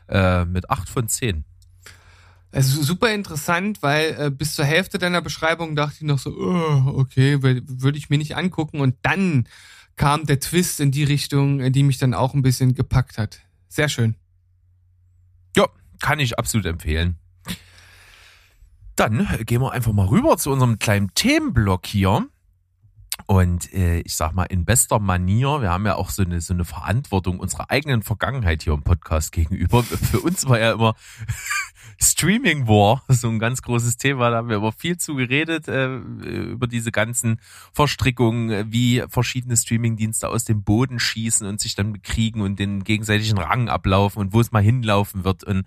äh, 0.08 0.44
mit 0.44 0.70
acht 0.70 0.88
von 0.88 1.08
zehn. 1.08 1.44
Also 2.52 2.82
super 2.82 3.12
interessant, 3.12 3.82
weil 3.82 4.16
äh, 4.16 4.30
bis 4.30 4.54
zur 4.54 4.64
Hälfte 4.64 4.98
deiner 4.98 5.20
Beschreibung 5.20 5.74
dachte 5.74 5.96
ich 5.96 6.02
noch 6.02 6.20
so, 6.20 6.30
oh, 6.30 6.98
okay, 6.98 7.42
würde 7.42 7.98
ich 7.98 8.10
mir 8.10 8.18
nicht 8.18 8.36
angucken. 8.36 8.80
Und 8.80 8.96
dann 9.02 9.48
kam 9.96 10.24
der 10.26 10.38
Twist 10.38 10.78
in 10.78 10.92
die 10.92 11.04
Richtung, 11.04 11.72
die 11.72 11.82
mich 11.82 11.98
dann 11.98 12.14
auch 12.14 12.32
ein 12.32 12.42
bisschen 12.42 12.74
gepackt 12.74 13.18
hat. 13.18 13.40
Sehr 13.68 13.88
schön. 13.88 14.14
Ja, 15.56 15.66
kann 16.00 16.20
ich 16.20 16.38
absolut 16.38 16.66
empfehlen. 16.66 17.18
Dann 18.94 19.26
gehen 19.44 19.60
wir 19.60 19.72
einfach 19.72 19.92
mal 19.92 20.06
rüber 20.06 20.36
zu 20.36 20.52
unserem 20.52 20.78
kleinen 20.78 21.12
Themenblock 21.14 21.86
hier. 21.86 22.28
Und 23.26 23.72
äh, 23.72 24.00
ich 24.00 24.16
sag 24.16 24.32
mal, 24.34 24.44
in 24.44 24.64
bester 24.64 24.98
Manier, 24.98 25.62
wir 25.62 25.70
haben 25.70 25.86
ja 25.86 25.94
auch 25.94 26.10
so 26.10 26.22
eine, 26.22 26.40
so 26.40 26.52
eine 26.52 26.64
Verantwortung 26.64 27.40
unserer 27.40 27.70
eigenen 27.70 28.02
Vergangenheit 28.02 28.62
hier 28.62 28.74
im 28.74 28.82
Podcast 28.82 29.32
gegenüber. 29.32 29.82
Für 29.82 30.20
uns 30.20 30.46
war 30.48 30.58
ja 30.58 30.72
immer 30.72 30.94
Streaming 32.00 32.66
War, 32.66 33.02
so 33.08 33.28
ein 33.28 33.38
ganz 33.38 33.62
großes 33.62 33.96
Thema. 33.96 34.30
Da 34.30 34.36
haben 34.38 34.48
wir 34.48 34.56
aber 34.56 34.72
viel 34.72 34.96
zu 34.96 35.14
geredet, 35.14 35.68
äh, 35.68 35.96
über 35.96 36.66
diese 36.66 36.92
ganzen 36.92 37.40
Verstrickungen, 37.72 38.72
wie 38.72 39.02
verschiedene 39.08 39.56
Streamingdienste 39.56 40.28
aus 40.28 40.44
dem 40.44 40.62
Boden 40.62 40.98
schießen 40.98 41.46
und 41.46 41.60
sich 41.60 41.74
dann 41.74 41.92
bekriegen 41.92 42.40
und 42.40 42.58
den 42.58 42.84
gegenseitigen 42.84 43.38
Rang 43.38 43.68
ablaufen 43.68 44.20
und 44.20 44.32
wo 44.32 44.40
es 44.40 44.52
mal 44.52 44.62
hinlaufen 44.62 45.24
wird. 45.24 45.44
Und 45.44 45.66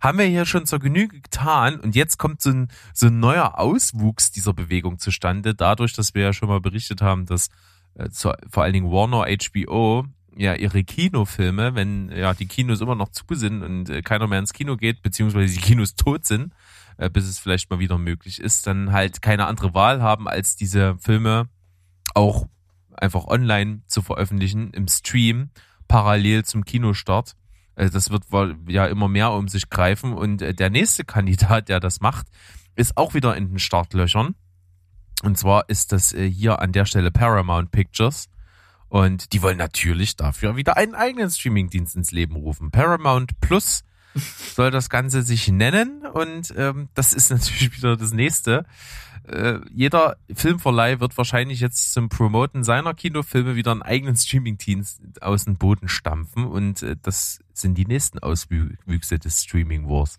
haben 0.00 0.18
wir 0.18 0.26
hier 0.26 0.46
schon 0.46 0.66
zur 0.66 0.78
Genüge 0.78 1.20
getan. 1.20 1.80
Und 1.80 1.94
jetzt 1.94 2.18
kommt 2.18 2.40
so 2.40 2.50
ein, 2.50 2.68
so 2.92 3.06
ein 3.06 3.20
neuer 3.20 3.58
Auswuchs 3.58 4.30
dieser 4.30 4.52
Bewegung 4.52 4.98
zustande, 4.98 5.54
dadurch, 5.54 5.92
dass 5.92 6.14
wir 6.14 6.22
ja 6.22 6.32
schon 6.32 6.48
mal 6.48 6.60
berichtet 6.60 7.02
haben, 7.02 7.26
dass 7.26 7.48
äh, 7.94 8.10
zu, 8.10 8.32
vor 8.50 8.62
allen 8.62 8.72
Dingen 8.72 8.90
Warner 8.90 9.26
HBO 9.26 10.06
ja 10.36 10.54
ihre 10.54 10.84
Kinofilme, 10.84 11.74
wenn 11.74 12.10
ja 12.10 12.34
die 12.34 12.46
Kinos 12.46 12.80
immer 12.80 12.94
noch 12.94 13.08
zu 13.08 13.24
sind 13.30 13.62
und 13.62 13.90
äh, 13.90 14.02
keiner 14.02 14.26
mehr 14.26 14.38
ins 14.38 14.52
Kino 14.52 14.76
geht, 14.76 15.02
beziehungsweise 15.02 15.54
die 15.54 15.60
Kinos 15.60 15.94
tot 15.94 16.26
sind, 16.26 16.52
äh, 16.98 17.10
bis 17.10 17.24
es 17.24 17.38
vielleicht 17.38 17.70
mal 17.70 17.78
wieder 17.78 17.98
möglich 17.98 18.40
ist, 18.40 18.66
dann 18.66 18.92
halt 18.92 19.22
keine 19.22 19.46
andere 19.46 19.74
Wahl 19.74 20.02
haben, 20.02 20.28
als 20.28 20.56
diese 20.56 20.96
Filme 20.98 21.48
auch 22.14 22.46
einfach 22.92 23.26
online 23.26 23.82
zu 23.86 24.02
veröffentlichen 24.02 24.70
im 24.72 24.88
Stream 24.88 25.50
parallel 25.88 26.44
zum 26.44 26.64
Kinostart. 26.64 27.34
Äh, 27.74 27.90
das 27.90 28.10
wird 28.10 28.24
ja 28.68 28.86
immer 28.86 29.08
mehr 29.08 29.32
um 29.32 29.48
sich 29.48 29.70
greifen 29.70 30.12
und 30.12 30.42
äh, 30.42 30.54
der 30.54 30.70
nächste 30.70 31.04
Kandidat, 31.06 31.68
der 31.68 31.80
das 31.80 32.00
macht, 32.00 32.26
ist 32.74 32.96
auch 32.96 33.14
wieder 33.14 33.36
in 33.36 33.48
den 33.48 33.58
Startlöchern. 33.58 34.34
Und 35.22 35.38
zwar 35.38 35.68
ist 35.70 35.92
das 35.92 36.12
äh, 36.12 36.30
hier 36.30 36.60
an 36.60 36.72
der 36.72 36.84
Stelle 36.84 37.10
Paramount 37.10 37.70
Pictures 37.70 38.28
und 38.88 39.32
die 39.32 39.42
wollen 39.42 39.58
natürlich 39.58 40.16
dafür 40.16 40.56
wieder 40.56 40.76
einen 40.76 40.94
eigenen 40.94 41.30
Streamingdienst 41.30 41.96
ins 41.96 42.12
Leben 42.12 42.36
rufen. 42.36 42.70
Paramount 42.70 43.40
Plus 43.40 43.84
soll 44.54 44.70
das 44.70 44.88
Ganze 44.88 45.22
sich 45.22 45.48
nennen 45.48 46.06
und 46.06 46.54
ähm, 46.56 46.88
das 46.94 47.12
ist 47.12 47.30
natürlich 47.30 47.76
wieder 47.76 47.96
das 47.96 48.12
nächste. 48.12 48.64
Äh, 49.28 49.58
jeder 49.72 50.18
Filmverleih 50.32 51.00
wird 51.00 51.16
wahrscheinlich 51.18 51.60
jetzt 51.60 51.92
zum 51.92 52.08
Promoten 52.08 52.62
seiner 52.62 52.94
Kinofilme 52.94 53.56
wieder 53.56 53.72
einen 53.72 53.82
eigenen 53.82 54.16
Streamingdienst 54.16 55.00
aus 55.20 55.46
dem 55.46 55.56
Boden 55.56 55.88
stampfen 55.88 56.46
und 56.46 56.82
äh, 56.82 56.96
das 57.02 57.40
sind 57.52 57.76
die 57.76 57.86
nächsten 57.86 58.20
Auswüchse 58.20 59.18
des 59.18 59.42
Streaming 59.42 59.88
Wars. 59.88 60.18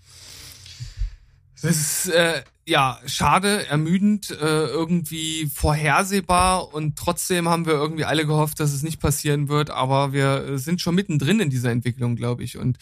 Das 1.62 1.76
ist 1.76 2.10
äh, 2.10 2.44
ja 2.66 3.00
schade, 3.06 3.66
ermüdend, 3.68 4.30
äh, 4.30 4.36
irgendwie 4.68 5.50
vorhersehbar 5.54 6.74
und 6.74 6.98
trotzdem 6.98 7.50
haben 7.50 7.66
wir 7.66 7.74
irgendwie 7.74 8.06
alle 8.06 8.28
gehofft, 8.28 8.60
dass 8.60 8.74
es 8.74 8.84
nicht 8.84 9.00
passieren 9.00 9.50
wird, 9.50 9.72
aber 9.72 10.14
wir 10.14 10.60
sind 10.60 10.82
schon 10.82 10.96
mittendrin 10.96 11.40
in 11.40 11.50
dieser 11.50 11.72
Entwicklung, 11.72 12.16
glaube 12.16 12.44
ich. 12.44 12.58
Und 12.58 12.78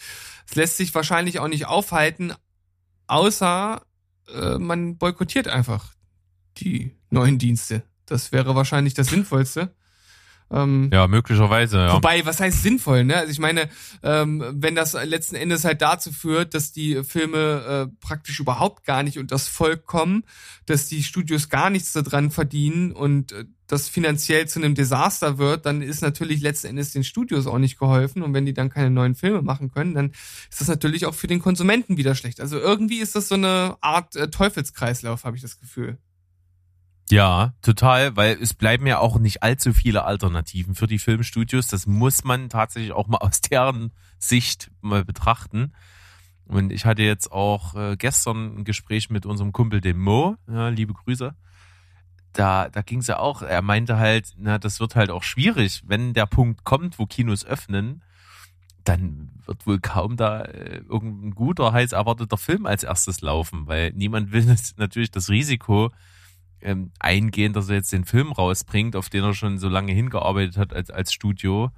es 0.48 0.56
lässt 0.56 0.76
sich 0.76 0.94
wahrscheinlich 0.94 1.38
auch 1.38 1.48
nicht 1.48 1.66
aufhalten, 1.66 2.32
außer 3.06 3.80
äh, 4.34 4.58
man 4.58 4.98
boykottiert 4.98 5.48
einfach 5.48 5.94
die 6.58 6.92
neuen 7.10 7.38
Dienste. 7.38 7.82
Das 8.04 8.32
wäre 8.32 8.54
wahrscheinlich 8.54 8.94
das 8.94 9.08
Sinnvollste. 9.08 9.74
Ähm, 10.50 10.90
ja, 10.92 11.08
möglicherweise, 11.08 11.78
ja. 11.78 11.92
Wobei, 11.94 12.24
was 12.24 12.38
heißt 12.38 12.62
sinnvoll, 12.62 13.04
ne? 13.04 13.16
Also 13.16 13.32
ich 13.32 13.40
meine, 13.40 13.68
ähm, 14.02 14.44
wenn 14.54 14.76
das 14.76 14.92
letzten 14.92 15.34
Endes 15.34 15.64
halt 15.64 15.82
dazu 15.82 16.12
führt, 16.12 16.54
dass 16.54 16.72
die 16.72 17.02
Filme 17.02 17.88
äh, 17.90 17.96
praktisch 18.00 18.38
überhaupt 18.38 18.84
gar 18.84 19.02
nicht 19.02 19.18
und 19.18 19.32
das 19.32 19.48
Volk 19.48 19.86
kommen, 19.86 20.22
dass 20.66 20.86
die 20.86 21.02
Studios 21.02 21.48
gar 21.48 21.70
nichts 21.70 21.92
daran 21.92 22.30
verdienen 22.30 22.92
und 22.92 23.32
äh, 23.32 23.44
das 23.66 23.88
finanziell 23.88 24.46
zu 24.46 24.60
einem 24.60 24.76
Desaster 24.76 25.38
wird, 25.38 25.66
dann 25.66 25.82
ist 25.82 26.00
natürlich 26.00 26.40
letzten 26.40 26.68
Endes 26.68 26.92
den 26.92 27.02
Studios 27.02 27.48
auch 27.48 27.58
nicht 27.58 27.78
geholfen. 27.78 28.22
Und 28.22 28.32
wenn 28.32 28.46
die 28.46 28.54
dann 28.54 28.70
keine 28.70 28.90
neuen 28.90 29.16
Filme 29.16 29.42
machen 29.42 29.72
können, 29.72 29.94
dann 29.94 30.12
ist 30.48 30.60
das 30.60 30.68
natürlich 30.68 31.06
auch 31.06 31.14
für 31.14 31.26
den 31.26 31.40
Konsumenten 31.40 31.96
wieder 31.96 32.14
schlecht. 32.14 32.40
Also 32.40 32.58
irgendwie 32.58 32.98
ist 32.98 33.16
das 33.16 33.28
so 33.28 33.34
eine 33.34 33.76
Art 33.80 34.14
äh, 34.14 34.30
Teufelskreislauf, 34.30 35.24
habe 35.24 35.36
ich 35.36 35.42
das 35.42 35.58
Gefühl. 35.58 35.98
Ja, 37.08 37.54
total, 37.62 38.16
weil 38.16 38.36
es 38.40 38.52
bleiben 38.52 38.86
ja 38.86 38.98
auch 38.98 39.18
nicht 39.18 39.42
allzu 39.42 39.72
viele 39.72 40.04
Alternativen 40.04 40.74
für 40.74 40.88
die 40.88 40.98
Filmstudios. 40.98 41.68
Das 41.68 41.86
muss 41.86 42.24
man 42.24 42.48
tatsächlich 42.48 42.92
auch 42.92 43.06
mal 43.06 43.18
aus 43.20 43.40
deren 43.40 43.92
Sicht 44.18 44.70
mal 44.80 45.04
betrachten. 45.04 45.72
Und 46.46 46.72
ich 46.72 46.84
hatte 46.84 47.02
jetzt 47.02 47.30
auch 47.30 47.74
äh, 47.74 47.96
gestern 47.96 48.58
ein 48.58 48.64
Gespräch 48.64 49.10
mit 49.10 49.26
unserem 49.26 49.52
Kumpel 49.52 49.80
dem 49.80 50.00
Mo, 50.00 50.36
ja, 50.48 50.68
liebe 50.68 50.94
Grüße. 50.94 51.34
Da, 52.32 52.68
da 52.68 52.82
ging 52.82 53.00
es 53.00 53.06
ja 53.06 53.18
auch, 53.18 53.42
er 53.42 53.62
meinte 53.62 53.96
halt, 53.96 54.34
na, 54.36 54.58
das 54.58 54.78
wird 54.78 54.94
halt 54.94 55.10
auch 55.10 55.22
schwierig, 55.22 55.82
wenn 55.86 56.12
der 56.12 56.26
Punkt 56.26 56.64
kommt, 56.64 56.98
wo 56.98 57.06
Kinos 57.06 57.44
öffnen, 57.44 58.02
dann 58.84 59.30
wird 59.44 59.66
wohl 59.66 59.80
kaum 59.80 60.16
da 60.16 60.42
äh, 60.42 60.82
irgendein 60.88 61.34
guter, 61.34 61.72
heiß 61.72 61.92
erwarteter 61.92 62.36
Film 62.36 62.66
als 62.66 62.84
erstes 62.84 63.20
laufen, 63.22 63.66
weil 63.66 63.92
niemand 63.92 64.32
will 64.32 64.44
natürlich 64.76 65.10
das 65.10 65.30
Risiko 65.30 65.92
ähm, 66.66 66.90
eingehen, 66.98 67.52
dass 67.52 67.68
er 67.68 67.76
jetzt 67.76 67.92
den 67.92 68.04
Film 68.04 68.32
rausbringt, 68.32 68.96
auf 68.96 69.08
den 69.08 69.22
er 69.22 69.34
schon 69.34 69.58
so 69.58 69.68
lange 69.68 69.92
hingearbeitet 69.92 70.56
hat 70.56 70.74
als, 70.74 70.90
als 70.90 71.12
Studio. 71.12 71.70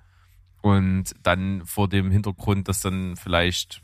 Und 0.60 1.14
dann 1.22 1.64
vor 1.64 1.88
dem 1.88 2.10
Hintergrund, 2.10 2.66
dass 2.66 2.80
dann 2.80 3.16
vielleicht 3.16 3.82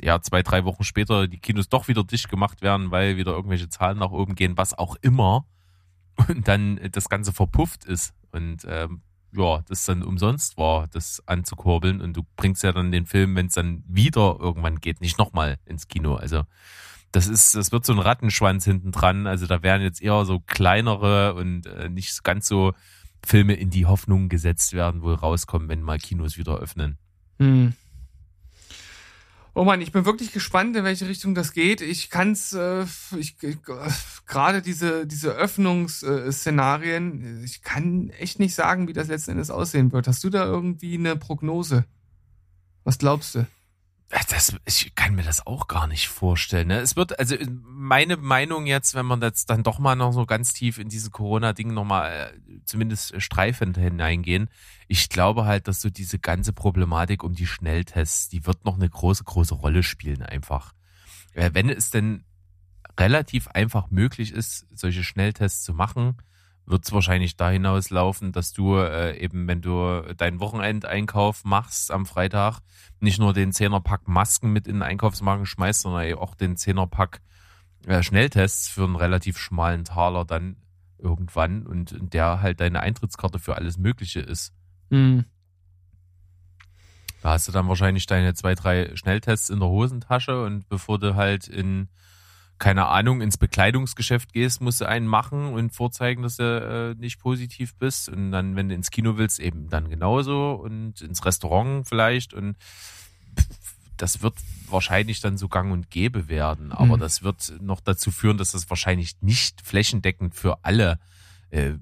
ja 0.00 0.20
zwei, 0.20 0.42
drei 0.42 0.64
Wochen 0.64 0.84
später 0.84 1.26
die 1.26 1.40
Kinos 1.40 1.68
doch 1.68 1.88
wieder 1.88 2.04
dicht 2.04 2.28
gemacht 2.28 2.62
werden, 2.62 2.90
weil 2.90 3.16
wieder 3.16 3.32
irgendwelche 3.32 3.68
Zahlen 3.68 3.98
nach 3.98 4.10
oben 4.10 4.34
gehen, 4.36 4.56
was 4.56 4.78
auch 4.78 4.96
immer. 5.00 5.46
Und 6.28 6.46
dann 6.46 6.78
das 6.92 7.08
Ganze 7.08 7.32
verpufft 7.32 7.84
ist. 7.86 8.14
Und 8.30 8.64
ähm, 8.68 9.00
ja, 9.32 9.62
das 9.66 9.84
dann 9.84 10.04
umsonst 10.04 10.56
war, 10.58 10.86
das 10.88 11.26
anzukurbeln. 11.26 12.00
Und 12.00 12.16
du 12.16 12.22
bringst 12.36 12.62
ja 12.62 12.70
dann 12.70 12.92
den 12.92 13.06
Film, 13.06 13.34
wenn 13.34 13.46
es 13.46 13.54
dann 13.54 13.82
wieder 13.88 14.36
irgendwann 14.38 14.80
geht, 14.80 15.00
nicht 15.00 15.18
nochmal 15.18 15.58
ins 15.64 15.88
Kino. 15.88 16.14
Also 16.14 16.44
das 17.14 17.28
ist, 17.28 17.54
das 17.54 17.70
wird 17.70 17.86
so 17.86 17.92
ein 17.92 18.00
Rattenschwanz 18.00 18.64
hinten 18.64 18.90
dran. 18.90 19.28
Also 19.28 19.46
da 19.46 19.62
werden 19.62 19.82
jetzt 19.82 20.02
eher 20.02 20.24
so 20.24 20.40
kleinere 20.40 21.34
und 21.34 21.66
äh, 21.66 21.88
nicht 21.88 22.24
ganz 22.24 22.48
so 22.48 22.72
Filme 23.24 23.54
in 23.54 23.70
die 23.70 23.86
Hoffnung 23.86 24.28
gesetzt 24.28 24.72
werden, 24.72 25.02
wohl 25.02 25.14
rauskommen, 25.14 25.68
wenn 25.68 25.80
mal 25.80 25.98
Kinos 25.98 26.36
wieder 26.36 26.58
öffnen. 26.58 26.98
Hm. 27.38 27.74
Oh 29.54 29.62
man, 29.62 29.80
ich 29.80 29.92
bin 29.92 30.04
wirklich 30.04 30.32
gespannt, 30.32 30.76
in 30.76 30.82
welche 30.82 31.06
Richtung 31.06 31.36
das 31.36 31.52
geht. 31.52 31.80
Ich 31.80 32.10
kann's, 32.10 32.52
äh, 32.52 32.84
ich, 33.16 33.36
ich 33.40 33.58
gerade 34.26 34.60
diese 34.60 35.06
diese 35.06 35.30
Öffnungsszenarien, 35.30 37.44
ich 37.44 37.62
kann 37.62 38.10
echt 38.10 38.40
nicht 38.40 38.56
sagen, 38.56 38.88
wie 38.88 38.92
das 38.92 39.06
letzten 39.06 39.30
Endes 39.32 39.52
aussehen 39.52 39.92
wird. 39.92 40.08
Hast 40.08 40.24
du 40.24 40.30
da 40.30 40.44
irgendwie 40.44 40.98
eine 40.98 41.14
Prognose? 41.14 41.84
Was 42.82 42.98
glaubst 42.98 43.36
du? 43.36 43.46
Das, 44.10 44.54
ich 44.64 44.94
kann 44.94 45.14
mir 45.14 45.22
das 45.22 45.46
auch 45.46 45.66
gar 45.66 45.86
nicht 45.86 46.08
vorstellen. 46.08 46.68
Ne? 46.68 46.78
Es 46.78 46.94
wird, 46.94 47.18
also 47.18 47.36
meine 47.62 48.16
Meinung 48.16 48.66
jetzt, 48.66 48.94
wenn 48.94 49.06
man 49.06 49.20
jetzt 49.20 49.50
dann 49.50 49.62
doch 49.62 49.78
mal 49.78 49.96
noch 49.96 50.12
so 50.12 50.24
ganz 50.24 50.52
tief 50.52 50.78
in 50.78 50.88
diese 50.88 51.10
Corona-Ding 51.10 51.72
nochmal 51.74 52.32
äh, 52.32 52.60
zumindest 52.64 53.20
streifend 53.20 53.76
hineingehen, 53.76 54.50
ich 54.86 55.08
glaube 55.08 55.46
halt, 55.46 55.66
dass 55.66 55.80
so 55.80 55.90
diese 55.90 56.18
ganze 56.18 56.52
Problematik 56.52 57.24
um 57.24 57.34
die 57.34 57.46
Schnelltests, 57.46 58.28
die 58.28 58.46
wird 58.46 58.64
noch 58.64 58.76
eine 58.76 58.88
große, 58.88 59.24
große 59.24 59.54
Rolle 59.54 59.82
spielen 59.82 60.22
einfach. 60.22 60.74
Äh, 61.32 61.50
wenn 61.54 61.68
es 61.68 61.90
denn 61.90 62.24
relativ 62.98 63.48
einfach 63.48 63.90
möglich 63.90 64.32
ist, 64.32 64.66
solche 64.72 65.02
Schnelltests 65.02 65.64
zu 65.64 65.74
machen, 65.74 66.16
wird 66.66 66.84
es 66.84 66.92
wahrscheinlich 66.92 67.36
da 67.36 67.50
hinauslaufen, 67.50 68.32
dass 68.32 68.52
du 68.52 68.76
äh, 68.76 69.16
eben, 69.18 69.46
wenn 69.46 69.60
du 69.60 70.02
deinen 70.16 70.40
Wochenendeinkauf 70.40 71.44
machst 71.44 71.90
am 71.90 72.06
Freitag, 72.06 72.60
nicht 73.00 73.18
nur 73.18 73.32
den 73.34 73.52
Zehnerpack 73.52 74.08
Masken 74.08 74.52
mit 74.52 74.66
in 74.66 74.76
den 74.76 74.82
Einkaufswagen 74.82 75.46
schmeißt, 75.46 75.82
sondern 75.82 76.06
eben 76.06 76.18
auch 76.18 76.34
den 76.34 76.56
Zehnerpack 76.56 77.20
äh, 77.86 78.02
Schnelltests 78.02 78.68
für 78.68 78.84
einen 78.84 78.96
relativ 78.96 79.38
schmalen 79.38 79.84
Taler 79.84 80.24
dann 80.24 80.56
irgendwann 80.98 81.66
und 81.66 81.96
der 82.14 82.40
halt 82.40 82.60
deine 82.60 82.80
Eintrittskarte 82.80 83.38
für 83.38 83.56
alles 83.56 83.76
Mögliche 83.76 84.20
ist. 84.20 84.54
Mhm. 84.88 85.26
Da 87.20 87.32
hast 87.32 87.48
du 87.48 87.52
dann 87.52 87.68
wahrscheinlich 87.68 88.06
deine 88.06 88.34
zwei, 88.34 88.54
drei 88.54 88.94
Schnelltests 88.96 89.50
in 89.50 89.60
der 89.60 89.68
Hosentasche 89.68 90.42
und 90.42 90.68
bevor 90.68 90.98
du 90.98 91.14
halt 91.14 91.48
in 91.48 91.88
keine 92.58 92.86
Ahnung, 92.86 93.20
ins 93.20 93.36
Bekleidungsgeschäft 93.36 94.32
gehst, 94.32 94.60
musst 94.60 94.80
du 94.80 94.88
einen 94.88 95.06
machen 95.06 95.52
und 95.52 95.74
vorzeigen, 95.74 96.22
dass 96.22 96.36
du 96.36 96.94
äh, 96.96 97.00
nicht 97.00 97.18
positiv 97.18 97.74
bist. 97.74 98.08
Und 98.08 98.30
dann, 98.30 98.56
wenn 98.56 98.68
du 98.68 98.74
ins 98.74 98.90
Kino 98.90 99.16
willst, 99.16 99.40
eben 99.40 99.68
dann 99.68 99.88
genauso 99.90 100.52
und 100.52 101.00
ins 101.00 101.24
Restaurant 101.24 101.88
vielleicht. 101.88 102.32
Und 102.32 102.56
das 103.96 104.22
wird 104.22 104.34
wahrscheinlich 104.68 105.20
dann 105.20 105.36
so 105.36 105.48
gang 105.48 105.72
und 105.72 105.90
gäbe 105.90 106.28
werden. 106.28 106.72
Aber 106.72 106.96
mhm. 106.96 107.00
das 107.00 107.22
wird 107.22 107.54
noch 107.60 107.80
dazu 107.80 108.10
führen, 108.10 108.38
dass 108.38 108.52
das 108.52 108.70
wahrscheinlich 108.70 109.20
nicht 109.20 109.60
flächendeckend 109.60 110.34
für 110.34 110.64
alle 110.64 110.98
äh, 111.50 111.72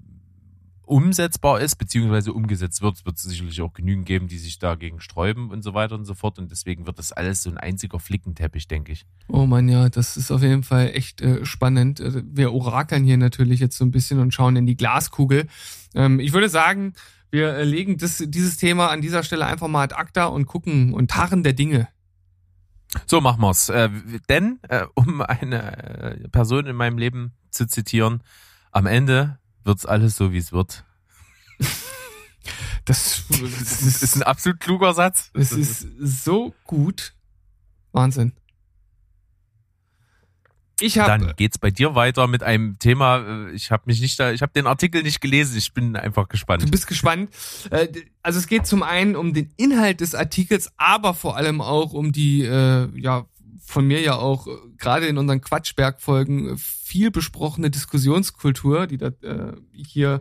umsetzbar 0.93 1.61
ist, 1.61 1.76
beziehungsweise 1.76 2.34
umgesetzt 2.34 2.82
wird. 2.82 2.97
Es 2.97 3.07
wird 3.07 3.18
sicherlich 3.18 3.62
auch 3.62 3.72
genügend 3.72 4.05
geben, 4.05 4.28
die 4.28 4.38
sich 4.38 4.59
dagegen 4.59 5.01
sträuben 5.01 5.51
und 5.51 5.62
so 5.62 5.72
weiter 5.72 5.95
und 5.95 6.05
so 6.05 6.14
fort. 6.14 6.38
Und 6.38 6.51
deswegen 6.51 6.86
wird 6.86 6.99
das 6.99 7.12
alles 7.12 7.43
so 7.43 7.51
ein 7.51 7.57
einziger 7.57 7.99
Flickenteppich, 7.99 8.68
denke 8.68 8.93
ich. 8.93 9.07
Oh 9.28 9.47
man, 9.47 9.68
ja, 9.68 9.88
das 9.88 10.18
ist 10.18 10.30
auf 10.30 10.43
jeden 10.43 10.62
Fall 10.62 10.90
echt 10.93 11.22
äh, 11.22 11.47
spannend. 11.47 12.01
Also 12.03 12.20
wir 12.24 12.53
orakeln 12.53 13.05
hier 13.05 13.16
natürlich 13.16 13.59
jetzt 13.59 13.78
so 13.78 13.84
ein 13.86 13.90
bisschen 13.90 14.18
und 14.18 14.34
schauen 14.34 14.55
in 14.55 14.66
die 14.66 14.76
Glaskugel. 14.76 15.47
Ähm, 15.95 16.20
ich 16.20 16.34
würde 16.34 16.51
sagen, 16.51 16.93
wir 17.30 17.55
äh, 17.55 17.64
legen 17.64 17.97
das, 17.97 18.22
dieses 18.26 18.59
Thema 18.59 18.90
an 18.90 19.01
dieser 19.01 19.22
Stelle 19.22 19.47
einfach 19.47 19.68
mal 19.68 19.84
ad 19.84 19.95
acta 19.95 20.26
und 20.26 20.45
gucken 20.45 20.93
und 20.93 21.16
harren 21.16 21.43
der 21.43 21.55
Dinge. 21.55 21.88
So 23.07 23.22
machen 23.22 23.40
wir's. 23.40 23.70
Äh, 23.70 23.88
denn, 24.28 24.59
äh, 24.68 24.84
um 24.95 25.22
eine 25.22 26.22
äh, 26.22 26.28
Person 26.28 26.66
in 26.66 26.76
meinem 26.76 26.99
Leben 26.99 27.32
zu 27.51 27.66
zitieren, 27.66 28.22
am 28.70 28.84
Ende 28.84 29.38
wird's 29.65 29.87
alles 29.87 30.17
so, 30.17 30.33
wie 30.33 30.39
es 30.39 30.53
wird. 30.53 30.85
Das, 32.85 33.25
das, 33.29 33.83
ist, 33.83 34.03
ist, 34.03 34.17
ein 34.17 34.23
absolut 34.23 34.61
kluger 34.61 34.93
Satz. 34.95 35.31
Es 35.35 35.53
ist 35.53 35.87
so 36.01 36.55
gut. 36.65 37.15
Wahnsinn. 37.93 38.33
Ich 40.81 40.99
hab, 40.99 41.07
Dann 41.07 41.35
geht's 41.37 41.59
bei 41.59 41.71
dir 41.71 41.95
weiter 41.95 42.27
mit 42.27 42.43
einem 42.43 42.79
Thema. 42.79 43.51
Ich 43.53 43.71
habe 43.71 43.85
mich 43.87 44.01
nicht 44.01 44.19
da, 44.19 44.33
ich 44.33 44.43
habe 44.43 44.53
den 44.53 44.67
Artikel 44.67 45.05
nicht 45.05 45.21
gelesen. 45.21 45.57
Ich 45.57 45.73
bin 45.73 45.95
einfach 45.95 46.29
gespannt. 46.29 46.65
Du 46.65 46.71
bist 46.71 46.89
gespannt. 46.89 47.31
Äh, 47.71 47.89
also 48.23 48.41
es 48.41 48.49
geht 48.49 48.67
zum 48.67 48.83
einen 48.83 49.15
um 49.15 49.33
den 49.33 49.53
Inhalt 49.57 50.01
des 50.01 50.17
Artikels, 50.17 50.73
aber 50.79 51.15
vor 51.15 51.37
allem 51.37 51.61
auch 51.61 51.93
um 51.93 52.11
die 52.11 52.43
äh, 52.43 52.89
ja 52.99 53.27
von 53.73 53.87
mir 53.87 54.01
ja 54.01 54.16
auch 54.16 54.47
äh, 54.47 54.51
gerade 54.77 55.07
in 55.07 55.18
unseren 55.18 55.41
Quatschberg-Folgen 55.41 56.51
äh, 56.51 56.57
viel 56.57 57.11
besprochene 57.11 57.70
Diskussionskultur, 57.70 58.87
die 58.87 58.99
da 58.99 59.09
äh, 59.23 59.55
hier 59.73 60.20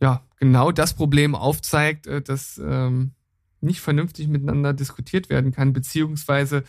ja 0.00 0.26
genau 0.38 0.72
das 0.72 0.94
Problem 0.94 1.34
aufzeigt, 1.34 2.06
äh, 2.06 2.22
dass 2.22 2.58
ähm, 2.58 3.12
nicht 3.60 3.80
vernünftig 3.80 4.28
miteinander 4.28 4.72
diskutiert 4.72 5.28
werden 5.28 5.52
kann, 5.52 5.72
beziehungsweise 5.72 6.64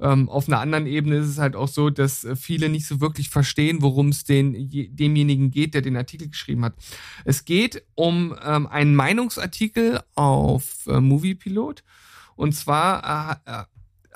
ähm, 0.00 0.28
auf 0.28 0.48
einer 0.48 0.60
anderen 0.60 0.86
Ebene 0.86 1.16
ist 1.16 1.28
es 1.28 1.38
halt 1.38 1.56
auch 1.56 1.68
so, 1.68 1.90
dass 1.90 2.24
äh, 2.24 2.34
viele 2.34 2.68
nicht 2.68 2.86
so 2.86 3.00
wirklich 3.00 3.30
verstehen, 3.30 3.82
worum 3.82 4.08
es 4.08 4.24
den, 4.24 4.68
demjenigen 4.96 5.50
geht, 5.50 5.74
der 5.74 5.82
den 5.82 5.96
Artikel 5.96 6.28
geschrieben 6.28 6.64
hat. 6.64 6.74
Es 7.24 7.44
geht 7.44 7.84
um 7.94 8.34
ähm, 8.44 8.66
einen 8.66 8.94
Meinungsartikel 8.96 10.00
auf 10.14 10.86
äh, 10.86 11.00
Moviepilot 11.00 11.84
und 12.36 12.54
zwar 12.54 13.42
äh, 13.46 13.64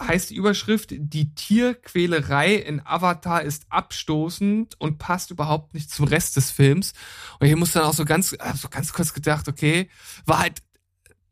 heißt 0.00 0.30
die 0.30 0.36
Überschrift, 0.36 0.90
die 0.92 1.34
Tierquälerei 1.34 2.54
in 2.54 2.84
Avatar 2.84 3.42
ist 3.42 3.66
abstoßend 3.68 4.80
und 4.80 4.98
passt 4.98 5.30
überhaupt 5.30 5.74
nicht 5.74 5.90
zum 5.90 6.06
Rest 6.06 6.36
des 6.36 6.50
Films. 6.50 6.92
Und 7.38 7.46
hier 7.46 7.56
muss 7.56 7.72
dann 7.72 7.84
auch 7.84 7.94
so 7.94 8.04
ganz, 8.04 8.36
so 8.54 8.68
ganz 8.68 8.92
kurz 8.92 9.12
gedacht, 9.12 9.48
okay, 9.48 9.88
war 10.26 10.40
halt, 10.40 10.62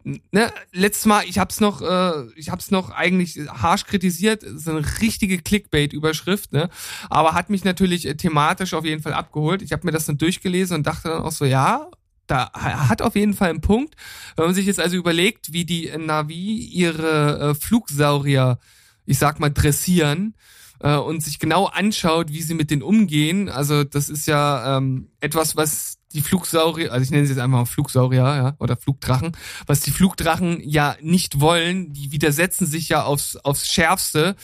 ne, 0.05 0.53
letztes 0.73 1.07
Mal, 1.07 1.25
ich 1.25 1.39
hab's 1.39 1.61
noch, 1.61 1.83
äh, 1.83 2.31
ich 2.37 2.51
hab's 2.51 2.71
noch 2.71 2.91
eigentlich 2.91 3.39
harsch 3.49 3.85
kritisiert, 3.85 4.43
so 4.43 4.71
eine 4.71 5.01
richtige 5.01 5.39
Clickbait-Überschrift, 5.39 6.53
ne, 6.53 6.69
aber 7.11 7.35
hat 7.35 7.51
mich 7.51 7.65
natürlich 7.65 8.03
thematisch 8.17 8.75
auf 8.75 8.85
jeden 8.85 9.03
Fall 9.03 9.15
abgeholt. 9.15 9.63
Ich 9.63 9.73
habe 9.73 9.87
mir 9.87 9.93
das 9.93 10.07
dann 10.07 10.19
durchgelesen 10.19 10.77
und 10.77 10.87
dachte 10.87 11.09
dann 11.09 11.23
auch 11.23 11.33
so, 11.33 11.45
ja, 11.45 11.91
da 12.29 12.53
hat 12.53 13.03
auf 13.03 13.17
jeden 13.17 13.35
Fall 13.35 13.51
einen 13.51 13.61
Punkt. 13.61 13.95
Wenn 14.37 14.47
man 14.47 14.55
sich 14.55 14.67
jetzt 14.67 14.81
also 14.81 14.97
überlegt, 14.97 15.53
wie 15.53 15.65
die 15.65 15.91
Navi 15.97 16.57
ihre 16.57 17.39
äh, 17.39 17.55
Flugsaurier, 17.55 18.59
ich 19.07 19.19
sag 19.19 19.41
mal, 19.41 19.51
dressieren 19.51 20.35
äh, 20.81 20.97
und 20.97 21.23
sich 21.23 21.39
genau 21.39 21.67
anschaut, 21.67 22.31
wie 22.31 22.43
sie 22.43 22.55
mit 22.55 22.71
denen 22.71 22.83
umgehen, 22.83 23.49
also 23.49 23.83
das 23.83 24.09
ist 24.09 24.27
ja 24.27 24.77
ähm, 24.77 25.11
etwas, 25.21 25.57
was 25.57 25.99
die 26.13 26.21
Flugsaurier, 26.21 26.93
also 26.93 27.03
ich 27.03 27.11
nenne 27.11 27.27
sie 27.27 27.33
jetzt 27.33 27.41
einfach 27.41 27.59
mal 27.59 27.65
Flugsaurier, 27.67 28.21
ja, 28.21 28.57
oder 28.59 28.77
Flugdrachen, 28.77 29.33
was 29.67 29.81
die 29.81 29.91
Flugdrachen 29.91 30.61
ja 30.63 30.97
nicht 31.03 31.41
wollen, 31.41 31.93
die 31.93 32.13
widersetzen 32.13 32.67
sich 32.67 32.89
ja 32.89 33.05
aufs, 33.05 33.37
aufs 33.37 33.67
Schärfste 33.67 34.37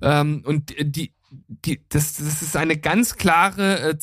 ähm, 0.00 0.42
und 0.44 0.74
die, 0.80 1.12
die, 1.30 1.82
das, 1.88 2.14
das 2.14 2.42
ist 2.42 2.56
eine 2.56 2.76
ganz 2.76 3.16
klare 3.16 3.80
äh, 3.80 3.98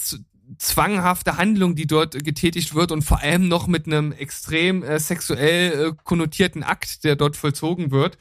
zwanghafte 0.57 1.37
Handlung, 1.37 1.75
die 1.75 1.87
dort 1.87 2.23
getätigt 2.23 2.73
wird 2.75 2.91
und 2.91 3.03
vor 3.03 3.19
allem 3.19 3.47
noch 3.47 3.67
mit 3.67 3.85
einem 3.85 4.11
extrem 4.11 4.83
äh, 4.83 4.99
sexuell 4.99 5.89
äh, 5.89 5.93
konnotierten 6.03 6.63
Akt, 6.63 7.03
der 7.03 7.15
dort 7.15 7.37
vollzogen 7.37 7.91
wird. 7.91 8.17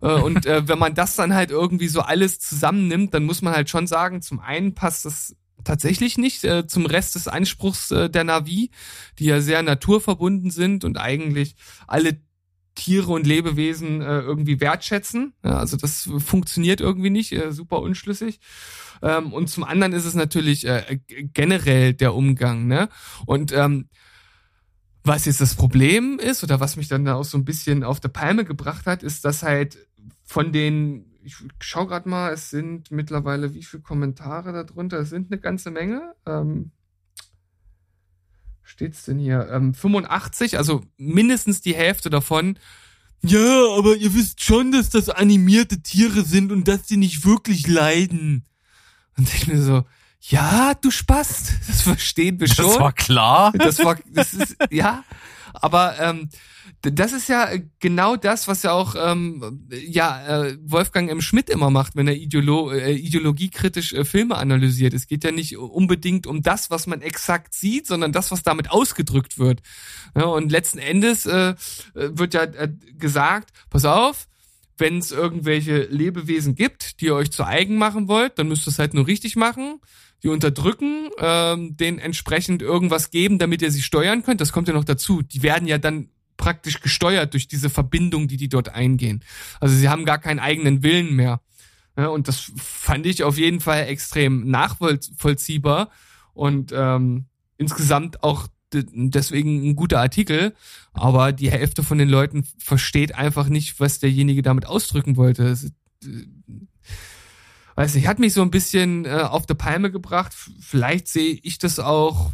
Äh, 0.00 0.12
und 0.22 0.46
äh, 0.46 0.66
wenn 0.66 0.78
man 0.78 0.94
das 0.94 1.16
dann 1.16 1.34
halt 1.34 1.50
irgendwie 1.50 1.88
so 1.88 2.00
alles 2.00 2.38
zusammennimmt, 2.38 3.14
dann 3.14 3.24
muss 3.24 3.42
man 3.42 3.54
halt 3.54 3.68
schon 3.68 3.86
sagen, 3.86 4.22
zum 4.22 4.40
einen 4.40 4.74
passt 4.74 5.04
das 5.04 5.36
tatsächlich 5.64 6.18
nicht 6.18 6.44
äh, 6.44 6.66
zum 6.66 6.86
Rest 6.86 7.14
des 7.14 7.28
Anspruchs 7.28 7.90
äh, 7.90 8.08
der 8.08 8.24
Navi, 8.24 8.70
die 9.18 9.26
ja 9.26 9.40
sehr 9.40 9.62
naturverbunden 9.62 10.50
sind 10.50 10.84
und 10.84 10.96
eigentlich 10.96 11.56
alle 11.86 12.20
Tiere 12.78 13.10
und 13.10 13.26
Lebewesen 13.26 14.00
äh, 14.00 14.20
irgendwie 14.20 14.60
wertschätzen. 14.60 15.34
Ja, 15.44 15.58
also 15.58 15.76
das 15.76 16.08
funktioniert 16.18 16.80
irgendwie 16.80 17.10
nicht, 17.10 17.32
äh, 17.32 17.52
super 17.52 17.80
unschlüssig. 17.80 18.38
Ähm, 19.02 19.32
und 19.32 19.48
zum 19.48 19.64
anderen 19.64 19.92
ist 19.92 20.04
es 20.04 20.14
natürlich 20.14 20.64
äh, 20.66 21.00
generell 21.08 21.92
der 21.92 22.14
Umgang. 22.14 22.68
Ne? 22.68 22.88
Und 23.26 23.52
ähm, 23.52 23.88
was 25.02 25.24
jetzt 25.24 25.40
das 25.40 25.56
Problem 25.56 26.20
ist 26.20 26.44
oder 26.44 26.60
was 26.60 26.76
mich 26.76 26.86
dann 26.86 27.04
da 27.04 27.16
auch 27.16 27.24
so 27.24 27.36
ein 27.36 27.44
bisschen 27.44 27.82
auf 27.82 27.98
der 27.98 28.10
Palme 28.10 28.44
gebracht 28.44 28.86
hat, 28.86 29.02
ist, 29.02 29.24
dass 29.24 29.42
halt 29.42 29.76
von 30.22 30.52
den, 30.52 31.16
ich 31.24 31.34
schau 31.58 31.86
gerade 31.86 32.08
mal, 32.08 32.32
es 32.32 32.50
sind 32.50 32.92
mittlerweile 32.92 33.54
wie 33.54 33.64
viele 33.64 33.82
Kommentare 33.82 34.52
darunter? 34.52 35.00
Es 35.00 35.10
sind 35.10 35.32
eine 35.32 35.40
ganze 35.40 35.72
Menge. 35.72 36.14
Ähm, 36.26 36.70
steht's 38.68 39.04
denn 39.04 39.18
hier? 39.18 39.48
Ähm, 39.50 39.74
85, 39.74 40.58
also 40.58 40.82
mindestens 40.96 41.60
die 41.60 41.74
Hälfte 41.74 42.10
davon. 42.10 42.58
Ja, 43.22 43.76
aber 43.76 43.96
ihr 43.96 44.14
wisst 44.14 44.44
schon, 44.44 44.70
dass 44.70 44.90
das 44.90 45.08
animierte 45.08 45.82
Tiere 45.82 46.22
sind 46.22 46.52
und 46.52 46.68
dass 46.68 46.84
die 46.84 46.96
nicht 46.96 47.24
wirklich 47.24 47.66
leiden. 47.66 48.44
Und 49.16 49.32
ich 49.34 49.48
mir 49.48 49.60
so, 49.60 49.84
ja, 50.20 50.74
du 50.74 50.90
Spast, 50.90 51.52
das 51.66 51.82
verstehen 51.82 52.38
wir 52.38 52.46
schon. 52.46 52.66
Das 52.66 52.78
war 52.78 52.92
klar. 52.92 53.52
Das 53.52 53.78
war, 53.80 53.98
das 54.06 54.34
ist, 54.34 54.56
ja. 54.70 55.04
Aber 55.54 55.98
ähm, 56.00 56.28
das 56.82 57.12
ist 57.12 57.28
ja 57.28 57.50
genau 57.80 58.16
das, 58.16 58.48
was 58.48 58.62
ja 58.62 58.72
auch 58.72 58.94
ähm, 58.98 59.66
ja 59.70 60.44
äh, 60.44 60.58
Wolfgang 60.62 61.10
M. 61.10 61.20
Schmidt 61.20 61.50
immer 61.50 61.70
macht, 61.70 61.96
wenn 61.96 62.08
er 62.08 62.14
ideolo 62.14 62.70
äh, 62.70 62.92
ideologiekritisch 62.92 63.92
äh, 63.92 64.04
Filme 64.04 64.36
analysiert. 64.36 64.94
Es 64.94 65.06
geht 65.06 65.24
ja 65.24 65.32
nicht 65.32 65.56
unbedingt 65.56 66.26
um 66.26 66.42
das, 66.42 66.70
was 66.70 66.86
man 66.86 67.02
exakt 67.02 67.54
sieht, 67.54 67.86
sondern 67.86 68.12
das, 68.12 68.30
was 68.30 68.42
damit 68.42 68.70
ausgedrückt 68.70 69.38
wird. 69.38 69.60
Ja, 70.14 70.24
und 70.24 70.52
letzten 70.52 70.78
Endes 70.78 71.26
äh, 71.26 71.54
wird 71.94 72.34
ja 72.34 72.44
äh, 72.44 72.68
gesagt, 72.98 73.50
pass 73.70 73.84
auf, 73.84 74.28
wenn 74.78 74.98
es 74.98 75.10
irgendwelche 75.10 75.82
Lebewesen 75.84 76.54
gibt, 76.54 77.00
die 77.00 77.06
ihr 77.06 77.14
euch 77.14 77.32
zu 77.32 77.44
eigen 77.44 77.76
machen 77.76 78.08
wollt, 78.08 78.38
dann 78.38 78.48
müsst 78.48 78.66
ihr 78.66 78.70
es 78.70 78.78
halt 78.78 78.94
nur 78.94 79.06
richtig 79.06 79.36
machen. 79.36 79.80
Die 80.22 80.28
unterdrücken, 80.28 81.10
ähm, 81.18 81.76
denen 81.76 81.98
entsprechend 81.98 82.60
irgendwas 82.60 83.10
geben, 83.10 83.38
damit 83.38 83.62
ihr 83.62 83.70
sie 83.70 83.82
steuern 83.82 84.22
könnt. 84.22 84.40
Das 84.40 84.52
kommt 84.52 84.68
ja 84.68 84.74
noch 84.74 84.84
dazu. 84.84 85.22
Die 85.22 85.42
werden 85.42 85.68
ja 85.68 85.78
dann 85.78 86.08
praktisch 86.36 86.80
gesteuert 86.80 87.34
durch 87.34 87.46
diese 87.48 87.70
Verbindung, 87.70 88.28
die 88.28 88.36
die 88.36 88.48
dort 88.48 88.70
eingehen. 88.70 89.22
Also 89.60 89.74
sie 89.74 89.88
haben 89.88 90.04
gar 90.04 90.18
keinen 90.18 90.38
eigenen 90.38 90.82
Willen 90.82 91.14
mehr. 91.14 91.40
Ja, 91.96 92.06
und 92.08 92.28
das 92.28 92.52
fand 92.56 93.06
ich 93.06 93.24
auf 93.24 93.36
jeden 93.36 93.60
Fall 93.60 93.86
extrem 93.86 94.48
nachvollziehbar 94.48 95.90
und 96.32 96.72
ähm, 96.74 97.26
insgesamt 97.56 98.22
auch 98.22 98.46
deswegen 98.72 99.68
ein 99.68 99.76
guter 99.76 99.98
Artikel, 99.98 100.54
aber 100.92 101.32
die 101.32 101.50
Hälfte 101.50 101.82
von 101.82 101.98
den 101.98 102.08
Leuten 102.08 102.44
versteht 102.58 103.14
einfach 103.14 103.48
nicht, 103.48 103.80
was 103.80 103.98
derjenige 103.98 104.42
damit 104.42 104.66
ausdrücken 104.66 105.16
wollte. 105.16 105.56
Weiß 107.78 107.94
nicht, 107.94 108.08
hat 108.08 108.18
mich 108.18 108.32
so 108.32 108.42
ein 108.42 108.50
bisschen 108.50 109.04
äh, 109.04 109.10
auf 109.10 109.46
der 109.46 109.54
Palme 109.54 109.92
gebracht. 109.92 110.34
Vielleicht 110.34 111.06
sehe 111.06 111.38
ich 111.44 111.58
das 111.58 111.78
auch 111.78 112.32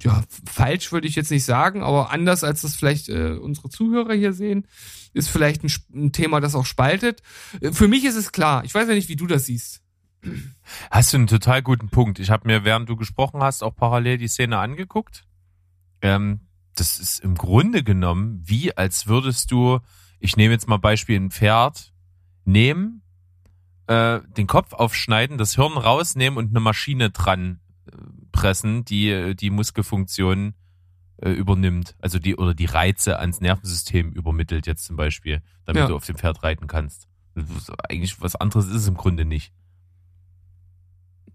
ja, 0.00 0.24
falsch 0.44 0.90
würde 0.90 1.06
ich 1.06 1.14
jetzt 1.14 1.30
nicht 1.30 1.44
sagen, 1.44 1.84
aber 1.84 2.10
anders 2.10 2.42
als 2.42 2.62
das 2.62 2.74
vielleicht 2.74 3.08
äh, 3.08 3.38
unsere 3.40 3.70
Zuhörer 3.70 4.14
hier 4.14 4.32
sehen, 4.32 4.66
ist 5.12 5.28
vielleicht 5.28 5.62
ein, 5.62 5.70
ein 5.94 6.10
Thema, 6.10 6.40
das 6.40 6.56
auch 6.56 6.66
spaltet. 6.66 7.22
Äh, 7.60 7.70
für 7.70 7.86
mich 7.86 8.04
ist 8.04 8.16
es 8.16 8.32
klar. 8.32 8.64
Ich 8.64 8.74
weiß 8.74 8.88
ja 8.88 8.94
nicht, 8.94 9.08
wie 9.08 9.14
du 9.14 9.28
das 9.28 9.46
siehst. 9.46 9.82
Hast 10.90 11.12
du 11.12 11.18
einen 11.18 11.28
total 11.28 11.62
guten 11.62 11.88
Punkt. 11.88 12.18
Ich 12.18 12.30
habe 12.30 12.48
mir, 12.48 12.64
während 12.64 12.88
du 12.88 12.96
gesprochen 12.96 13.40
hast, 13.40 13.62
auch 13.62 13.76
parallel 13.76 14.18
die 14.18 14.26
Szene 14.26 14.58
angeguckt. 14.58 15.28
Ähm, 16.00 16.40
das 16.74 16.98
ist 16.98 17.20
im 17.20 17.36
Grunde 17.36 17.84
genommen 17.84 18.42
wie, 18.44 18.76
als 18.76 19.06
würdest 19.06 19.52
du, 19.52 19.78
ich 20.18 20.36
nehme 20.36 20.54
jetzt 20.54 20.66
mal 20.66 20.78
Beispiel 20.78 21.20
ein 21.20 21.30
Pferd, 21.30 21.92
nehmen, 22.44 23.01
äh, 23.92 24.20
den 24.36 24.46
Kopf 24.46 24.72
aufschneiden, 24.72 25.38
das 25.38 25.54
Hirn 25.54 25.76
rausnehmen 25.76 26.38
und 26.38 26.50
eine 26.50 26.60
Maschine 26.60 27.10
dran 27.10 27.60
äh, 27.86 27.96
pressen, 28.32 28.84
die 28.84 29.34
die 29.36 29.50
Muskelfunktion 29.50 30.54
äh, 31.18 31.30
übernimmt. 31.30 31.94
Also 32.00 32.18
die 32.18 32.36
oder 32.36 32.54
die 32.54 32.66
Reize 32.66 33.18
ans 33.18 33.40
Nervensystem 33.40 34.12
übermittelt 34.12 34.66
jetzt 34.66 34.84
zum 34.84 34.96
Beispiel, 34.96 35.42
damit 35.64 35.82
ja. 35.82 35.88
du 35.88 35.96
auf 35.96 36.06
dem 36.06 36.16
Pferd 36.16 36.42
reiten 36.42 36.66
kannst. 36.66 37.08
Eigentlich 37.88 38.20
was 38.20 38.36
anderes 38.36 38.66
ist 38.66 38.74
es 38.74 38.88
im 38.88 38.96
Grunde 38.96 39.24
nicht. 39.24 39.52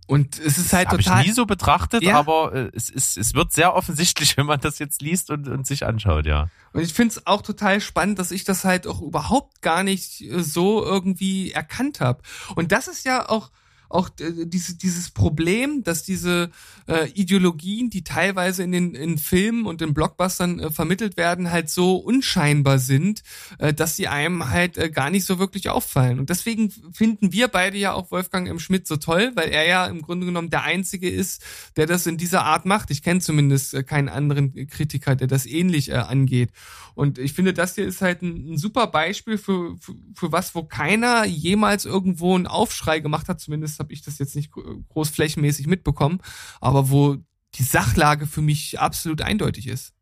Und 0.08 0.40
es 0.40 0.58
ist 0.58 0.72
halt 0.72 0.88
das 0.88 0.98
total. 0.98 1.12
Habe 1.12 1.22
ich 1.22 1.28
nie 1.28 1.34
so 1.34 1.46
betrachtet, 1.46 2.02
ja. 2.02 2.18
aber 2.18 2.54
äh, 2.54 2.72
es, 2.74 2.90
ist, 2.90 3.18
es 3.18 3.34
wird 3.34 3.52
sehr 3.52 3.76
offensichtlich, 3.76 4.38
wenn 4.38 4.46
man 4.46 4.60
das 4.60 4.80
jetzt 4.80 5.02
liest 5.02 5.30
und, 5.30 5.48
und 5.48 5.68
sich 5.68 5.86
anschaut, 5.86 6.26
ja. 6.26 6.48
Und 6.74 6.82
ich 6.82 6.94
finde 6.94 7.14
es 7.14 7.28
auch 7.28 7.42
total 7.42 7.82
spannend, 7.82 8.18
dass 8.18 8.32
ich 8.32 8.46
das 8.46 8.64
halt 8.64 8.88
auch 8.88 9.02
überhaupt 9.02 9.62
gar 9.62 9.84
nicht 9.84 10.22
äh, 10.22 10.42
so 10.42 10.84
irgendwie 10.84 11.52
erkannt 11.52 12.00
habe. 12.00 12.22
Und 12.56 12.72
das 12.72 12.88
ist 12.88 13.06
ja 13.06 13.28
auch 13.28 13.52
auch 13.90 14.10
äh, 14.20 14.46
diese, 14.46 14.78
dieses 14.78 15.12
Problem, 15.12 15.84
dass 15.84 16.04
diese 16.04 16.50
äh, 16.88 17.10
Ideologien, 17.12 17.90
die 17.90 18.04
teilweise 18.04 18.64
in 18.64 18.72
den 18.72 18.96
in 18.96 19.18
Filmen 19.18 19.66
und 19.66 19.82
in 19.82 19.94
Blockbustern 19.94 20.60
äh, 20.60 20.72
vermittelt 20.72 21.18
werden, 21.18 21.52
halt 21.52 21.70
so 21.70 21.98
unscheinbar 21.98 22.80
sind, 22.80 23.24
äh, 23.60 23.74
dass 23.74 23.96
sie 23.96 24.08
einem 24.08 24.50
halt 24.50 24.78
äh, 24.78 24.90
gar 24.90 25.10
nicht 25.10 25.26
so 25.26 25.40
wirklich 25.40 25.70
auffallen. 25.70 26.20
Und 26.20 26.30
deswegen 26.30 26.72
finden 26.92 27.32
wir 27.32 27.48
beide 27.48 27.78
ja 27.78 27.94
auch 27.94 28.12
Wolfgang 28.12 28.48
M. 28.48 28.60
Schmidt 28.60 28.88
so 28.88 28.98
toll, 28.98 29.32
weil 29.36 29.50
er 29.50 29.68
ja 29.68 29.86
im 29.88 30.02
Grunde 30.02 30.26
genommen 30.26 30.50
der 30.50 30.64
Einzige 30.64 31.10
ist, 31.10 31.44
der 31.76 31.86
das 31.86 32.08
in 32.08 32.18
dieser 32.18 32.46
Art 32.46 32.66
macht. 32.66 32.92
Ich 32.92 33.02
kenne 33.02 33.20
zumindest 33.20 33.74
äh, 33.74 33.84
keinen 33.84 34.10
anderen 34.10 34.68
Kritiker, 34.68 35.16
der 35.16 35.28
das 35.28 35.46
ähnlich 35.46 35.90
äh, 35.90 35.96
angeht. 35.96 36.52
Und 36.98 37.20
ich 37.20 37.34
finde, 37.34 37.54
das 37.54 37.76
hier 37.76 37.86
ist 37.86 38.02
halt 38.02 38.24
ein, 38.24 38.54
ein 38.54 38.58
super 38.58 38.88
Beispiel 38.88 39.38
für, 39.38 39.78
für, 39.78 39.94
für 40.16 40.32
was, 40.32 40.56
wo 40.56 40.64
keiner 40.64 41.26
jemals 41.26 41.86
irgendwo 41.86 42.34
einen 42.34 42.48
Aufschrei 42.48 43.00
gemacht 43.00 43.30
hat, 43.30 43.40
zumindest 43.40 43.77
habe 43.80 43.94
ich 43.94 44.02
das 44.02 44.20
jetzt 44.20 44.36
nicht 44.36 44.52
großflächenmäßig 44.52 45.68
mitbekommen, 45.68 46.20
aber 46.62 46.90
wo 46.90 47.18
die 47.56 47.64
Sachlage 47.64 48.28
für 48.28 48.42
mich 48.42 48.80
absolut 48.80 49.22
eindeutig 49.22 49.68
ist. 49.68 49.94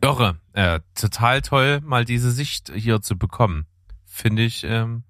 Irre, 0.00 0.38
äh, 0.52 0.80
total 0.94 1.42
toll, 1.42 1.80
mal 1.80 2.04
diese 2.04 2.30
Sicht 2.30 2.72
hier 2.74 3.02
zu 3.02 3.18
bekommen. 3.18 3.66
Finde 4.04 4.44
ich, 4.44 4.64
ähm, 4.64 5.02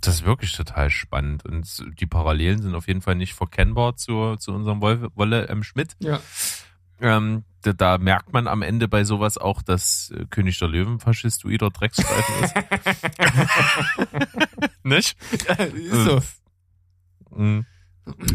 das 0.00 0.16
ist 0.16 0.24
wirklich 0.24 0.52
total 0.52 0.90
spannend. 0.90 1.44
Und 1.44 1.84
die 2.00 2.06
Parallelen 2.06 2.62
sind 2.62 2.74
auf 2.74 2.88
jeden 2.88 3.02
Fall 3.02 3.14
nicht 3.14 3.34
verkennbar 3.34 3.96
zu, 3.96 4.36
zu 4.36 4.52
unserem 4.52 4.80
Wolle 4.80 5.48
M. 5.48 5.62
Schmidt. 5.62 5.96
Ja. 6.00 6.20
Ähm, 7.00 7.44
da, 7.62 7.72
da, 7.72 7.98
merkt 7.98 8.32
man 8.32 8.46
am 8.46 8.62
Ende 8.62 8.88
bei 8.88 9.04
sowas 9.04 9.38
auch, 9.38 9.62
dass 9.62 10.10
äh, 10.10 10.26
König 10.26 10.58
der 10.58 10.68
Löwen 10.68 11.00
faschistoider 11.00 11.70
Drecksstreifen 11.70 12.44
ist. 12.44 12.54
nicht? 14.84 15.16
Ja, 15.48 15.54
ist 15.54 16.04
so. 16.04 16.22
Mhm. 17.34 17.66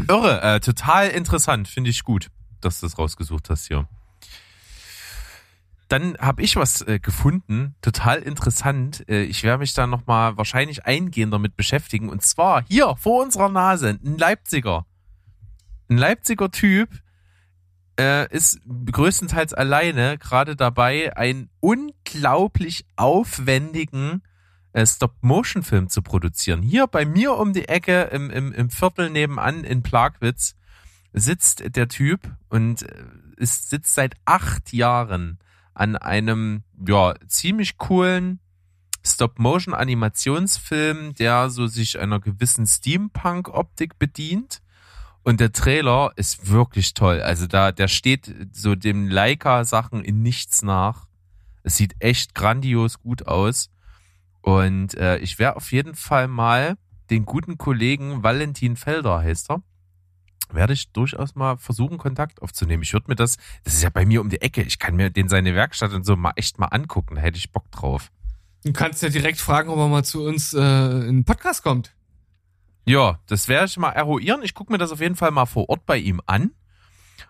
Irre, 0.08 0.40
äh, 0.42 0.60
total 0.60 1.08
interessant, 1.08 1.68
finde 1.68 1.90
ich 1.90 2.04
gut, 2.04 2.28
dass 2.60 2.80
du 2.80 2.86
das 2.86 2.98
rausgesucht 2.98 3.50
hast 3.50 3.66
hier. 3.66 3.86
Dann 5.88 6.18
habe 6.18 6.42
ich 6.42 6.56
was 6.56 6.82
äh, 6.82 6.98
gefunden, 6.98 7.74
total 7.80 8.18
interessant. 8.18 9.08
Äh, 9.08 9.22
ich 9.22 9.42
werde 9.42 9.60
mich 9.60 9.72
da 9.72 9.86
nochmal 9.86 10.36
wahrscheinlich 10.36 10.84
eingehend 10.84 11.32
damit 11.32 11.56
beschäftigen. 11.56 12.10
Und 12.10 12.22
zwar 12.22 12.64
hier 12.68 12.94
vor 12.96 13.22
unserer 13.22 13.48
Nase, 13.48 13.98
ein 14.04 14.18
Leipziger. 14.18 14.84
Ein 15.88 15.96
Leipziger 15.96 16.50
Typ 16.50 16.90
äh, 17.98 18.30
ist 18.34 18.60
größtenteils 18.66 19.54
alleine 19.54 20.18
gerade 20.18 20.56
dabei, 20.56 21.16
einen 21.16 21.48
unglaublich 21.60 22.84
aufwendigen 22.96 24.22
Stop-Motion-Film 24.74 25.88
zu 25.88 26.02
produzieren. 26.02 26.62
Hier 26.62 26.86
bei 26.86 27.04
mir 27.04 27.34
um 27.34 27.52
die 27.52 27.68
Ecke 27.68 28.02
im, 28.04 28.30
im, 28.30 28.52
im 28.52 28.70
Viertel 28.70 29.10
nebenan 29.10 29.64
in 29.64 29.82
Plagwitz 29.82 30.56
sitzt 31.12 31.76
der 31.76 31.88
Typ 31.88 32.20
und 32.48 32.82
äh, 32.82 33.04
ist, 33.36 33.70
sitzt 33.70 33.94
seit 33.94 34.14
acht 34.24 34.72
Jahren 34.72 35.38
an 35.74 35.96
einem 35.96 36.62
ja 36.86 37.14
ziemlich 37.26 37.78
coolen 37.78 38.40
Stop-Motion-Animationsfilm, 39.04 41.14
der 41.14 41.50
so 41.50 41.66
sich 41.66 41.98
einer 41.98 42.20
gewissen 42.20 42.66
Steampunk-Optik 42.66 43.98
bedient. 43.98 44.62
Und 45.22 45.40
der 45.40 45.52
Trailer 45.52 46.12
ist 46.16 46.50
wirklich 46.50 46.94
toll. 46.94 47.20
Also 47.20 47.46
da, 47.46 47.72
der 47.72 47.88
steht 47.88 48.34
so 48.52 48.74
dem 48.74 49.08
Leica-Sachen 49.08 50.02
in 50.04 50.22
nichts 50.22 50.62
nach. 50.62 51.06
Es 51.62 51.76
sieht 51.76 51.96
echt 52.00 52.34
grandios 52.34 53.00
gut 53.00 53.26
aus. 53.26 53.70
Und 54.42 54.94
äh, 54.94 55.18
ich 55.18 55.38
werde 55.38 55.56
auf 55.56 55.72
jeden 55.72 55.94
Fall 55.94 56.28
mal 56.28 56.76
den 57.10 57.24
guten 57.24 57.58
Kollegen 57.58 58.22
Valentin 58.22 58.76
Felder, 58.76 59.20
heißt 59.20 59.50
er, 59.50 59.62
werde 60.50 60.72
ich 60.72 60.92
durchaus 60.92 61.34
mal 61.34 61.56
versuchen, 61.56 61.98
Kontakt 61.98 62.42
aufzunehmen. 62.42 62.82
Ich 62.82 62.92
würde 62.92 63.06
mir 63.08 63.16
das, 63.16 63.36
das 63.64 63.74
ist 63.74 63.82
ja 63.82 63.90
bei 63.90 64.06
mir 64.06 64.20
um 64.20 64.28
die 64.28 64.40
Ecke, 64.40 64.62
ich 64.62 64.78
kann 64.78 64.96
mir 64.96 65.10
den 65.10 65.28
seine 65.28 65.54
Werkstatt 65.54 65.92
und 65.92 66.04
so 66.04 66.16
mal 66.16 66.32
echt 66.36 66.58
mal 66.58 66.66
angucken, 66.66 67.16
da 67.16 67.22
hätte 67.22 67.38
ich 67.38 67.52
Bock 67.52 67.70
drauf. 67.70 68.10
Du 68.64 68.72
kannst 68.72 69.02
ja 69.02 69.08
direkt 69.08 69.40
fragen, 69.40 69.70
ob 69.70 69.78
er 69.78 69.88
mal 69.88 70.04
zu 70.04 70.24
uns 70.24 70.52
äh, 70.52 70.60
in 70.60 71.18
den 71.18 71.24
Podcast 71.24 71.62
kommt. 71.62 71.94
Ja, 72.84 73.20
das 73.26 73.48
werde 73.48 73.66
ich 73.66 73.76
mal 73.76 73.90
eruieren. 73.90 74.42
Ich 74.42 74.54
gucke 74.54 74.72
mir 74.72 74.78
das 74.78 74.90
auf 74.90 75.00
jeden 75.00 75.14
Fall 75.14 75.30
mal 75.30 75.46
vor 75.46 75.68
Ort 75.68 75.84
bei 75.86 75.98
ihm 75.98 76.20
an. 76.26 76.52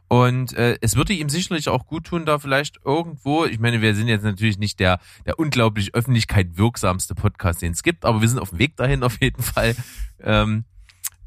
Und 0.09 0.55
äh, 0.55 0.78
es 0.80 0.97
würde 0.97 1.12
ihm 1.12 1.28
sicherlich 1.28 1.68
auch 1.68 1.86
gut 1.86 2.05
tun, 2.05 2.24
da 2.24 2.39
vielleicht 2.39 2.78
irgendwo, 2.84 3.45
ich 3.45 3.59
meine, 3.59 3.82
wir 3.82 3.95
sind 3.95 4.09
jetzt 4.09 4.24
natürlich 4.24 4.59
nicht 4.59 4.80
der, 4.80 5.01
der 5.26 5.39
unglaublich 5.39 5.95
öffentlichkeit 5.95 6.57
wirksamste 6.57 7.14
Podcast, 7.14 7.62
den 7.62 7.72
es 7.72 7.82
gibt, 7.82 8.05
aber 8.05 8.20
wir 8.20 8.28
sind 8.28 8.39
auf 8.39 8.51
dem 8.51 8.59
Weg 8.59 8.76
dahin 8.76 9.03
auf 9.03 9.20
jeden 9.20 9.43
Fall. 9.43 9.76
Ähm, 10.20 10.64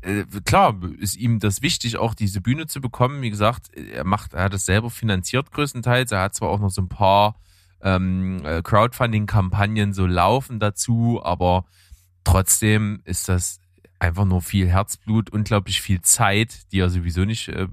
äh, 0.02 0.26
klar 0.46 0.80
ist 1.00 1.16
ihm 1.16 1.40
das 1.40 1.62
wichtig, 1.62 1.98
auch 1.98 2.16
diese 2.16 2.42
Bühne 2.42 2.66
zu 2.68 2.82
bekommen. 2.82 3.22
Wie 3.22 3.30
gesagt, 3.30 3.72
er 3.76 4.04
macht, 4.04 4.34
er 4.34 4.44
hat 4.44 4.54
es 4.54 4.66
selber 4.66 4.90
finanziert 4.90 5.52
größtenteils. 5.52 6.12
Er 6.12 6.22
hat 6.22 6.36
zwar 6.36 6.50
auch 6.50 6.60
noch 6.60 6.72
so 6.72 6.82
ein 6.82 6.90
paar 6.90 7.36
ähm, 7.82 8.44
äh, 8.44 8.62
Crowdfunding-Kampagnen 8.64 9.94
so 9.94 10.06
laufen 10.06 10.60
dazu, 10.60 11.22
aber 11.24 11.66
trotzdem 12.24 13.02
ist 13.06 13.30
das 13.30 13.61
einfach 14.02 14.26
nur 14.26 14.42
viel 14.42 14.68
Herzblut, 14.68 15.30
unglaublich 15.30 15.82
viel 15.82 16.02
Zeit, 16.02 16.72
die 16.72 16.80
er 16.80 16.90
sowieso 16.90 17.24
nicht 17.24 17.50
äh, 17.50 17.68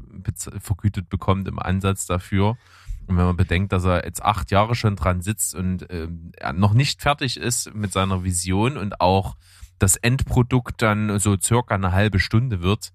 vergütet 0.61 1.09
bekommt 1.09 1.49
im 1.49 1.59
Ansatz 1.59 2.07
dafür. 2.07 2.59
Und 3.07 3.17
wenn 3.17 3.25
man 3.25 3.37
bedenkt, 3.37 3.73
dass 3.73 3.85
er 3.85 4.05
jetzt 4.05 4.23
acht 4.23 4.51
Jahre 4.51 4.75
schon 4.75 4.95
dran 4.95 5.23
sitzt 5.23 5.55
und 5.55 5.89
äh, 5.89 6.09
noch 6.53 6.75
nicht 6.75 7.01
fertig 7.01 7.39
ist 7.39 7.75
mit 7.75 7.93
seiner 7.93 8.25
Vision 8.25 8.77
und 8.77 9.01
auch 9.01 9.37
das 9.79 9.97
Endprodukt 9.97 10.83
dann 10.83 11.19
so 11.19 11.37
circa 11.41 11.75
eine 11.75 11.93
halbe 11.93 12.21
Stunde 12.21 12.61
wird, 12.61 12.93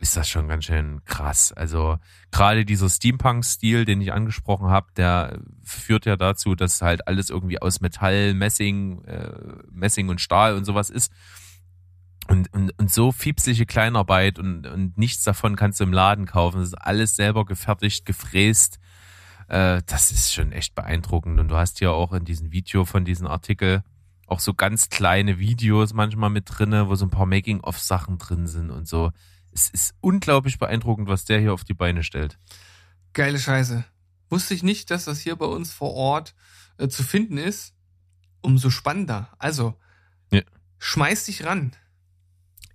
ist 0.00 0.16
das 0.16 0.28
schon 0.28 0.48
ganz 0.48 0.64
schön 0.64 1.04
krass. 1.04 1.52
Also 1.52 1.98
gerade 2.32 2.64
dieser 2.64 2.90
Steampunk-Stil, 2.90 3.84
den 3.84 4.00
ich 4.00 4.12
angesprochen 4.12 4.68
habe, 4.68 4.88
der 4.96 5.38
führt 5.62 6.06
ja 6.06 6.16
dazu, 6.16 6.56
dass 6.56 6.82
halt 6.82 7.06
alles 7.06 7.30
irgendwie 7.30 7.62
aus 7.62 7.80
Metall, 7.80 8.34
Messing, 8.34 9.04
äh, 9.04 9.30
Messing 9.70 10.08
und 10.08 10.20
Stahl 10.20 10.56
und 10.56 10.64
sowas 10.64 10.90
ist. 10.90 11.12
Und, 12.28 12.52
und, 12.52 12.78
und 12.78 12.92
so 12.92 13.12
fiepsliche 13.12 13.66
Kleinarbeit 13.66 14.38
und, 14.38 14.66
und 14.66 14.96
nichts 14.96 15.24
davon 15.24 15.56
kannst 15.56 15.80
du 15.80 15.84
im 15.84 15.92
Laden 15.92 16.26
kaufen. 16.26 16.58
Das 16.58 16.68
ist 16.68 16.74
alles 16.74 17.16
selber 17.16 17.44
gefertigt, 17.44 18.06
gefräst. 18.06 18.78
Äh, 19.48 19.82
das 19.86 20.10
ist 20.10 20.32
schon 20.32 20.52
echt 20.52 20.74
beeindruckend. 20.74 21.40
Und 21.40 21.48
du 21.48 21.56
hast 21.56 21.80
ja 21.80 21.90
auch 21.90 22.12
in 22.12 22.24
diesem 22.24 22.52
Video 22.52 22.84
von 22.84 23.04
diesem 23.04 23.26
Artikel 23.26 23.82
auch 24.26 24.40
so 24.40 24.54
ganz 24.54 24.88
kleine 24.88 25.38
Videos 25.38 25.92
manchmal 25.92 26.30
mit 26.30 26.44
drinne, 26.46 26.88
wo 26.88 26.94
so 26.94 27.04
ein 27.06 27.10
paar 27.10 27.26
Making-of-Sachen 27.26 28.18
drin 28.18 28.46
sind 28.46 28.70
und 28.70 28.88
so. 28.88 29.10
Es 29.52 29.68
ist 29.68 29.94
unglaublich 30.00 30.58
beeindruckend, 30.58 31.08
was 31.08 31.24
der 31.24 31.40
hier 31.40 31.52
auf 31.52 31.64
die 31.64 31.74
Beine 31.74 32.02
stellt. 32.02 32.38
Geile 33.12 33.38
Scheiße. 33.38 33.84
Wusste 34.30 34.54
ich 34.54 34.62
nicht, 34.62 34.90
dass 34.90 35.04
das 35.04 35.20
hier 35.20 35.36
bei 35.36 35.44
uns 35.44 35.72
vor 35.72 35.92
Ort 35.92 36.34
äh, 36.78 36.88
zu 36.88 37.02
finden 37.02 37.36
ist. 37.36 37.74
Umso 38.40 38.70
spannender. 38.70 39.28
Also, 39.38 39.78
ja. 40.30 40.40
schmeiß 40.78 41.26
dich 41.26 41.44
ran 41.44 41.72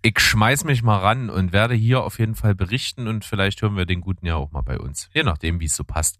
ich 0.07 0.21
schmeiß 0.21 0.63
mich 0.63 0.83
mal 0.83 0.99
ran 0.99 1.29
und 1.29 1.51
werde 1.51 1.73
hier 1.73 2.01
auf 2.01 2.17
jeden 2.17 2.35
Fall 2.35 2.55
berichten 2.55 3.09
und 3.09 3.25
vielleicht 3.25 3.61
hören 3.61 3.75
wir 3.75 3.85
den 3.85 3.99
Guten 3.99 4.25
ja 4.25 4.35
auch 4.35 4.51
mal 4.51 4.61
bei 4.61 4.79
uns. 4.79 5.09
Je 5.13 5.23
nachdem, 5.23 5.59
wie 5.59 5.65
es 5.65 5.75
so 5.75 5.83
passt. 5.83 6.19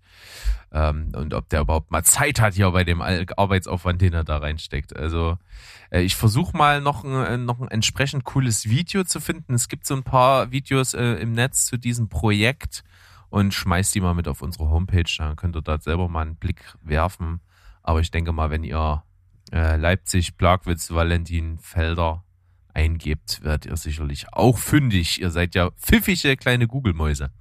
Ähm, 0.74 1.14
und 1.16 1.34
ob 1.34 1.48
der 1.48 1.62
überhaupt 1.62 1.90
mal 1.90 2.04
Zeit 2.04 2.42
hat 2.42 2.54
hier 2.54 2.70
bei 2.72 2.84
dem 2.84 3.02
Arbeitsaufwand, 3.02 4.02
den 4.02 4.14
er 4.14 4.26
da 4.26 4.40
reinsteckt. 4.40 4.94
Also 4.94 5.38
äh, 5.90 6.02
ich 6.02 6.18
versuche 6.18 6.58
mal 6.58 6.82
noch 6.82 7.06
ein, 7.06 7.14
äh, 7.14 7.38
noch 7.38 7.62
ein 7.62 7.70
entsprechend 7.70 8.26
cooles 8.26 8.68
Video 8.68 9.06
zu 9.06 9.22
finden. 9.22 9.54
Es 9.54 9.70
gibt 9.70 9.86
so 9.86 9.96
ein 9.96 10.04
paar 10.04 10.52
Videos 10.52 10.94
äh, 10.94 11.14
im 11.14 11.32
Netz 11.32 11.66
zu 11.66 11.78
diesem 11.78 12.10
Projekt 12.10 12.84
und 13.30 13.54
schmeiß 13.54 13.92
die 13.92 14.02
mal 14.02 14.16
mit 14.16 14.28
auf 14.28 14.42
unsere 14.42 14.70
Homepage. 14.70 15.12
Dann 15.18 15.38
könnt 15.38 15.56
ihr 15.56 15.62
da 15.62 15.80
selber 15.80 16.10
mal 16.10 16.24
einen 16.24 16.36
Blick 16.36 16.76
werfen. 16.82 17.40
Aber 17.84 18.02
ich 18.02 18.12
denke 18.12 18.34
mal, 18.34 18.50
wenn 18.50 18.66
ihr 18.66 19.04
äh, 19.54 19.78
Leipzig, 19.78 20.36
Plagwitz, 20.36 20.92
Valentin, 20.92 21.58
Felder 21.58 22.26
eingebt, 22.78 23.44
werdet 23.44 23.66
ihr 23.66 23.76
sicherlich 23.76 24.28
auch 24.32 24.58
fündig. 24.58 25.20
Ihr 25.20 25.32
seid 25.32 25.56
ja 25.56 25.72
pfiffige 25.72 26.38
kleine 26.38 26.68
Google-Mäuse. 26.68 27.32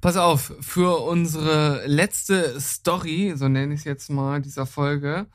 Pass 0.00 0.16
auf, 0.16 0.54
für 0.60 1.02
unsere 1.02 1.86
letzte 1.86 2.58
Story, 2.58 3.34
so 3.36 3.48
nenne 3.48 3.74
ich 3.74 3.80
es 3.80 3.84
jetzt 3.84 4.08
mal, 4.08 4.40
dieser 4.40 4.64
Folge, 4.64 5.26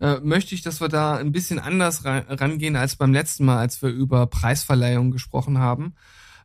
äh, 0.00 0.20
möchte 0.20 0.54
ich, 0.54 0.62
dass 0.62 0.80
wir 0.80 0.88
da 0.88 1.16
ein 1.16 1.32
bisschen 1.32 1.58
anders 1.58 2.04
rangehen 2.04 2.76
als 2.76 2.94
beim 2.94 3.12
letzten 3.12 3.44
Mal, 3.46 3.58
als 3.58 3.82
wir 3.82 3.88
über 3.88 4.28
Preisverleihung 4.28 5.10
gesprochen 5.10 5.58
haben. 5.58 5.94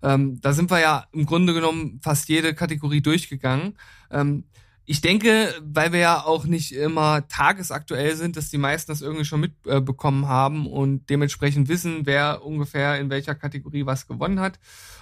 Ähm, 0.02 0.42
da 0.42 0.54
sind 0.54 0.72
wir 0.72 0.80
ja 0.80 1.06
im 1.12 1.28
Grunde 1.28 1.54
genommen 1.54 2.00
fast 2.02 2.30
jede 2.30 2.56
Kategorie 2.56 3.02
durchgegangen. 3.02 3.78
Ähm, 4.10 4.46
ich 4.90 5.02
denke, 5.02 5.54
weil 5.62 5.92
wir 5.92 6.00
ja 6.00 6.24
auch 6.24 6.46
nicht 6.46 6.72
immer 6.72 7.28
tagesaktuell 7.28 8.16
sind, 8.16 8.38
dass 8.38 8.50
die 8.50 8.58
meisten 8.58 8.90
das 8.90 9.02
irgendwie 9.02 9.26
schon 9.26 9.42
mitbekommen 9.42 10.30
haben 10.30 10.66
und 10.66 11.10
dementsprechend 11.10 11.68
wissen, 11.68 12.06
wer 12.06 12.46
ungefähr 12.46 12.98
in 12.98 13.10
welcher 13.10 13.36
Kategorie 13.36 13.86
was 13.86 14.08
gewonnen 14.08 14.40
hat, 14.40 14.60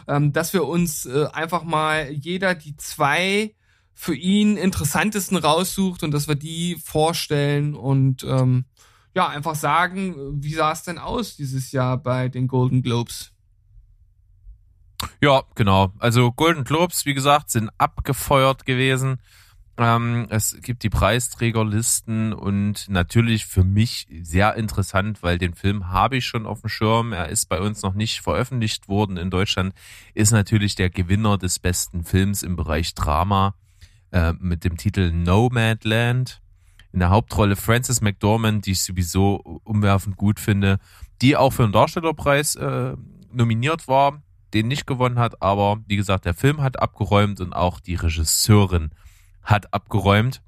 ähm, 0.07 0.33
dass 0.33 0.53
wir 0.53 0.65
uns 0.65 1.05
äh, 1.05 1.27
einfach 1.31 1.63
mal 1.63 2.09
jeder 2.09 2.55
die 2.55 2.75
zwei 2.77 3.53
für 3.93 4.15
ihn 4.15 4.57
interessantesten 4.57 5.37
raussucht 5.37 6.01
und 6.01 6.09
dass 6.11 6.27
wir 6.27 6.35
die 6.35 6.77
vorstellen 6.83 7.75
und 7.75 8.23
ähm, 8.23 8.65
ja, 9.13 9.27
einfach 9.29 9.55
sagen, 9.55 10.41
wie 10.43 10.55
sah 10.55 10.71
es 10.71 10.81
denn 10.81 10.97
aus 10.97 11.35
dieses 11.35 11.71
Jahr 11.71 11.97
bei 11.97 12.27
den 12.27 12.47
Golden 12.47 12.81
Globes? 12.81 13.33
Ja, 15.21 15.43
genau. 15.53 15.93
Also 15.99 16.31
Golden 16.31 16.63
Globes, 16.63 17.05
wie 17.05 17.13
gesagt, 17.13 17.51
sind 17.51 17.69
abgefeuert 17.77 18.65
gewesen. 18.65 19.19
Ähm, 19.77 20.27
es 20.29 20.57
gibt 20.61 20.83
die 20.83 20.89
Preisträgerlisten 20.89 22.31
und 22.31 22.87
natürlich 22.87 23.45
für 23.45 23.65
mich 23.65 24.07
sehr 24.21 24.55
interessant, 24.55 25.21
weil 25.21 25.37
den 25.37 25.53
Film 25.53 25.89
habe 25.89 26.17
ich 26.17 26.25
schon 26.25 26.45
auf 26.45 26.61
dem 26.61 26.69
Schirm. 26.69 27.11
Er 27.11 27.27
ist 27.27 27.49
bei 27.49 27.59
uns 27.59 27.81
noch 27.81 27.93
nicht 27.93 28.21
veröffentlicht 28.21 28.87
worden 28.87 29.17
in 29.17 29.29
Deutschland. 29.29 29.73
Ist 30.13 30.31
natürlich 30.31 30.75
der 30.75 30.89
Gewinner 30.89 31.37
des 31.37 31.59
besten 31.59 32.05
Films 32.05 32.41
im 32.41 32.55
Bereich 32.55 32.93
Drama 32.95 33.55
äh, 34.11 34.33
mit 34.39 34.63
dem 34.63 34.77
Titel 34.77 35.11
Nomadland. 35.11 36.41
In 36.93 36.99
der 36.99 37.09
Hauptrolle 37.09 37.57
Frances 37.57 37.99
McDormand, 37.99 38.65
die 38.65 38.71
ich 38.71 38.83
sowieso 38.83 39.59
umwerfend 39.65 40.15
gut 40.15 40.39
finde, 40.39 40.79
die 41.21 41.35
auch 41.35 41.51
für 41.51 41.63
den 41.63 41.73
Darstellerpreis 41.73 42.55
äh, 42.55 42.95
nominiert 43.33 43.89
war, 43.89 44.21
den 44.53 44.69
nicht 44.69 44.87
gewonnen 44.87 45.19
hat, 45.19 45.41
aber 45.41 45.81
wie 45.87 45.97
gesagt, 45.97 46.23
der 46.23 46.33
Film 46.33 46.61
hat 46.61 46.79
abgeräumt 46.79 47.41
und 47.41 47.51
auch 47.51 47.81
die 47.81 47.95
Regisseurin 47.95 48.91
hat 49.45 49.73
abgeräumt. 49.73 50.41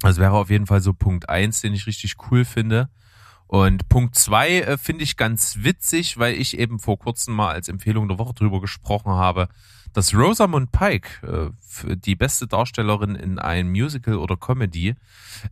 Das 0.00 0.18
wäre 0.18 0.32
auf 0.32 0.50
jeden 0.50 0.66
Fall 0.66 0.80
so 0.80 0.94
Punkt 0.94 1.28
eins, 1.28 1.60
den 1.60 1.74
ich 1.74 1.86
richtig 1.86 2.16
cool 2.30 2.44
finde. 2.44 2.88
Und 3.48 3.88
Punkt 3.88 4.14
zwei 4.14 4.60
äh, 4.60 4.78
finde 4.78 5.02
ich 5.02 5.16
ganz 5.16 5.56
witzig, 5.62 6.18
weil 6.18 6.34
ich 6.34 6.56
eben 6.56 6.78
vor 6.78 6.98
kurzem 6.98 7.34
mal 7.34 7.50
als 7.50 7.68
Empfehlung 7.68 8.06
der 8.06 8.18
Woche 8.18 8.34
drüber 8.34 8.60
gesprochen 8.60 9.10
habe, 9.10 9.48
dass 9.92 10.14
Rosamund 10.14 10.72
Pike 10.72 11.52
äh, 11.86 11.96
die 11.96 12.16
beste 12.16 12.46
Darstellerin 12.46 13.14
in 13.14 13.38
einem 13.38 13.70
Musical 13.70 14.16
oder 14.16 14.36
Comedy 14.36 14.94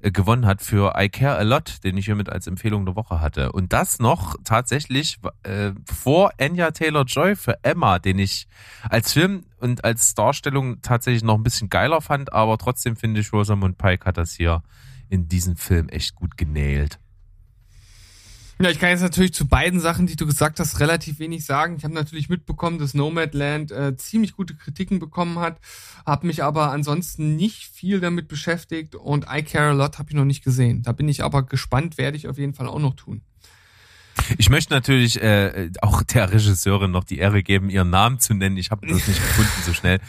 äh, 0.00 0.10
gewonnen 0.10 0.46
hat 0.46 0.62
für 0.62 0.94
I 0.96 1.08
Care 1.08 1.38
a 1.38 1.42
Lot, 1.42 1.84
den 1.84 1.96
ich 1.96 2.06
hiermit 2.06 2.28
als 2.28 2.46
Empfehlung 2.46 2.84
der 2.86 2.96
Woche 2.96 3.20
hatte. 3.20 3.52
Und 3.52 3.72
das 3.72 3.98
noch 3.98 4.36
tatsächlich 4.44 5.18
äh, 5.42 5.72
vor 5.84 6.32
Anya 6.38 6.70
Taylor 6.70 7.04
Joy 7.04 7.36
für 7.36 7.62
Emma, 7.62 7.98
den 7.98 8.18
ich 8.18 8.48
als 8.88 9.12
Film 9.12 9.44
und 9.60 9.84
als 9.84 10.14
Darstellung 10.14 10.82
tatsächlich 10.82 11.22
noch 11.22 11.36
ein 11.36 11.42
bisschen 11.42 11.68
geiler 11.68 12.00
fand, 12.00 12.32
aber 12.32 12.58
trotzdem 12.58 12.96
finde 12.96 13.20
ich 13.20 13.32
Rosamund 13.32 13.78
Pike 13.78 14.04
hat 14.04 14.16
das 14.16 14.32
hier 14.32 14.62
in 15.08 15.28
diesem 15.28 15.56
Film 15.56 15.88
echt 15.88 16.14
gut 16.14 16.36
genäht. 16.36 16.98
Ja, 18.60 18.70
ich 18.70 18.80
kann 18.80 18.90
jetzt 18.90 19.02
natürlich 19.02 19.32
zu 19.34 19.46
beiden 19.46 19.78
Sachen, 19.78 20.08
die 20.08 20.16
du 20.16 20.26
gesagt 20.26 20.58
hast, 20.58 20.80
relativ 20.80 21.20
wenig 21.20 21.44
sagen. 21.44 21.76
Ich 21.76 21.84
habe 21.84 21.94
natürlich 21.94 22.28
mitbekommen, 22.28 22.78
dass 22.78 22.92
Nomadland 22.92 23.70
äh, 23.70 23.96
ziemlich 23.96 24.32
gute 24.32 24.56
Kritiken 24.56 24.98
bekommen 24.98 25.38
hat, 25.38 25.58
habe 26.04 26.26
mich 26.26 26.42
aber 26.42 26.72
ansonsten 26.72 27.36
nicht 27.36 27.64
viel 27.64 28.00
damit 28.00 28.26
beschäftigt 28.26 28.96
und 28.96 29.26
I 29.32 29.42
Care 29.42 29.70
a 29.70 29.72
Lot 29.72 29.98
habe 29.98 30.10
ich 30.10 30.16
noch 30.16 30.24
nicht 30.24 30.42
gesehen. 30.42 30.82
Da 30.82 30.90
bin 30.90 31.08
ich 31.08 31.22
aber 31.22 31.44
gespannt, 31.44 31.98
werde 31.98 32.16
ich 32.16 32.26
auf 32.26 32.36
jeden 32.36 32.54
Fall 32.54 32.66
auch 32.66 32.80
noch 32.80 32.96
tun. 32.96 33.22
Ich 34.36 34.50
möchte 34.50 34.74
natürlich 34.74 35.22
äh, 35.22 35.70
auch 35.80 36.02
der 36.02 36.32
Regisseurin 36.32 36.90
noch 36.90 37.04
die 37.04 37.18
Ehre 37.18 37.44
geben, 37.44 37.70
ihren 37.70 37.90
Namen 37.90 38.18
zu 38.18 38.34
nennen. 38.34 38.56
Ich 38.56 38.72
habe 38.72 38.88
das 38.88 39.06
nicht 39.06 39.22
gefunden 39.22 39.62
so 39.64 39.72
schnell. 39.72 40.00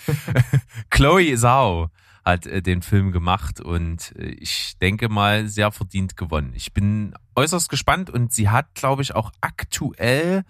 Chloe 0.89 1.36
Zhao 1.36 1.91
hat 2.26 2.45
äh, 2.45 2.61
den 2.61 2.82
Film 2.82 3.11
gemacht 3.11 3.59
und 3.61 4.13
äh, 4.17 4.30
ich 4.30 4.78
denke 4.82 5.09
mal 5.09 5.47
sehr 5.47 5.72
verdient 5.72 6.17
gewonnen. 6.17 6.53
Ich 6.55 6.74
bin 6.74 7.13
äußerst 7.36 7.70
gespannt 7.70 8.09
und 8.09 8.34
sie 8.34 8.49
hat, 8.49 8.74
glaube 8.76 9.01
ich, 9.01 9.15
auch 9.15 9.32
aktuell 9.41 10.43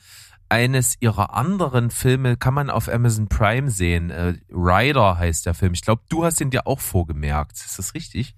eines 0.50 0.96
ihrer 1.00 1.36
anderen 1.36 1.92
Filme 1.92 2.36
kann 2.36 2.56
man 2.56 2.70
auf 2.70 2.90
Amazon 2.90 3.28
Prime 3.28 3.70
sehen. 3.70 4.10
Äh, 4.10 4.36
Rider 4.52 5.18
heißt 5.18 5.46
der 5.46 5.54
Film. 5.54 5.74
Ich 5.74 5.84
glaube, 5.84 6.02
du 6.10 6.26
hast 6.26 6.40
den 6.40 6.50
dir 6.50 6.66
auch 6.66 6.80
vorgemerkt. 6.80 7.58
Ist 7.58 7.78
das 7.78 7.94
richtig? 7.94 8.34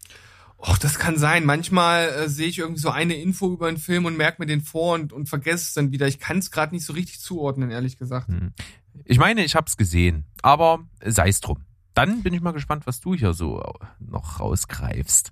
Och, 0.57 0.77
das 0.77 0.99
kann 0.99 1.17
sein. 1.17 1.45
Manchmal 1.45 2.09
äh, 2.09 2.29
sehe 2.29 2.47
ich 2.47 2.59
irgendwie 2.59 2.81
so 2.81 2.89
eine 2.89 3.15
Info 3.15 3.51
über 3.51 3.67
einen 3.67 3.77
Film 3.77 4.05
und 4.05 4.17
merke 4.17 4.41
mir 4.41 4.45
den 4.45 4.61
vor 4.61 4.93
und, 4.95 5.13
und 5.13 5.29
vergesse 5.29 5.63
es 5.63 5.73
dann 5.73 5.91
wieder. 5.91 6.07
Ich 6.07 6.19
kann 6.19 6.37
es 6.37 6.51
gerade 6.51 6.75
nicht 6.75 6.85
so 6.85 6.93
richtig 6.93 7.21
zuordnen, 7.21 7.71
ehrlich 7.71 7.97
gesagt. 7.97 8.27
Hm. 8.27 8.51
Ich 9.05 9.17
meine, 9.17 9.43
ich 9.43 9.55
habe 9.55 9.67
es 9.67 9.77
gesehen, 9.77 10.25
aber 10.41 10.85
sei 11.03 11.29
es 11.29 11.39
drum 11.39 11.63
dann 12.01 12.23
bin 12.23 12.33
ich 12.33 12.41
mal 12.41 12.51
gespannt, 12.51 12.87
was 12.87 12.99
du 12.99 13.13
hier 13.13 13.33
so 13.33 13.61
noch 13.99 14.39
rausgreifst. 14.39 15.31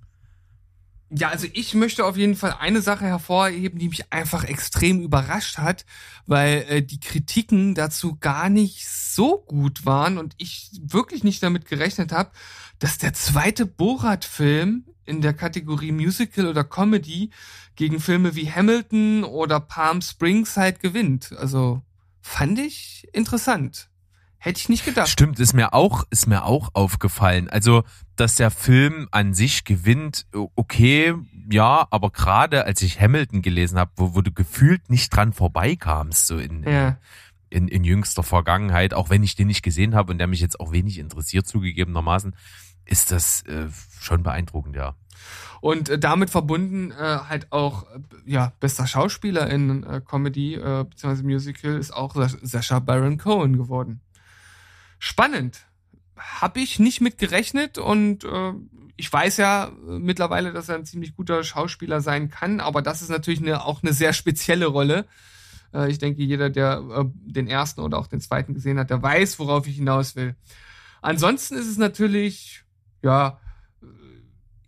Ja, 1.12 1.30
also 1.30 1.48
ich 1.54 1.74
möchte 1.74 2.06
auf 2.06 2.18
jeden 2.18 2.36
Fall 2.36 2.56
eine 2.60 2.84
Sache 2.84 3.06
hervorheben, 3.06 3.80
die 3.80 3.90
mich 3.90 4.14
einfach 4.14 4.44
extrem 4.44 5.02
überrascht 5.02 5.58
hat, 5.58 5.86
weil 6.28 6.66
äh, 6.70 6.82
die 6.84 7.00
Kritiken 7.00 7.74
dazu 7.74 8.18
gar 8.20 8.50
nicht 8.50 8.88
so 8.88 9.40
gut 9.40 9.88
waren 9.88 10.20
und 10.20 10.36
ich 10.38 10.70
wirklich 10.84 11.24
nicht 11.24 11.42
damit 11.42 11.66
gerechnet 11.66 12.12
habe, 12.12 12.30
dass 12.78 13.00
der 13.00 13.14
zweite 13.14 13.66
Borat-Film 13.66 14.86
in 15.06 15.22
der 15.22 15.34
Kategorie 15.34 15.92
Musical 15.92 16.46
oder 16.46 16.64
Comedy 16.64 17.32
gegen 17.76 18.00
Filme 18.00 18.36
wie 18.36 18.52
Hamilton 18.52 19.24
oder 19.24 19.60
Palm 19.60 20.04
Springs 20.04 20.58
halt 20.58 20.80
gewinnt. 20.80 21.34
Also 21.40 21.82
fand 22.22 22.60
ich 22.60 23.08
interessant. 23.14 23.89
Hätte 24.42 24.62
ich 24.62 24.70
nicht 24.70 24.86
gedacht. 24.86 25.10
Stimmt, 25.10 25.38
ist 25.40 25.54
mir 25.54 25.74
auch, 25.74 26.06
ist 26.12 26.26
mir 26.26 26.46
auch 26.46 26.70
aufgefallen. 26.74 27.50
Also, 27.50 27.84
dass 28.16 28.36
der 28.36 28.52
Film 28.52 29.10
an 29.12 29.34
sich 29.34 29.66
gewinnt, 29.66 30.28
okay, 30.56 31.14
ja, 31.52 31.86
aber 31.92 32.10
gerade 32.10 32.64
als 32.64 32.82
ich 32.82 33.02
Hamilton 33.02 33.42
gelesen 33.42 33.78
habe, 33.78 33.92
wo, 33.98 34.16
wo 34.16 34.22
du 34.22 34.32
gefühlt 34.32 34.90
nicht 34.90 35.14
dran 35.14 35.34
vorbeikamst, 35.34 36.28
so 36.28 36.38
in, 36.38 36.64
ja. 36.64 36.98
in, 37.50 37.68
in 37.68 37.84
jüngster 37.84 38.24
Vergangenheit, 38.24 38.94
auch 38.94 39.10
wenn 39.10 39.24
ich 39.24 39.36
den 39.36 39.48
nicht 39.48 39.62
gesehen 39.62 39.94
habe 39.94 40.14
und 40.14 40.20
der 40.20 40.28
mich 40.28 40.40
jetzt 40.40 40.62
auch 40.62 40.72
wenig 40.72 41.00
interessiert, 41.00 41.46
zugegebenermaßen, 41.46 42.34
ist 42.86 43.12
das 43.12 43.42
äh, 43.42 43.68
schon 44.00 44.24
beeindruckend, 44.24 44.78
ja. 44.78 44.96
Und 45.60 45.90
äh, 45.90 46.00
damit 46.00 46.30
verbunden 46.30 46.92
äh, 46.92 46.96
halt 47.28 47.52
auch, 47.52 47.84
äh, 47.94 48.00
ja, 48.26 48.54
bester 48.62 48.88
Schauspieler 48.88 49.50
in 49.50 49.84
äh, 49.84 50.00
Comedy 50.00 50.56
äh, 50.56 50.86
bzw. 50.86 51.24
Musical 51.24 51.78
ist 51.78 51.92
auch 51.92 52.16
Sascha 52.42 52.80
Baron 52.80 53.18
Cohen 53.18 53.58
geworden 53.58 54.00
spannend. 55.00 55.66
Habe 56.16 56.60
ich 56.60 56.80
nicht 56.80 57.02
mit 57.02 57.18
gerechnet 57.18 57.78
und 57.78 58.26
äh, 58.26 58.54
ich 58.98 59.12
weiß 59.12 59.38
ja 59.38 59.68
äh, 59.68 59.72
mittlerweile, 60.00 60.52
dass 60.52 60.70
er 60.70 60.76
ein 60.76 60.86
ziemlich 60.86 61.16
guter 61.16 61.44
Schauspieler 61.44 62.02
sein 62.02 62.30
kann, 62.30 62.60
aber 62.60 62.82
das 62.82 63.02
ist 63.02 63.10
natürlich 63.10 63.42
eine, 63.42 63.66
auch 63.66 63.82
eine 63.82 63.94
sehr 63.94 64.14
spezielle 64.14 64.68
Rolle. 64.68 65.06
Äh, 65.74 65.90
ich 65.90 66.00
denke, 66.00 66.22
jeder, 66.22 66.50
der 66.50 66.84
äh, 66.94 67.06
den 67.08 67.48
ersten 67.48 67.82
oder 67.82 67.98
auch 67.98 68.08
den 68.08 68.20
zweiten 68.20 68.54
gesehen 68.54 68.78
hat, 68.78 68.90
der 68.90 69.02
weiß, 69.02 69.40
worauf 69.40 69.68
ich 69.68 69.78
hinaus 69.78 70.16
will. 70.18 70.36
Ansonsten 71.02 71.56
ist 71.56 71.68
es 71.68 71.78
natürlich, 71.78 72.64
ja, 73.02 73.40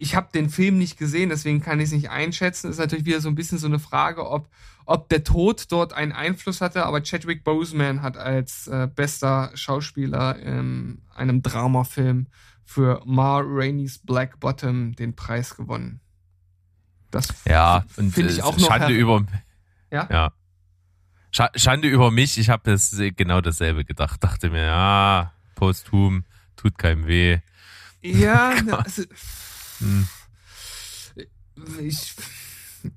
ich 0.01 0.15
habe 0.15 0.29
den 0.33 0.49
Film 0.49 0.79
nicht 0.79 0.97
gesehen, 0.97 1.29
deswegen 1.29 1.61
kann 1.61 1.79
ich 1.79 1.85
es 1.85 1.91
nicht 1.91 2.09
einschätzen. 2.09 2.71
Ist 2.71 2.79
natürlich 2.79 3.05
wieder 3.05 3.21
so 3.21 3.29
ein 3.29 3.35
bisschen 3.35 3.59
so 3.59 3.67
eine 3.67 3.77
Frage, 3.77 4.27
ob, 4.27 4.49
ob 4.87 5.09
der 5.09 5.23
Tod 5.23 5.71
dort 5.71 5.93
einen 5.93 6.11
Einfluss 6.11 6.59
hatte. 6.59 6.87
Aber 6.87 7.03
Chadwick 7.03 7.43
Boseman 7.43 8.01
hat 8.01 8.17
als 8.17 8.67
äh, 8.67 8.87
bester 8.87 9.51
Schauspieler 9.53 10.39
in 10.39 11.03
einem 11.13 11.43
Dramafilm 11.43 12.25
für 12.63 13.03
Ma 13.05 13.43
Rainey's 13.45 13.99
Black 13.99 14.39
Bottom 14.39 14.95
den 14.95 15.15
Preis 15.15 15.55
gewonnen. 15.55 16.01
Das 17.11 17.27
ja, 17.45 17.85
finde 17.89 18.21
ich 18.21 18.39
äh, 18.39 18.41
auch 18.41 18.57
noch 18.57 18.69
Schande 18.69 18.95
über 18.95 19.23
ja. 19.91 20.07
ja. 20.09 20.33
Schande 21.55 21.87
über 21.87 22.09
mich. 22.09 22.39
Ich 22.39 22.49
habe 22.49 22.63
das 22.65 22.99
genau 23.17 23.39
dasselbe 23.41 23.85
gedacht. 23.85 24.23
Dachte 24.23 24.49
mir, 24.49 24.63
ja, 24.63 25.33
posthum 25.53 26.25
tut 26.55 26.79
keinem 26.79 27.05
weh. 27.05 27.37
Ja, 28.01 28.55
also, 28.83 29.03
hm. 29.81 30.07
Ich, 31.79 32.15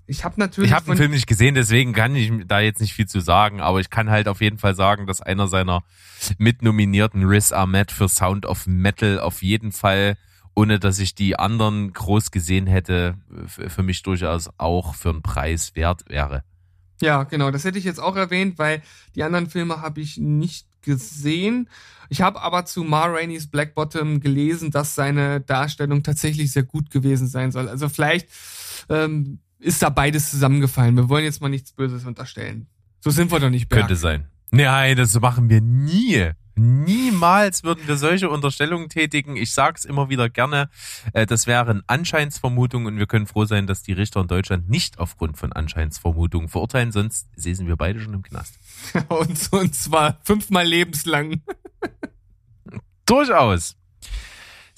ich 0.06 0.24
habe 0.24 0.38
natürlich. 0.38 0.70
Ich 0.70 0.76
habe 0.76 0.86
den 0.86 0.96
Film 0.96 1.10
nicht 1.10 1.26
gesehen, 1.26 1.54
deswegen 1.54 1.92
kann 1.92 2.14
ich 2.16 2.32
da 2.46 2.60
jetzt 2.60 2.80
nicht 2.80 2.94
viel 2.94 3.06
zu 3.06 3.20
sagen, 3.20 3.60
aber 3.60 3.80
ich 3.80 3.90
kann 3.90 4.10
halt 4.10 4.28
auf 4.28 4.40
jeden 4.40 4.58
Fall 4.58 4.74
sagen, 4.74 5.06
dass 5.06 5.20
einer 5.20 5.48
seiner 5.48 5.82
mitnominierten 6.38 7.24
Riz 7.24 7.52
Ahmed 7.52 7.90
für 7.90 8.08
Sound 8.08 8.46
of 8.46 8.66
Metal 8.66 9.20
auf 9.20 9.42
jeden 9.42 9.72
Fall, 9.72 10.16
ohne 10.54 10.78
dass 10.78 10.98
ich 10.98 11.14
die 11.14 11.38
anderen 11.38 11.92
groß 11.92 12.30
gesehen 12.30 12.66
hätte, 12.66 13.16
für 13.46 13.82
mich 13.82 14.02
durchaus 14.02 14.50
auch 14.56 14.94
für 14.94 15.10
einen 15.10 15.22
Preis 15.22 15.74
wert 15.74 16.08
wäre. 16.08 16.44
Ja, 17.00 17.24
genau, 17.24 17.50
das 17.50 17.64
hätte 17.64 17.78
ich 17.78 17.84
jetzt 17.84 18.00
auch 18.00 18.16
erwähnt, 18.16 18.58
weil 18.58 18.82
die 19.14 19.24
anderen 19.24 19.50
Filme 19.50 19.82
habe 19.82 20.00
ich 20.00 20.16
nicht 20.16 20.66
gesehen. 20.84 21.68
Ich 22.08 22.20
habe 22.22 22.40
aber 22.42 22.64
zu 22.64 22.84
Ma 22.84 23.06
Rainey's 23.06 23.46
Black 23.46 23.74
Bottom 23.74 24.20
gelesen, 24.20 24.70
dass 24.70 24.94
seine 24.94 25.40
Darstellung 25.40 26.02
tatsächlich 26.02 26.52
sehr 26.52 26.62
gut 26.62 26.90
gewesen 26.90 27.26
sein 27.26 27.50
soll. 27.50 27.68
Also 27.68 27.88
vielleicht 27.88 28.28
ähm, 28.88 29.38
ist 29.58 29.82
da 29.82 29.88
beides 29.88 30.30
zusammengefallen. 30.30 30.96
Wir 30.96 31.08
wollen 31.08 31.24
jetzt 31.24 31.40
mal 31.40 31.48
nichts 31.48 31.72
Böses 31.72 32.04
unterstellen. 32.04 32.66
So 33.00 33.10
sind 33.10 33.32
wir 33.32 33.40
doch 33.40 33.50
nicht. 33.50 33.68
Berg. 33.68 33.82
Könnte 33.82 33.96
sein. 33.96 34.28
Nein, 34.54 34.96
das 34.96 35.18
machen 35.20 35.50
wir 35.50 35.60
nie. 35.60 36.30
Niemals 36.54 37.64
würden 37.64 37.88
wir 37.88 37.96
solche 37.96 38.30
Unterstellungen 38.30 38.88
tätigen. 38.88 39.34
Ich 39.34 39.52
sage 39.52 39.74
es 39.78 39.84
immer 39.84 40.08
wieder 40.08 40.30
gerne. 40.30 40.70
Äh, 41.12 41.26
das 41.26 41.48
wären 41.48 41.82
Anscheinsvermutungen 41.88 42.94
und 42.94 42.98
wir 43.00 43.06
können 43.06 43.26
froh 43.26 43.46
sein, 43.46 43.66
dass 43.66 43.82
die 43.82 43.92
Richter 43.92 44.20
in 44.20 44.28
Deutschland 44.28 44.70
nicht 44.70 45.00
aufgrund 45.00 45.36
von 45.36 45.52
Anscheinsvermutungen 45.52 46.48
verurteilen, 46.48 46.92
sonst 46.92 47.28
säßen 47.34 47.66
wir 47.66 47.74
beide 47.74 47.98
schon 47.98 48.14
im 48.14 48.22
Knast. 48.22 48.54
und, 49.08 49.52
und 49.52 49.74
zwar 49.74 50.20
fünfmal 50.22 50.64
lebenslang. 50.64 51.42
Durchaus. 53.06 53.76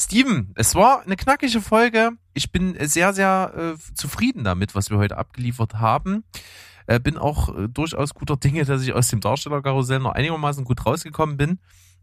Steven, 0.00 0.52
es 0.56 0.74
war 0.74 1.02
eine 1.02 1.16
knackige 1.16 1.60
Folge. 1.60 2.12
Ich 2.32 2.50
bin 2.50 2.76
sehr, 2.88 3.12
sehr 3.12 3.76
äh, 3.76 3.94
zufrieden 3.94 4.42
damit, 4.42 4.74
was 4.74 4.88
wir 4.88 4.96
heute 4.96 5.18
abgeliefert 5.18 5.74
haben. 5.74 6.24
Äh, 6.86 7.00
bin 7.00 7.16
auch 7.16 7.56
äh, 7.56 7.68
durchaus 7.68 8.14
guter 8.14 8.36
Dinge, 8.36 8.64
dass 8.64 8.82
ich 8.82 8.92
aus 8.92 9.08
dem 9.08 9.20
Darstellerkarussell 9.20 9.98
noch 9.98 10.12
einigermaßen 10.12 10.64
gut 10.64 10.86
rausgekommen 10.86 11.36
bin 11.36 11.58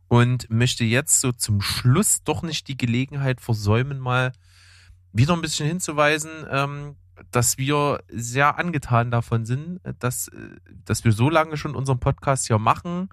und 0.08 0.50
möchte 0.50 0.84
jetzt 0.84 1.22
so 1.22 1.32
zum 1.32 1.62
Schluss 1.62 2.24
doch 2.24 2.42
nicht 2.42 2.68
die 2.68 2.78
Gelegenheit 2.78 3.42
versäumen, 3.42 4.00
mal 4.00 4.34
wieder 5.14 5.34
ein 5.34 5.42
bisschen 5.42 5.68
hinzuweisen, 5.68 6.32
ähm, 6.50 6.96
dass 7.32 7.58
wir 7.58 8.04
sehr 8.10 8.58
angetan 8.58 9.12
davon 9.12 9.46
sind, 9.46 9.80
dass, 10.00 10.28
äh, 10.28 10.38
dass 10.86 11.06
wir 11.06 11.12
so 11.12 11.30
lange 11.30 11.58
schon 11.58 11.76
unseren 11.76 12.00
Podcast 12.00 12.48
hier 12.48 12.60
machen, 12.60 13.10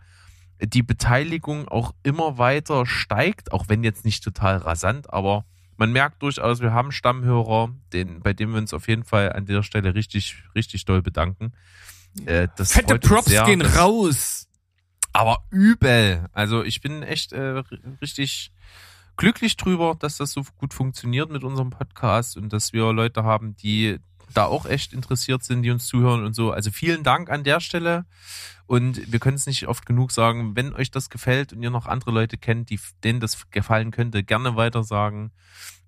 die 0.62 0.82
Beteiligung 0.82 1.68
auch 1.68 1.94
immer 2.02 2.36
weiter 2.36 2.84
steigt, 2.84 3.52
auch 3.52 3.68
wenn 3.68 3.84
jetzt 3.84 4.04
nicht 4.04 4.24
total 4.24 4.58
rasant, 4.58 5.12
aber 5.12 5.44
man 5.80 5.92
merkt 5.92 6.22
durchaus, 6.22 6.60
wir 6.60 6.74
haben 6.74 6.92
Stammhörer, 6.92 7.74
den, 7.94 8.20
bei 8.20 8.34
denen 8.34 8.52
wir 8.52 8.58
uns 8.58 8.74
auf 8.74 8.86
jeden 8.86 9.02
Fall 9.02 9.32
an 9.32 9.46
der 9.46 9.62
Stelle 9.62 9.94
richtig, 9.94 10.36
richtig 10.54 10.84
doll 10.84 11.00
bedanken. 11.00 11.54
Äh, 12.26 12.48
das 12.56 12.74
Fette 12.74 12.98
Props 12.98 13.30
sehr, 13.30 13.44
gehen 13.44 13.62
raus. 13.62 14.46
Aber 15.14 15.38
übel. 15.50 16.28
Also 16.34 16.62
ich 16.62 16.82
bin 16.82 17.02
echt 17.02 17.32
äh, 17.32 17.62
richtig 18.02 18.52
glücklich 19.16 19.56
drüber, 19.56 19.96
dass 19.98 20.18
das 20.18 20.32
so 20.32 20.44
gut 20.58 20.74
funktioniert 20.74 21.30
mit 21.30 21.44
unserem 21.44 21.70
Podcast 21.70 22.36
und 22.36 22.52
dass 22.52 22.74
wir 22.74 22.92
Leute 22.92 23.24
haben, 23.24 23.56
die 23.56 24.00
da 24.34 24.44
auch 24.44 24.66
echt 24.66 24.92
interessiert 24.92 25.44
sind, 25.44 25.62
die 25.62 25.70
uns 25.70 25.86
zuhören 25.86 26.24
und 26.24 26.34
so. 26.34 26.50
Also 26.50 26.70
vielen 26.70 27.02
Dank 27.02 27.30
an 27.30 27.44
der 27.44 27.60
Stelle. 27.60 28.04
Und 28.66 29.10
wir 29.10 29.18
können 29.18 29.36
es 29.36 29.46
nicht 29.46 29.66
oft 29.66 29.84
genug 29.84 30.12
sagen, 30.12 30.54
wenn 30.54 30.72
euch 30.74 30.92
das 30.92 31.10
gefällt 31.10 31.52
und 31.52 31.60
ihr 31.60 31.70
noch 31.70 31.86
andere 31.86 32.12
Leute 32.12 32.38
kennt, 32.38 32.70
die, 32.70 32.78
denen 33.02 33.18
das 33.18 33.50
gefallen 33.50 33.90
könnte, 33.90 34.22
gerne 34.22 34.54
weitersagen, 34.54 35.32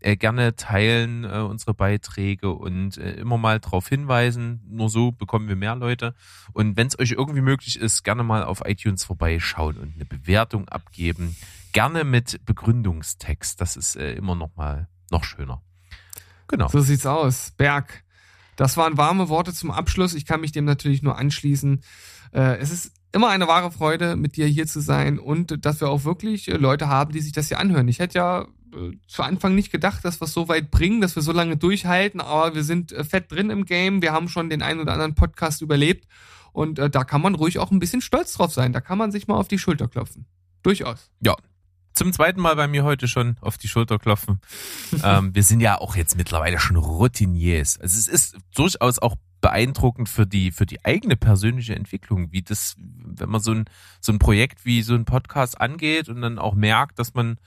äh, 0.00 0.16
gerne 0.16 0.56
teilen 0.56 1.22
äh, 1.22 1.38
unsere 1.48 1.74
Beiträge 1.74 2.50
und 2.50 2.98
äh, 2.98 3.12
immer 3.12 3.38
mal 3.38 3.60
darauf 3.60 3.88
hinweisen. 3.88 4.62
Nur 4.68 4.88
so 4.88 5.12
bekommen 5.12 5.46
wir 5.46 5.54
mehr 5.54 5.76
Leute. 5.76 6.16
Und 6.54 6.76
wenn 6.76 6.88
es 6.88 6.98
euch 6.98 7.12
irgendwie 7.12 7.40
möglich 7.40 7.78
ist, 7.78 8.02
gerne 8.02 8.24
mal 8.24 8.42
auf 8.42 8.62
iTunes 8.64 9.04
vorbeischauen 9.04 9.76
und 9.76 9.94
eine 9.94 10.04
Bewertung 10.04 10.68
abgeben. 10.68 11.36
Gerne 11.70 12.02
mit 12.02 12.44
Begründungstext. 12.44 13.60
Das 13.60 13.76
ist 13.76 13.94
äh, 13.94 14.14
immer 14.14 14.34
noch 14.34 14.56
mal 14.56 14.88
noch 15.08 15.22
schöner. 15.22 15.62
Genau. 16.48 16.68
So 16.68 16.80
sieht's 16.80 17.06
aus. 17.06 17.52
Berg. 17.56 18.02
Das 18.56 18.76
waren 18.76 18.96
warme 18.96 19.28
Worte 19.28 19.52
zum 19.52 19.70
Abschluss. 19.70 20.14
Ich 20.14 20.26
kann 20.26 20.40
mich 20.40 20.52
dem 20.52 20.64
natürlich 20.64 21.02
nur 21.02 21.18
anschließen. 21.18 21.82
Äh, 22.32 22.58
es 22.58 22.70
ist 22.70 22.92
immer 23.12 23.28
eine 23.28 23.48
wahre 23.48 23.70
Freude, 23.70 24.16
mit 24.16 24.36
dir 24.36 24.46
hier 24.46 24.66
zu 24.66 24.80
sein 24.80 25.18
und 25.18 25.64
dass 25.64 25.80
wir 25.80 25.88
auch 25.88 26.04
wirklich 26.04 26.48
äh, 26.48 26.56
Leute 26.56 26.88
haben, 26.88 27.12
die 27.12 27.20
sich 27.20 27.32
das 27.32 27.48
hier 27.48 27.58
anhören. 27.58 27.88
Ich 27.88 27.98
hätte 27.98 28.18
ja 28.18 28.42
äh, 28.74 28.92
zu 29.06 29.22
Anfang 29.22 29.54
nicht 29.54 29.70
gedacht, 29.70 30.04
dass 30.04 30.20
wir 30.20 30.26
es 30.26 30.32
so 30.32 30.48
weit 30.48 30.70
bringen, 30.70 31.00
dass 31.00 31.16
wir 31.16 31.22
so 31.22 31.32
lange 31.32 31.56
durchhalten, 31.56 32.20
aber 32.20 32.54
wir 32.54 32.64
sind 32.64 32.94
fett 33.08 33.30
drin 33.30 33.50
im 33.50 33.64
Game. 33.64 34.02
Wir 34.02 34.12
haben 34.12 34.28
schon 34.28 34.50
den 34.50 34.62
einen 34.62 34.80
oder 34.80 34.92
anderen 34.92 35.14
Podcast 35.14 35.62
überlebt 35.62 36.06
und 36.52 36.78
äh, 36.78 36.90
da 36.90 37.04
kann 37.04 37.22
man 37.22 37.34
ruhig 37.34 37.58
auch 37.58 37.70
ein 37.70 37.78
bisschen 37.78 38.00
stolz 38.00 38.34
drauf 38.34 38.52
sein. 38.52 38.72
Da 38.72 38.80
kann 38.80 38.98
man 38.98 39.12
sich 39.12 39.28
mal 39.28 39.36
auf 39.36 39.48
die 39.48 39.58
Schulter 39.58 39.88
klopfen. 39.88 40.26
Durchaus. 40.62 41.10
Ja, 41.20 41.36
zum 41.92 42.12
zweiten 42.12 42.40
Mal 42.40 42.56
bei 42.56 42.68
mir 42.68 42.84
heute 42.84 43.08
schon 43.08 43.36
auf 43.40 43.58
die 43.58 43.68
Schulter 43.68 43.98
klopfen. 43.98 44.40
ähm, 45.04 45.34
wir 45.34 45.42
sind 45.42 45.60
ja 45.60 45.78
auch 45.78 45.96
jetzt 45.96 46.16
mittlerweile 46.16 46.58
schon 46.58 46.76
Routiniers. 46.76 47.78
Also 47.80 47.98
es 47.98 48.08
ist 48.08 48.36
durchaus 48.54 48.98
auch 48.98 49.16
beeindruckend 49.40 50.08
für 50.08 50.26
die, 50.26 50.52
für 50.52 50.66
die 50.66 50.84
eigene 50.84 51.16
persönliche 51.16 51.74
Entwicklung, 51.74 52.32
wie 52.32 52.42
das, 52.42 52.76
wenn 52.78 53.28
man 53.28 53.40
so 53.40 53.52
ein, 53.52 53.64
so 54.00 54.12
ein 54.12 54.18
Projekt 54.18 54.64
wie 54.64 54.82
so 54.82 54.94
ein 54.94 55.04
Podcast 55.04 55.60
angeht 55.60 56.08
und 56.08 56.22
dann 56.22 56.38
auch 56.38 56.54
merkt, 56.54 56.98
dass 56.98 57.12
man 57.14 57.38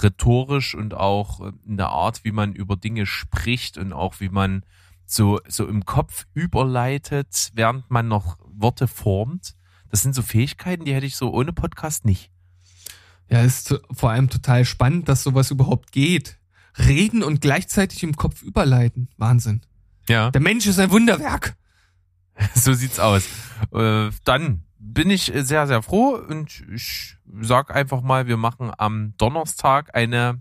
rhetorisch 0.00 0.74
und 0.74 0.94
auch 0.94 1.52
in 1.66 1.76
der 1.76 1.90
Art, 1.90 2.24
wie 2.24 2.32
man 2.32 2.54
über 2.54 2.76
Dinge 2.76 3.04
spricht 3.04 3.76
und 3.76 3.92
auch 3.92 4.20
wie 4.20 4.30
man 4.30 4.64
so, 5.04 5.40
so 5.46 5.66
im 5.66 5.84
Kopf 5.84 6.26
überleitet, 6.32 7.50
während 7.54 7.90
man 7.90 8.08
noch 8.08 8.38
Worte 8.46 8.88
formt. 8.88 9.54
Das 9.90 10.00
sind 10.00 10.14
so 10.14 10.22
Fähigkeiten, 10.22 10.86
die 10.86 10.94
hätte 10.94 11.06
ich 11.06 11.16
so 11.16 11.30
ohne 11.32 11.52
Podcast 11.52 12.06
nicht. 12.06 12.31
Ja, 13.32 13.40
ist 13.40 13.80
vor 13.90 14.10
allem 14.10 14.28
total 14.28 14.66
spannend, 14.66 15.08
dass 15.08 15.22
sowas 15.22 15.50
überhaupt 15.50 15.90
geht. 15.90 16.38
Reden 16.78 17.22
und 17.22 17.40
gleichzeitig 17.40 18.02
im 18.02 18.14
Kopf 18.14 18.42
überleiten. 18.42 19.08
Wahnsinn. 19.16 19.62
Ja. 20.06 20.30
Der 20.30 20.42
Mensch 20.42 20.66
ist 20.66 20.78
ein 20.78 20.90
Wunderwerk. 20.90 21.56
So 22.54 22.72
sieht's 22.72 22.98
aus. 22.98 23.28
Äh, 23.72 24.10
dann 24.24 24.64
bin 24.78 25.10
ich 25.10 25.30
sehr, 25.34 25.66
sehr 25.66 25.82
froh 25.82 26.14
und 26.16 26.64
ich 26.74 27.16
sag 27.40 27.74
einfach 27.74 28.00
mal, 28.00 28.26
wir 28.26 28.38
machen 28.38 28.72
am 28.76 29.14
Donnerstag 29.18 29.94
eine, 29.94 30.40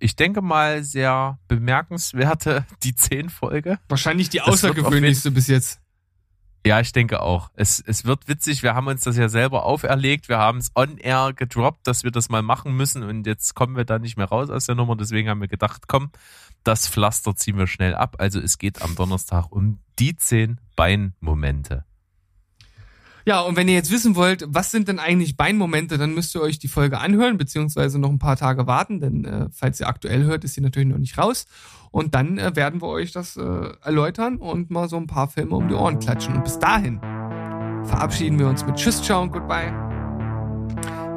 ich 0.00 0.16
denke 0.16 0.42
mal, 0.42 0.82
sehr 0.82 1.38
bemerkenswerte 1.46 2.66
Die 2.82 2.96
10 2.96 3.30
Folge. 3.30 3.78
Wahrscheinlich 3.88 4.28
die 4.28 4.42
außergewöhnlichste 4.42 5.30
bis 5.30 5.46
jetzt. 5.46 5.80
Ja, 6.66 6.80
ich 6.80 6.90
denke 6.90 7.22
auch. 7.22 7.52
Es, 7.54 7.78
es 7.78 8.04
wird 8.04 8.26
witzig. 8.26 8.64
Wir 8.64 8.74
haben 8.74 8.88
uns 8.88 9.02
das 9.02 9.16
ja 9.16 9.28
selber 9.28 9.64
auferlegt. 9.64 10.28
Wir 10.28 10.38
haben 10.38 10.58
es 10.58 10.72
on 10.74 10.98
air 10.98 11.32
gedroppt, 11.32 11.86
dass 11.86 12.02
wir 12.02 12.10
das 12.10 12.28
mal 12.28 12.42
machen 12.42 12.76
müssen. 12.76 13.04
Und 13.04 13.24
jetzt 13.24 13.54
kommen 13.54 13.76
wir 13.76 13.84
da 13.84 14.00
nicht 14.00 14.16
mehr 14.16 14.26
raus 14.26 14.50
aus 14.50 14.66
der 14.66 14.74
Nummer. 14.74 14.96
Deswegen 14.96 15.28
haben 15.28 15.40
wir 15.40 15.46
gedacht, 15.46 15.84
komm, 15.86 16.10
das 16.64 16.88
Pflaster 16.88 17.36
ziehen 17.36 17.56
wir 17.56 17.68
schnell 17.68 17.94
ab. 17.94 18.16
Also 18.18 18.40
es 18.40 18.58
geht 18.58 18.82
am 18.82 18.96
Donnerstag 18.96 19.52
um 19.52 19.78
die 20.00 20.16
zehn 20.16 20.60
Beinmomente. 20.74 21.84
Ja, 23.26 23.40
und 23.40 23.56
wenn 23.56 23.66
ihr 23.66 23.74
jetzt 23.74 23.90
wissen 23.90 24.14
wollt, 24.14 24.44
was 24.46 24.70
sind 24.70 24.86
denn 24.86 25.00
eigentlich 25.00 25.36
Beinmomente, 25.36 25.98
dann 25.98 26.14
müsst 26.14 26.36
ihr 26.36 26.40
euch 26.40 26.60
die 26.60 26.68
Folge 26.68 27.00
anhören, 27.00 27.38
beziehungsweise 27.38 27.98
noch 27.98 28.10
ein 28.10 28.20
paar 28.20 28.36
Tage 28.36 28.68
warten, 28.68 29.00
denn 29.00 29.24
äh, 29.24 29.48
falls 29.50 29.80
ihr 29.80 29.88
aktuell 29.88 30.22
hört, 30.22 30.44
ist 30.44 30.54
sie 30.54 30.60
natürlich 30.60 30.88
noch 30.88 30.98
nicht 30.98 31.18
raus. 31.18 31.46
Und 31.90 32.14
dann 32.14 32.38
äh, 32.38 32.54
werden 32.54 32.80
wir 32.80 32.86
euch 32.86 33.10
das 33.10 33.36
äh, 33.36 33.42
erläutern 33.82 34.36
und 34.36 34.70
mal 34.70 34.88
so 34.88 34.96
ein 34.96 35.08
paar 35.08 35.26
Filme 35.26 35.56
um 35.56 35.66
die 35.66 35.74
Ohren 35.74 35.98
klatschen. 35.98 36.36
Und 36.36 36.44
bis 36.44 36.60
dahin 36.60 37.00
verabschieden 37.82 38.38
wir 38.38 38.46
uns 38.46 38.64
mit 38.64 38.76
Tschüss, 38.76 39.02
ciao 39.02 39.22
und 39.22 39.32
goodbye. 39.32 39.74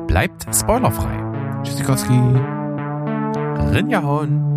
Bleibt 0.07 0.47
spoilerfrei. 0.55 1.61
Tschüssikowski. 1.63 2.19
Rinjahauen. 3.71 4.49